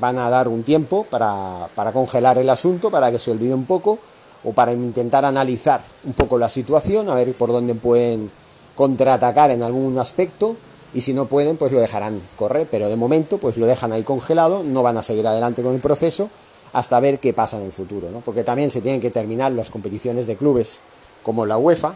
Van 0.00 0.18
a 0.18 0.28
dar 0.28 0.48
un 0.48 0.64
tiempo 0.64 1.06
para, 1.08 1.68
para 1.76 1.92
congelar 1.92 2.38
el 2.38 2.50
asunto, 2.50 2.90
para 2.90 3.12
que 3.12 3.20
se 3.20 3.30
olvide 3.30 3.54
un 3.54 3.66
poco, 3.66 4.00
o 4.42 4.52
para 4.52 4.72
intentar 4.72 5.24
analizar 5.24 5.80
un 6.02 6.14
poco 6.14 6.38
la 6.38 6.48
situación, 6.48 7.08
a 7.08 7.14
ver 7.14 7.32
por 7.34 7.52
dónde 7.52 7.76
pueden 7.76 8.32
contraatacar 8.74 9.52
en 9.52 9.62
algún 9.62 9.96
aspecto, 9.96 10.56
y 10.92 11.02
si 11.02 11.14
no 11.14 11.26
pueden, 11.26 11.56
pues 11.56 11.70
lo 11.70 11.78
dejarán 11.78 12.20
correr, 12.34 12.66
pero 12.68 12.88
de 12.88 12.96
momento 12.96 13.38
pues 13.38 13.58
lo 13.58 13.66
dejan 13.66 13.92
ahí 13.92 14.02
congelado, 14.02 14.64
no 14.64 14.82
van 14.82 14.96
a 14.96 15.04
seguir 15.04 15.24
adelante 15.24 15.62
con 15.62 15.72
el 15.72 15.80
proceso, 15.80 16.30
hasta 16.72 17.00
ver 17.00 17.18
qué 17.18 17.32
pasa 17.32 17.58
en 17.58 17.64
el 17.64 17.72
futuro, 17.72 18.10
¿no? 18.10 18.20
porque 18.20 18.44
también 18.44 18.70
se 18.70 18.80
tienen 18.80 19.00
que 19.00 19.10
terminar 19.10 19.52
las 19.52 19.70
competiciones 19.70 20.26
de 20.26 20.36
clubes 20.36 20.80
como 21.22 21.46
la 21.46 21.58
UEFA, 21.58 21.94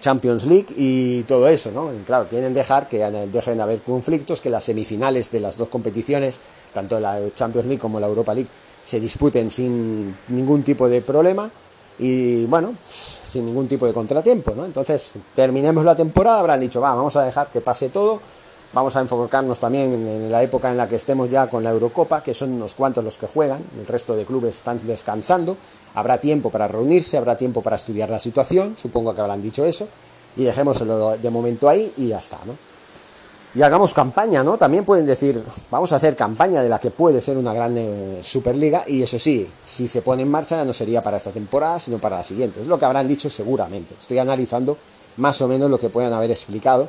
Champions 0.00 0.46
League 0.46 0.68
y 0.76 1.24
todo 1.24 1.46
eso, 1.48 1.70
¿no? 1.72 1.90
claro, 2.06 2.26
quieren 2.28 2.54
dejar 2.54 2.88
que 2.88 2.98
dejen 3.32 3.56
de 3.58 3.62
haber 3.62 3.80
conflictos, 3.80 4.40
que 4.40 4.48
las 4.48 4.64
semifinales 4.64 5.30
de 5.30 5.40
las 5.40 5.58
dos 5.58 5.68
competiciones, 5.68 6.40
tanto 6.72 6.98
la 7.00 7.18
Champions 7.34 7.66
League 7.66 7.80
como 7.80 8.00
la 8.00 8.06
Europa 8.06 8.32
League, 8.32 8.48
se 8.82 8.98
disputen 8.98 9.50
sin 9.50 10.16
ningún 10.28 10.62
tipo 10.62 10.88
de 10.88 11.02
problema 11.02 11.50
y 11.98 12.46
bueno, 12.46 12.74
sin 12.88 13.44
ningún 13.44 13.68
tipo 13.68 13.86
de 13.86 13.92
contratiempo, 13.92 14.54
¿no? 14.54 14.64
Entonces, 14.64 15.12
terminemos 15.34 15.84
la 15.84 15.94
temporada, 15.94 16.40
habrán 16.40 16.60
dicho, 16.60 16.80
va, 16.80 16.94
vamos 16.94 17.14
a 17.16 17.22
dejar 17.22 17.48
que 17.48 17.60
pase 17.60 17.90
todo 17.90 18.20
Vamos 18.72 18.94
a 18.94 19.00
enfocarnos 19.00 19.58
también 19.58 19.92
en 19.92 20.30
la 20.30 20.44
época 20.44 20.70
en 20.70 20.76
la 20.76 20.88
que 20.88 20.94
estemos 20.94 21.28
ya 21.28 21.48
con 21.48 21.64
la 21.64 21.70
Eurocopa, 21.70 22.22
que 22.22 22.34
son 22.34 22.52
unos 22.52 22.76
cuantos 22.76 23.02
los 23.02 23.18
que 23.18 23.26
juegan, 23.26 23.60
el 23.76 23.84
resto 23.84 24.14
de 24.14 24.24
clubes 24.24 24.58
están 24.58 24.78
descansando, 24.86 25.56
habrá 25.94 26.18
tiempo 26.18 26.50
para 26.50 26.68
reunirse, 26.68 27.16
habrá 27.16 27.36
tiempo 27.36 27.62
para 27.62 27.74
estudiar 27.74 28.10
la 28.10 28.20
situación, 28.20 28.76
supongo 28.80 29.12
que 29.12 29.22
habrán 29.22 29.42
dicho 29.42 29.64
eso, 29.64 29.88
y 30.36 30.44
dejémoslo 30.44 31.18
de 31.18 31.30
momento 31.30 31.68
ahí 31.68 31.92
y 31.96 32.08
ya 32.08 32.18
está, 32.18 32.38
¿no? 32.46 32.54
Y 33.52 33.62
hagamos 33.62 33.92
campaña, 33.92 34.44
¿no? 34.44 34.56
También 34.56 34.84
pueden 34.84 35.04
decir, 35.04 35.42
vamos 35.72 35.92
a 35.92 35.96
hacer 35.96 36.14
campaña 36.14 36.62
de 36.62 36.68
la 36.68 36.78
que 36.78 36.92
puede 36.92 37.20
ser 37.20 37.36
una 37.36 37.52
gran 37.52 37.76
eh, 37.76 38.20
Superliga, 38.22 38.84
y 38.86 39.02
eso 39.02 39.18
sí, 39.18 39.50
si 39.66 39.88
se 39.88 40.02
pone 40.02 40.22
en 40.22 40.30
marcha 40.30 40.56
ya 40.56 40.64
no 40.64 40.72
sería 40.72 41.02
para 41.02 41.16
esta 41.16 41.32
temporada, 41.32 41.80
sino 41.80 41.98
para 41.98 42.18
la 42.18 42.22
siguiente. 42.22 42.60
Es 42.60 42.68
lo 42.68 42.78
que 42.78 42.84
habrán 42.84 43.08
dicho 43.08 43.28
seguramente. 43.28 43.96
Estoy 43.98 44.18
analizando 44.18 44.78
más 45.16 45.40
o 45.40 45.48
menos 45.48 45.68
lo 45.68 45.80
que 45.80 45.88
puedan 45.88 46.12
haber 46.12 46.30
explicado 46.30 46.88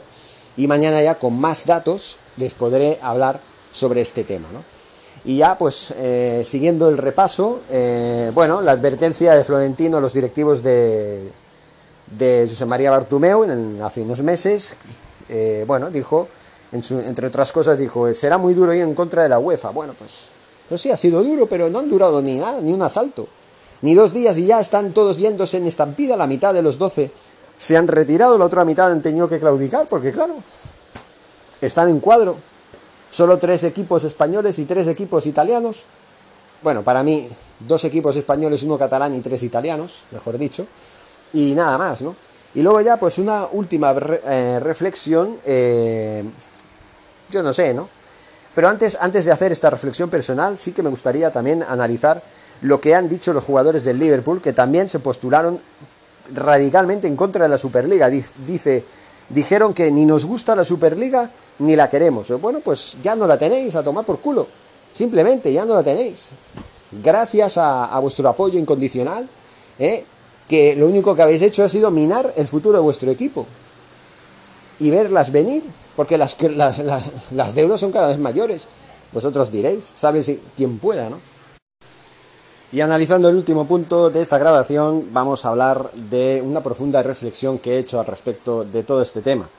y 0.57 0.67
mañana 0.67 1.01
ya 1.01 1.15
con 1.15 1.39
más 1.39 1.65
datos 1.65 2.17
les 2.37 2.53
podré 2.53 2.99
hablar 3.01 3.39
sobre 3.71 4.01
este 4.01 4.23
tema. 4.23 4.47
¿no? 4.51 4.63
Y 5.23 5.37
ya 5.37 5.57
pues 5.57 5.93
eh, 5.97 6.41
siguiendo 6.43 6.89
el 6.89 6.97
repaso, 6.97 7.61
eh, 7.69 8.31
bueno, 8.33 8.61
la 8.61 8.71
advertencia 8.71 9.33
de 9.33 9.43
Florentino 9.43 9.97
a 9.97 10.01
los 10.01 10.13
directivos 10.13 10.63
de, 10.63 11.29
de 12.17 12.47
José 12.49 12.65
María 12.65 12.91
Bartumeu 12.91 13.43
en, 13.43 13.81
hace 13.81 14.01
unos 14.01 14.21
meses, 14.23 14.75
eh, 15.29 15.63
bueno, 15.67 15.91
dijo, 15.91 16.27
entre 16.71 17.27
otras 17.27 17.51
cosas, 17.51 17.77
dijo, 17.77 18.13
será 18.13 18.37
muy 18.37 18.53
duro 18.53 18.73
ir 18.73 18.81
en 18.81 18.95
contra 18.95 19.23
de 19.23 19.29
la 19.29 19.39
UEFA. 19.39 19.69
Bueno, 19.69 19.93
pues, 19.97 20.29
pues 20.67 20.81
sí, 20.81 20.89
ha 20.89 20.97
sido 20.97 21.23
duro, 21.23 21.45
pero 21.45 21.69
no 21.69 21.79
han 21.79 21.89
durado 21.89 22.21
ni 22.21 22.37
nada, 22.37 22.61
ni 22.61 22.73
un 22.73 22.81
asalto. 22.81 23.27
Ni 23.81 23.95
dos 23.95 24.13
días 24.13 24.37
y 24.37 24.45
ya 24.45 24.59
están 24.59 24.93
todos 24.93 25.17
yéndose 25.17 25.57
en 25.57 25.67
estampida, 25.67 26.15
la 26.15 26.27
mitad 26.27 26.53
de 26.53 26.61
los 26.61 26.77
doce 26.77 27.11
se 27.61 27.77
han 27.77 27.87
retirado, 27.87 28.39
la 28.39 28.45
otra 28.45 28.65
mitad 28.65 28.91
han 28.91 29.03
tenido 29.03 29.29
que 29.29 29.39
claudicar, 29.39 29.85
porque 29.87 30.11
claro, 30.11 30.33
están 31.61 31.89
en 31.89 31.99
cuadro. 31.99 32.35
Solo 33.11 33.37
tres 33.37 33.63
equipos 33.63 34.03
españoles 34.03 34.57
y 34.57 34.65
tres 34.65 34.87
equipos 34.87 35.27
italianos. 35.27 35.85
Bueno, 36.63 36.81
para 36.81 37.03
mí, 37.03 37.29
dos 37.59 37.85
equipos 37.85 38.15
españoles, 38.15 38.63
uno 38.63 38.79
catalán 38.79 39.13
y 39.13 39.21
tres 39.21 39.43
italianos, 39.43 40.05
mejor 40.09 40.39
dicho. 40.39 40.65
Y 41.33 41.53
nada 41.53 41.77
más, 41.77 42.01
¿no? 42.01 42.15
Y 42.55 42.63
luego 42.63 42.81
ya, 42.81 42.97
pues 42.97 43.19
una 43.19 43.45
última 43.51 43.93
eh, 43.93 44.59
reflexión, 44.59 45.37
eh, 45.45 46.23
yo 47.29 47.43
no 47.43 47.53
sé, 47.53 47.75
¿no? 47.75 47.87
Pero 48.55 48.69
antes, 48.69 48.97
antes 48.99 49.25
de 49.25 49.33
hacer 49.33 49.51
esta 49.51 49.69
reflexión 49.69 50.09
personal, 50.09 50.57
sí 50.57 50.71
que 50.71 50.81
me 50.81 50.89
gustaría 50.89 51.31
también 51.31 51.61
analizar 51.61 52.23
lo 52.61 52.81
que 52.81 52.95
han 52.95 53.07
dicho 53.07 53.33
los 53.33 53.43
jugadores 53.43 53.83
del 53.83 53.99
Liverpool, 53.99 54.41
que 54.41 54.51
también 54.51 54.89
se 54.89 54.97
postularon 54.97 55.59
radicalmente 56.33 57.07
en 57.07 57.15
contra 57.15 57.43
de 57.43 57.49
la 57.49 57.57
Superliga. 57.57 58.09
Dice, 58.09 58.83
dijeron 59.29 59.73
que 59.73 59.91
ni 59.91 60.05
nos 60.05 60.25
gusta 60.25 60.55
la 60.55 60.63
Superliga 60.63 61.29
ni 61.59 61.75
la 61.75 61.89
queremos. 61.89 62.29
Bueno, 62.41 62.59
pues 62.59 62.97
ya 63.01 63.15
no 63.15 63.27
la 63.27 63.37
tenéis, 63.37 63.75
a 63.75 63.83
tomar 63.83 64.05
por 64.05 64.19
culo. 64.19 64.47
Simplemente 64.91 65.51
ya 65.51 65.65
no 65.65 65.75
la 65.75 65.83
tenéis. 65.83 66.31
Gracias 66.91 67.57
a, 67.57 67.97
vuestro 67.99 68.27
apoyo 68.27 68.59
incondicional, 68.59 69.27
¿eh? 69.79 70.03
que 70.47 70.75
lo 70.75 70.87
único 70.87 71.15
que 71.15 71.21
habéis 71.21 71.41
hecho 71.41 71.63
ha 71.63 71.69
sido 71.69 71.89
minar 71.91 72.33
el 72.35 72.47
futuro 72.47 72.77
de 72.77 72.83
vuestro 72.83 73.11
equipo. 73.11 73.45
Y 74.79 74.89
verlas 74.89 75.31
venir, 75.31 75.63
porque 75.95 76.17
las, 76.17 76.41
las, 76.41 76.79
las, 76.79 77.09
las 77.31 77.55
deudas 77.55 77.79
son 77.79 77.91
cada 77.91 78.07
vez 78.07 78.17
mayores. 78.17 78.67
Vosotros 79.13 79.51
diréis, 79.51 79.93
sabes 79.95 80.31
quién 80.57 80.79
pueda, 80.79 81.09
¿no? 81.09 81.30
Y 82.73 82.79
analizando 82.79 83.27
el 83.27 83.35
último 83.35 83.67
punto 83.67 84.09
de 84.09 84.21
esta 84.21 84.37
grabación, 84.37 85.09
vamos 85.11 85.43
a 85.43 85.49
hablar 85.49 85.91
de 85.91 86.41
una 86.41 86.63
profunda 86.63 87.03
reflexión 87.03 87.59
que 87.59 87.75
he 87.75 87.79
hecho 87.79 87.99
al 87.99 88.05
respecto 88.05 88.63
de 88.63 88.83
todo 88.83 89.01
este 89.01 89.21
tema. 89.21 89.49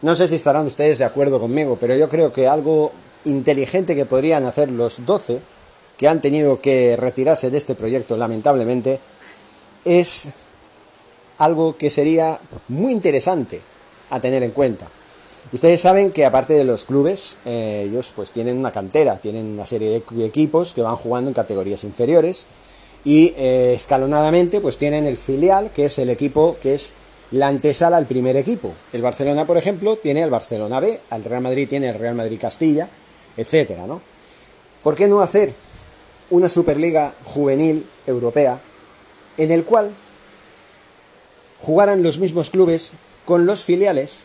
No 0.00 0.14
sé 0.14 0.26
si 0.26 0.36
estarán 0.36 0.64
ustedes 0.64 0.98
de 0.98 1.04
acuerdo 1.04 1.38
conmigo, 1.38 1.76
pero 1.78 1.94
yo 1.96 2.08
creo 2.08 2.32
que 2.32 2.48
algo 2.48 2.92
inteligente 3.26 3.94
que 3.94 4.06
podrían 4.06 4.44
hacer 4.44 4.70
los 4.70 5.04
12 5.04 5.42
que 5.98 6.08
han 6.08 6.22
tenido 6.22 6.60
que 6.62 6.96
retirarse 6.96 7.50
de 7.50 7.58
este 7.58 7.74
proyecto, 7.74 8.16
lamentablemente, 8.16 9.00
es 9.84 10.28
algo 11.36 11.76
que 11.76 11.90
sería 11.90 12.40
muy 12.68 12.92
interesante 12.92 13.60
a 14.08 14.18
tener 14.18 14.42
en 14.42 14.52
cuenta. 14.52 14.88
Ustedes 15.52 15.80
saben 15.80 16.10
que 16.10 16.24
aparte 16.24 16.54
de 16.54 16.64
los 16.64 16.86
clubes, 16.86 17.36
eh, 17.44 17.86
ellos 17.88 18.12
pues 18.16 18.32
tienen 18.32 18.58
una 18.58 18.72
cantera, 18.72 19.18
tienen 19.18 19.46
una 19.46 19.64
serie 19.64 20.02
de 20.10 20.26
equipos 20.26 20.74
que 20.74 20.82
van 20.82 20.96
jugando 20.96 21.30
en 21.30 21.34
categorías 21.34 21.84
inferiores 21.84 22.46
y 23.04 23.32
eh, 23.36 23.72
escalonadamente 23.74 24.60
pues 24.60 24.76
tienen 24.76 25.06
el 25.06 25.16
filial, 25.16 25.70
que 25.70 25.84
es 25.84 25.98
el 26.00 26.10
equipo 26.10 26.56
que 26.60 26.74
es 26.74 26.94
la 27.30 27.46
antesala 27.46 27.96
al 27.96 28.06
primer 28.06 28.36
equipo. 28.36 28.72
El 28.92 29.02
Barcelona, 29.02 29.46
por 29.46 29.56
ejemplo, 29.56 29.96
tiene 29.96 30.22
el 30.22 30.30
Barcelona 30.30 30.80
B, 30.80 31.00
el 31.12 31.24
Real 31.24 31.42
Madrid 31.42 31.68
tiene 31.68 31.90
el 31.90 31.98
Real 31.98 32.16
Madrid 32.16 32.38
Castilla, 32.40 32.88
etcétera, 33.36 33.86
¿no? 33.86 34.00
¿Por 34.82 34.96
qué 34.96 35.06
no 35.06 35.20
hacer 35.20 35.52
una 36.30 36.48
Superliga 36.48 37.14
juvenil 37.24 37.86
europea 38.08 38.58
en 39.38 39.52
el 39.52 39.64
cual 39.64 39.92
jugaran 41.60 42.02
los 42.02 42.18
mismos 42.18 42.50
clubes 42.50 42.90
con 43.24 43.46
los 43.46 43.62
filiales 43.62 44.24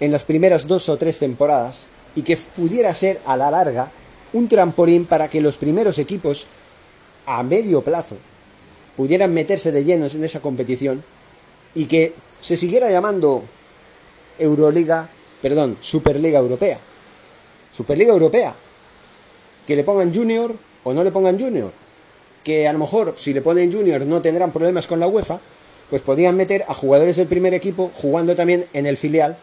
en 0.00 0.12
las 0.12 0.24
primeras 0.24 0.66
dos 0.66 0.88
o 0.88 0.96
tres 0.96 1.18
temporadas 1.18 1.86
y 2.14 2.22
que 2.22 2.36
pudiera 2.36 2.94
ser 2.94 3.20
a 3.26 3.36
la 3.36 3.50
larga 3.50 3.90
un 4.32 4.48
trampolín 4.48 5.06
para 5.06 5.28
que 5.28 5.40
los 5.40 5.56
primeros 5.56 5.98
equipos 5.98 6.46
a 7.26 7.42
medio 7.42 7.82
plazo 7.82 8.16
pudieran 8.96 9.32
meterse 9.32 9.72
de 9.72 9.84
llenos 9.84 10.14
en 10.14 10.24
esa 10.24 10.40
competición 10.40 11.02
y 11.74 11.86
que 11.86 12.14
se 12.40 12.56
siguiera 12.56 12.90
llamando 12.90 13.44
Euroliga, 14.38 15.08
perdón, 15.42 15.76
Superliga 15.80 16.38
Europea. 16.38 16.78
Superliga 17.72 18.12
Europea. 18.12 18.54
Que 19.66 19.76
le 19.76 19.84
pongan 19.84 20.14
junior 20.14 20.54
o 20.84 20.94
no 20.94 21.04
le 21.04 21.10
pongan 21.10 21.38
junior. 21.38 21.72
Que 22.42 22.68
a 22.68 22.72
lo 22.72 22.78
mejor 22.78 23.14
si 23.16 23.34
le 23.34 23.42
ponen 23.42 23.72
junior 23.72 24.06
no 24.06 24.22
tendrán 24.22 24.52
problemas 24.52 24.86
con 24.86 25.00
la 25.00 25.08
UEFA, 25.08 25.40
pues 25.90 26.02
podrían 26.02 26.36
meter 26.36 26.64
a 26.68 26.74
jugadores 26.74 27.16
del 27.16 27.26
primer 27.26 27.54
equipo 27.54 27.90
jugando 27.94 28.34
también 28.34 28.64
en 28.72 28.86
el 28.86 28.96
filial 28.96 29.36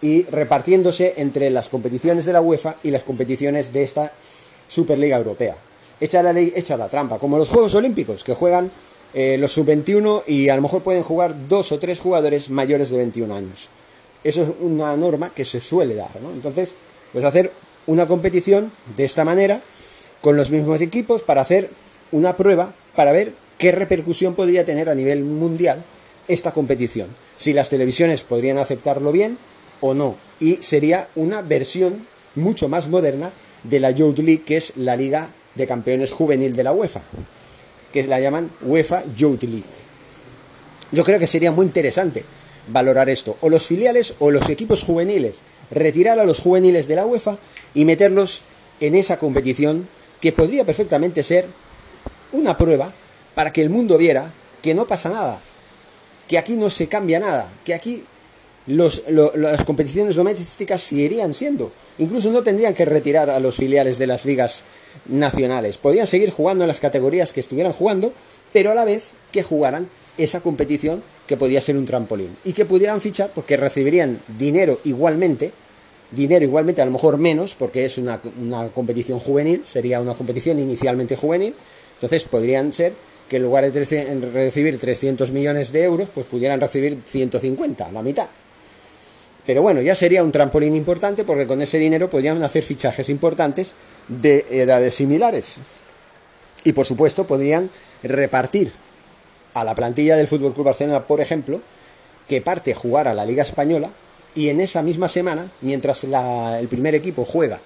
y 0.00 0.22
repartiéndose 0.24 1.14
entre 1.16 1.50
las 1.50 1.68
competiciones 1.68 2.24
de 2.24 2.32
la 2.32 2.40
UEFA 2.40 2.76
y 2.82 2.90
las 2.90 3.04
competiciones 3.04 3.72
de 3.72 3.82
esta 3.82 4.12
Superliga 4.68 5.16
Europea. 5.16 5.56
Echa 6.00 6.22
la 6.22 6.32
ley, 6.32 6.52
echa 6.54 6.76
la 6.76 6.88
trampa, 6.88 7.18
como 7.18 7.38
los 7.38 7.48
Juegos 7.48 7.74
Olímpicos, 7.74 8.22
que 8.22 8.34
juegan 8.34 8.70
eh, 9.14 9.36
los 9.38 9.52
sub-21 9.52 10.22
y 10.26 10.48
a 10.48 10.56
lo 10.56 10.62
mejor 10.62 10.82
pueden 10.82 11.02
jugar 11.02 11.34
dos 11.48 11.72
o 11.72 11.78
tres 11.78 11.98
jugadores 11.98 12.50
mayores 12.50 12.90
de 12.90 12.98
21 12.98 13.34
años. 13.34 13.68
Eso 14.22 14.42
es 14.42 14.50
una 14.60 14.96
norma 14.96 15.30
que 15.30 15.44
se 15.44 15.60
suele 15.60 15.94
dar, 15.94 16.20
¿no? 16.22 16.30
Entonces, 16.30 16.74
pues 17.12 17.24
hacer 17.24 17.50
una 17.86 18.06
competición 18.06 18.70
de 18.96 19.04
esta 19.04 19.24
manera, 19.24 19.60
con 20.20 20.36
los 20.36 20.50
mismos 20.50 20.80
equipos, 20.82 21.22
para 21.22 21.40
hacer 21.40 21.70
una 22.12 22.36
prueba, 22.36 22.72
para 22.94 23.12
ver 23.12 23.32
qué 23.56 23.72
repercusión 23.72 24.34
podría 24.34 24.64
tener 24.64 24.88
a 24.88 24.94
nivel 24.94 25.24
mundial 25.24 25.82
esta 26.28 26.52
competición. 26.52 27.08
Si 27.36 27.52
las 27.52 27.70
televisiones 27.70 28.24
podrían 28.24 28.58
aceptarlo 28.58 29.10
bien 29.10 29.38
o 29.80 29.94
no. 29.94 30.16
Y 30.40 30.56
sería 30.56 31.08
una 31.14 31.42
versión 31.42 32.06
mucho 32.34 32.68
más 32.68 32.88
moderna 32.88 33.32
de 33.64 33.80
la 33.80 33.90
Youth 33.90 34.18
League, 34.18 34.42
que 34.44 34.56
es 34.56 34.72
la 34.76 34.96
Liga 34.96 35.30
de 35.54 35.66
Campeones 35.66 36.12
Juvenil 36.12 36.54
de 36.54 36.64
la 36.64 36.72
UEFA, 36.72 37.02
que 37.92 38.06
la 38.06 38.20
llaman 38.20 38.50
UEFA 38.62 39.04
Youth 39.16 39.42
League. 39.42 39.64
Yo 40.92 41.04
creo 41.04 41.18
que 41.18 41.26
sería 41.26 41.52
muy 41.52 41.66
interesante 41.66 42.24
valorar 42.68 43.08
esto, 43.08 43.36
o 43.40 43.48
los 43.48 43.66
filiales 43.66 44.14
o 44.18 44.30
los 44.30 44.48
equipos 44.48 44.84
juveniles, 44.84 45.42
retirar 45.70 46.18
a 46.18 46.24
los 46.24 46.40
juveniles 46.40 46.86
de 46.88 46.96
la 46.96 47.06
UEFA 47.06 47.38
y 47.74 47.84
meterlos 47.84 48.42
en 48.80 48.94
esa 48.94 49.18
competición 49.18 49.88
que 50.20 50.32
podría 50.32 50.64
perfectamente 50.64 51.22
ser 51.22 51.46
una 52.32 52.56
prueba 52.56 52.92
para 53.34 53.52
que 53.52 53.62
el 53.62 53.70
mundo 53.70 53.98
viera 53.98 54.32
que 54.62 54.74
no 54.74 54.86
pasa 54.86 55.10
nada, 55.10 55.40
que 56.26 56.38
aquí 56.38 56.56
no 56.56 56.70
se 56.70 56.88
cambia 56.88 57.20
nada, 57.20 57.50
que 57.64 57.74
aquí 57.74 58.04
las 58.68 59.64
competiciones 59.64 60.16
domésticas 60.16 60.82
seguirían 60.82 61.32
siendo. 61.32 61.72
Incluso 61.98 62.30
no 62.30 62.42
tendrían 62.42 62.74
que 62.74 62.84
retirar 62.84 63.30
a 63.30 63.40
los 63.40 63.56
filiales 63.56 63.98
de 63.98 64.06
las 64.06 64.26
ligas 64.26 64.64
nacionales. 65.06 65.78
Podrían 65.78 66.06
seguir 66.06 66.30
jugando 66.30 66.64
en 66.64 66.68
las 66.68 66.80
categorías 66.80 67.32
que 67.32 67.40
estuvieran 67.40 67.72
jugando, 67.72 68.12
pero 68.52 68.70
a 68.70 68.74
la 68.74 68.84
vez 68.84 69.12
que 69.32 69.42
jugaran 69.42 69.88
esa 70.18 70.40
competición 70.40 71.02
que 71.26 71.36
podía 71.36 71.60
ser 71.60 71.76
un 71.76 71.86
trampolín. 71.86 72.36
Y 72.44 72.52
que 72.52 72.66
pudieran 72.66 73.00
fichar 73.00 73.30
porque 73.34 73.56
recibirían 73.56 74.20
dinero 74.38 74.80
igualmente, 74.84 75.52
dinero 76.10 76.44
igualmente, 76.44 76.82
a 76.82 76.86
lo 76.86 76.90
mejor 76.90 77.16
menos, 77.16 77.54
porque 77.54 77.86
es 77.86 77.96
una, 77.96 78.20
una 78.40 78.68
competición 78.68 79.18
juvenil, 79.18 79.62
sería 79.64 80.00
una 80.00 80.14
competición 80.14 80.58
inicialmente 80.58 81.16
juvenil. 81.16 81.54
Entonces 81.94 82.24
podrían 82.24 82.72
ser 82.72 82.92
que 83.30 83.36
en 83.36 83.42
lugar 83.42 83.70
de 83.70 84.20
recibir 84.32 84.78
300 84.78 85.30
millones 85.32 85.72
de 85.72 85.84
euros, 85.84 86.08
pues 86.12 86.26
pudieran 86.26 86.60
recibir 86.60 86.98
150, 87.04 87.92
la 87.92 88.02
mitad. 88.02 88.28
Pero 89.48 89.62
bueno, 89.62 89.80
ya 89.80 89.94
sería 89.94 90.22
un 90.22 90.30
trampolín 90.30 90.76
importante 90.76 91.24
porque 91.24 91.46
con 91.46 91.62
ese 91.62 91.78
dinero 91.78 92.10
podrían 92.10 92.42
hacer 92.42 92.62
fichajes 92.62 93.08
importantes 93.08 93.72
de 94.06 94.44
edades 94.50 94.96
similares. 94.96 95.60
Y 96.64 96.74
por 96.74 96.84
supuesto 96.84 97.26
podrían 97.26 97.70
repartir 98.02 98.70
a 99.54 99.64
la 99.64 99.74
plantilla 99.74 100.16
del 100.16 100.28
Fútbol 100.28 100.52
Club 100.52 100.66
Barcelona, 100.66 101.06
por 101.06 101.22
ejemplo, 101.22 101.62
que 102.28 102.42
parte 102.42 102.74
jugar 102.74 103.08
a 103.08 103.14
la 103.14 103.24
Liga 103.24 103.42
Española 103.42 103.88
y 104.34 104.50
en 104.50 104.60
esa 104.60 104.82
misma 104.82 105.08
semana, 105.08 105.50
mientras 105.62 106.04
el 106.04 106.68
primer 106.68 106.94
equipo 106.94 107.24
juega 107.24 107.58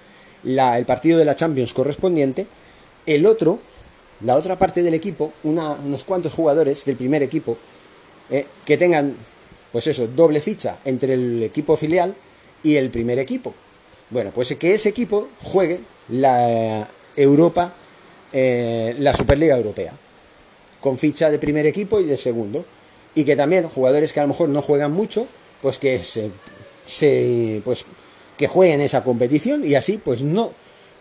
el 0.45 0.85
partido 0.87 1.19
de 1.19 1.25
la 1.25 1.35
Champions 1.35 1.73
correspondiente, 1.73 2.47
el 3.07 3.27
otro, 3.27 3.59
la 4.21 4.37
otra 4.37 4.57
parte 4.57 4.85
del 4.85 4.95
equipo, 4.95 5.33
unos 5.43 6.05
cuantos 6.05 6.33
jugadores 6.33 6.85
del 6.85 6.95
primer 6.95 7.25
equipo, 7.25 7.59
eh, 8.31 8.47
que 8.65 8.79
tengan 8.79 9.17
pues 9.73 9.87
eso, 9.87 10.07
doble 10.07 10.41
ficha 10.41 10.77
entre 10.85 11.15
el 11.15 11.43
equipo 11.43 11.77
filial 11.77 12.15
y 12.63 12.77
el 12.77 12.91
primer 12.91 13.19
equipo. 13.19 13.55
Bueno, 14.11 14.31
pues 14.35 14.55
que 14.59 14.75
ese 14.75 14.91
equipo 14.91 15.29
juegue 15.43 15.81
la 16.11 16.87
Europa, 17.17 17.73
eh, 18.33 18.95
la 18.99 19.15
Superliga 19.15 19.57
Europea, 19.57 19.93
con 20.81 20.99
ficha 20.99 21.31
de 21.31 21.39
primer 21.39 21.67
equipo 21.67 21.99
y 22.01 22.05
de 22.05 22.19
segundo. 22.19 22.65
Y 23.15 23.25
que 23.25 23.37
también 23.37 23.69
jugadores 23.69 24.13
que 24.13 24.21
a 24.21 24.25
lo 24.25 24.29
mejor 24.29 24.49
no 24.49 24.63
juegan 24.63 24.93
mucho, 24.93 25.27
pues 25.61 25.79
que 25.79 25.99
se, 25.99 26.31
pues 27.65 27.85
que 28.37 28.49
jueguen 28.49 28.81
esa 28.81 29.05
competición 29.05 29.65
y 29.65 29.75
así 29.75 29.99
pues 29.99 30.23
no, 30.23 30.51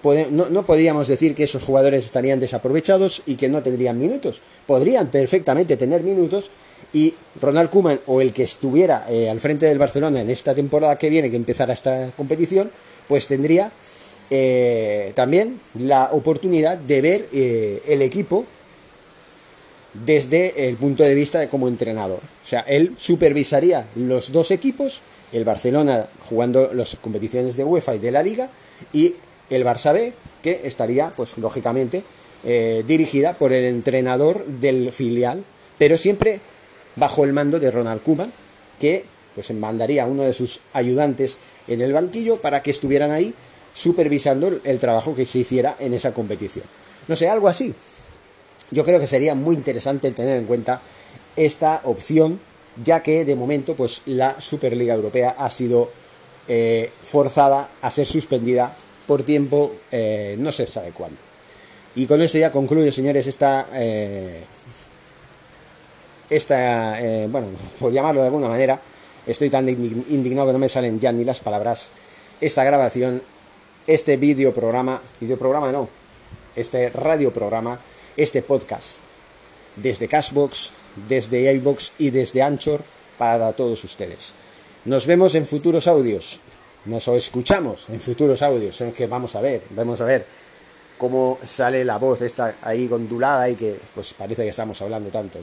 no, 0.04 0.50
no 0.50 0.66
podríamos 0.66 1.08
decir 1.08 1.34
que 1.36 1.44
esos 1.44 1.64
jugadores 1.64 2.06
estarían 2.06 2.40
desaprovechados 2.40 3.24
y 3.26 3.36
que 3.36 3.50
no 3.50 3.64
tendrían 3.64 3.98
minutos. 3.98 4.42
Podrían 4.68 5.08
perfectamente 5.08 5.78
tener 5.78 6.04
minutos 6.04 6.52
y 6.94 7.14
Ronald 7.42 7.70
Koeman 7.70 8.00
o 8.08 8.22
el 8.22 8.34
que 8.34 8.44
estuviera 8.44 9.06
eh, 9.10 9.30
al 9.30 9.40
frente 9.40 9.66
del 9.66 9.80
Barcelona 9.80 10.22
en 10.22 10.30
esta 10.30 10.54
temporada 10.54 10.98
que 10.98 11.10
viene, 11.10 11.30
que 11.30 11.38
empezara 11.38 11.74
esta 11.74 12.12
competición, 12.18 12.70
pues 13.08 13.28
tendría 13.28 13.72
eh, 14.30 15.12
también 15.16 15.60
la 15.76 16.10
oportunidad 16.12 16.78
de 16.78 17.02
ver 17.02 17.28
eh, 17.32 17.82
el 17.88 18.02
equipo 18.02 18.46
desde 19.94 20.70
el 20.70 20.76
punto 20.78 21.04
de 21.04 21.16
vista 21.16 21.40
de 21.40 21.50
como 21.50 21.68
entrenador. 21.68 22.20
O 22.20 22.48
sea, 22.48 22.62
él 22.62 22.94
supervisaría 22.98 23.86
los 23.96 24.32
dos 24.32 24.52
equipos, 24.52 25.02
el 25.34 25.44
Barcelona 25.44 26.08
jugando 26.30 26.74
las 26.74 26.96
competiciones 26.96 27.58
de 27.58 27.64
UEFA 27.64 27.96
y 27.96 28.00
de 28.00 28.12
la 28.12 28.24
Liga, 28.24 28.50
y 28.94 29.16
el 29.50 29.66
Barça 29.66 29.94
B, 29.94 30.14
que 30.42 30.62
estaría, 30.64 31.10
pues 31.10 31.38
lógicamente, 31.38 32.04
dirigida 32.88 33.34
por 33.34 33.52
el 33.52 33.66
entrenador 33.66 34.46
del 34.46 34.94
filial, 34.94 35.44
pero 35.78 35.98
siempre 35.98 36.40
bajo 36.96 37.24
el 37.24 37.34
mando 37.34 37.60
de 37.60 37.72
Ronald 37.72 38.02
Koeman, 38.04 38.32
que 38.80 39.06
pues 39.36 39.52
mandaría 39.54 40.04
a 40.04 40.08
uno 40.08 40.24
de 40.24 40.34
sus 40.34 40.62
ayudantes 40.74 41.40
en 41.68 41.82
el 41.82 41.94
banquillo 41.94 42.38
para 42.38 42.62
que 42.62 42.72
estuvieran 42.72 43.12
ahí 43.12 43.34
supervisando 43.74 44.60
el 44.64 44.80
trabajo 44.80 45.16
que 45.16 45.26
se 45.26 45.40
hiciera 45.40 45.76
en 45.80 45.94
esa 45.94 46.14
competición. 46.14 46.66
No 47.08 47.16
sé, 47.16 47.30
algo 47.30 47.48
así. 47.48 47.74
Yo 48.72 48.84
creo 48.84 49.00
que 49.00 49.08
sería 49.08 49.36
muy 49.36 49.56
interesante 49.56 50.12
tener 50.12 50.38
en 50.38 50.46
cuenta 50.46 50.82
esta 51.36 51.82
opción, 51.86 52.40
ya 52.84 53.02
que 53.04 53.26
de 53.26 53.36
momento 53.36 53.76
pues 53.76 54.02
la 54.06 54.40
Superliga 54.40 54.94
Europea 54.94 55.36
ha 55.38 55.50
sido 55.50 55.92
eh, 56.48 56.90
forzada 57.06 57.70
a 57.82 57.92
ser 57.92 58.08
suspendida 58.08 58.76
por 59.08 59.24
tiempo 59.24 59.74
eh, 59.92 60.36
no 60.40 60.52
se 60.52 60.68
sabe 60.68 60.92
cuándo. 60.92 61.18
Y 61.96 62.06
con 62.06 62.22
esto 62.22 62.38
ya 62.38 62.52
concluyo, 62.52 62.92
señores, 62.92 63.28
esta 63.28 63.68
eh, 63.74 64.42
esta, 66.32 67.00
eh, 67.02 67.28
bueno, 67.30 67.48
por 67.78 67.92
llamarlo 67.92 68.22
de 68.22 68.28
alguna 68.28 68.48
manera, 68.48 68.80
estoy 69.28 69.50
tan 69.50 69.68
indignado 69.68 70.48
que 70.48 70.54
no 70.54 70.60
me 70.60 70.70
salen 70.70 70.98
ya 70.98 71.12
ni 71.12 71.26
las 71.26 71.42
palabras, 71.42 71.92
esta 72.40 72.64
grabación, 72.64 73.22
este 73.86 74.16
videoprograma, 74.16 75.02
videoprograma 75.20 75.74
no, 75.74 75.90
este 76.56 76.90
radioprograma, 76.90 77.78
este 78.16 78.42
podcast, 78.42 79.00
desde 79.76 80.08
Cashbox, 80.08 80.72
desde 81.10 81.54
iBox 81.56 81.94
y 81.98 82.12
desde 82.12 82.42
Anchor 82.42 82.82
para 83.18 83.52
todos 83.52 83.84
ustedes. 83.84 84.34
Nos 84.86 85.06
vemos 85.08 85.36
en 85.36 85.46
futuros 85.46 85.88
audios, 85.88 86.40
nos 86.86 87.10
escuchamos 87.10 87.90
en 87.90 88.00
futuros 88.00 88.42
audios, 88.42 88.80
en 88.80 88.94
que 88.94 89.06
vamos 89.06 89.36
a 89.36 89.42
ver, 89.42 89.64
vamos 89.72 90.00
a 90.00 90.06
ver 90.06 90.26
cómo 90.98 91.40
sale 91.44 91.84
la 91.84 91.98
voz 91.98 92.22
esta 92.22 92.56
ahí 92.62 92.88
ondulada 92.90 93.50
y 93.50 93.56
que 93.56 93.76
pues 93.94 94.14
parece 94.14 94.44
que 94.44 94.50
estamos 94.50 94.82
hablando 94.82 95.10
tanto. 95.10 95.40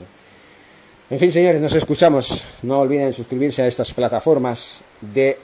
En 1.11 1.19
fin, 1.19 1.31
señores, 1.31 1.59
nos 1.59 1.73
escuchamos. 1.73 2.43
No 2.61 2.81
olviden 2.81 3.11
suscribirse 3.13 3.63
a 3.63 3.67
estas 3.67 3.95
plataformas 3.95 4.83
de 5.01 5.39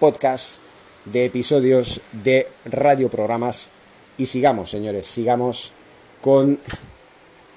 podcast, 0.00 0.60
de 1.04 1.26
episodios, 1.26 2.00
de 2.12 2.48
radioprogramas. 2.64 3.68
Y 4.16 4.24
sigamos, 4.24 4.70
señores, 4.70 5.06
sigamos 5.06 5.74
con 6.22 6.58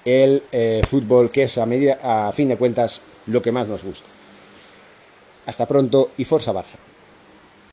el 0.03 0.43
eh, 0.51 0.81
fútbol, 0.85 1.31
que 1.31 1.43
es 1.43 1.57
a, 1.57 1.65
media, 1.65 1.99
a 2.03 2.33
fin 2.33 2.49
de 2.49 2.57
cuentas 2.57 3.01
lo 3.27 3.41
que 3.41 3.53
más 3.53 3.69
nos 3.69 3.85
gusta. 3.85 4.09
Hasta 5.45 5.65
pronto 5.65 6.11
y 6.17 6.25
Forza 6.25 6.51
Barça. 6.51 6.77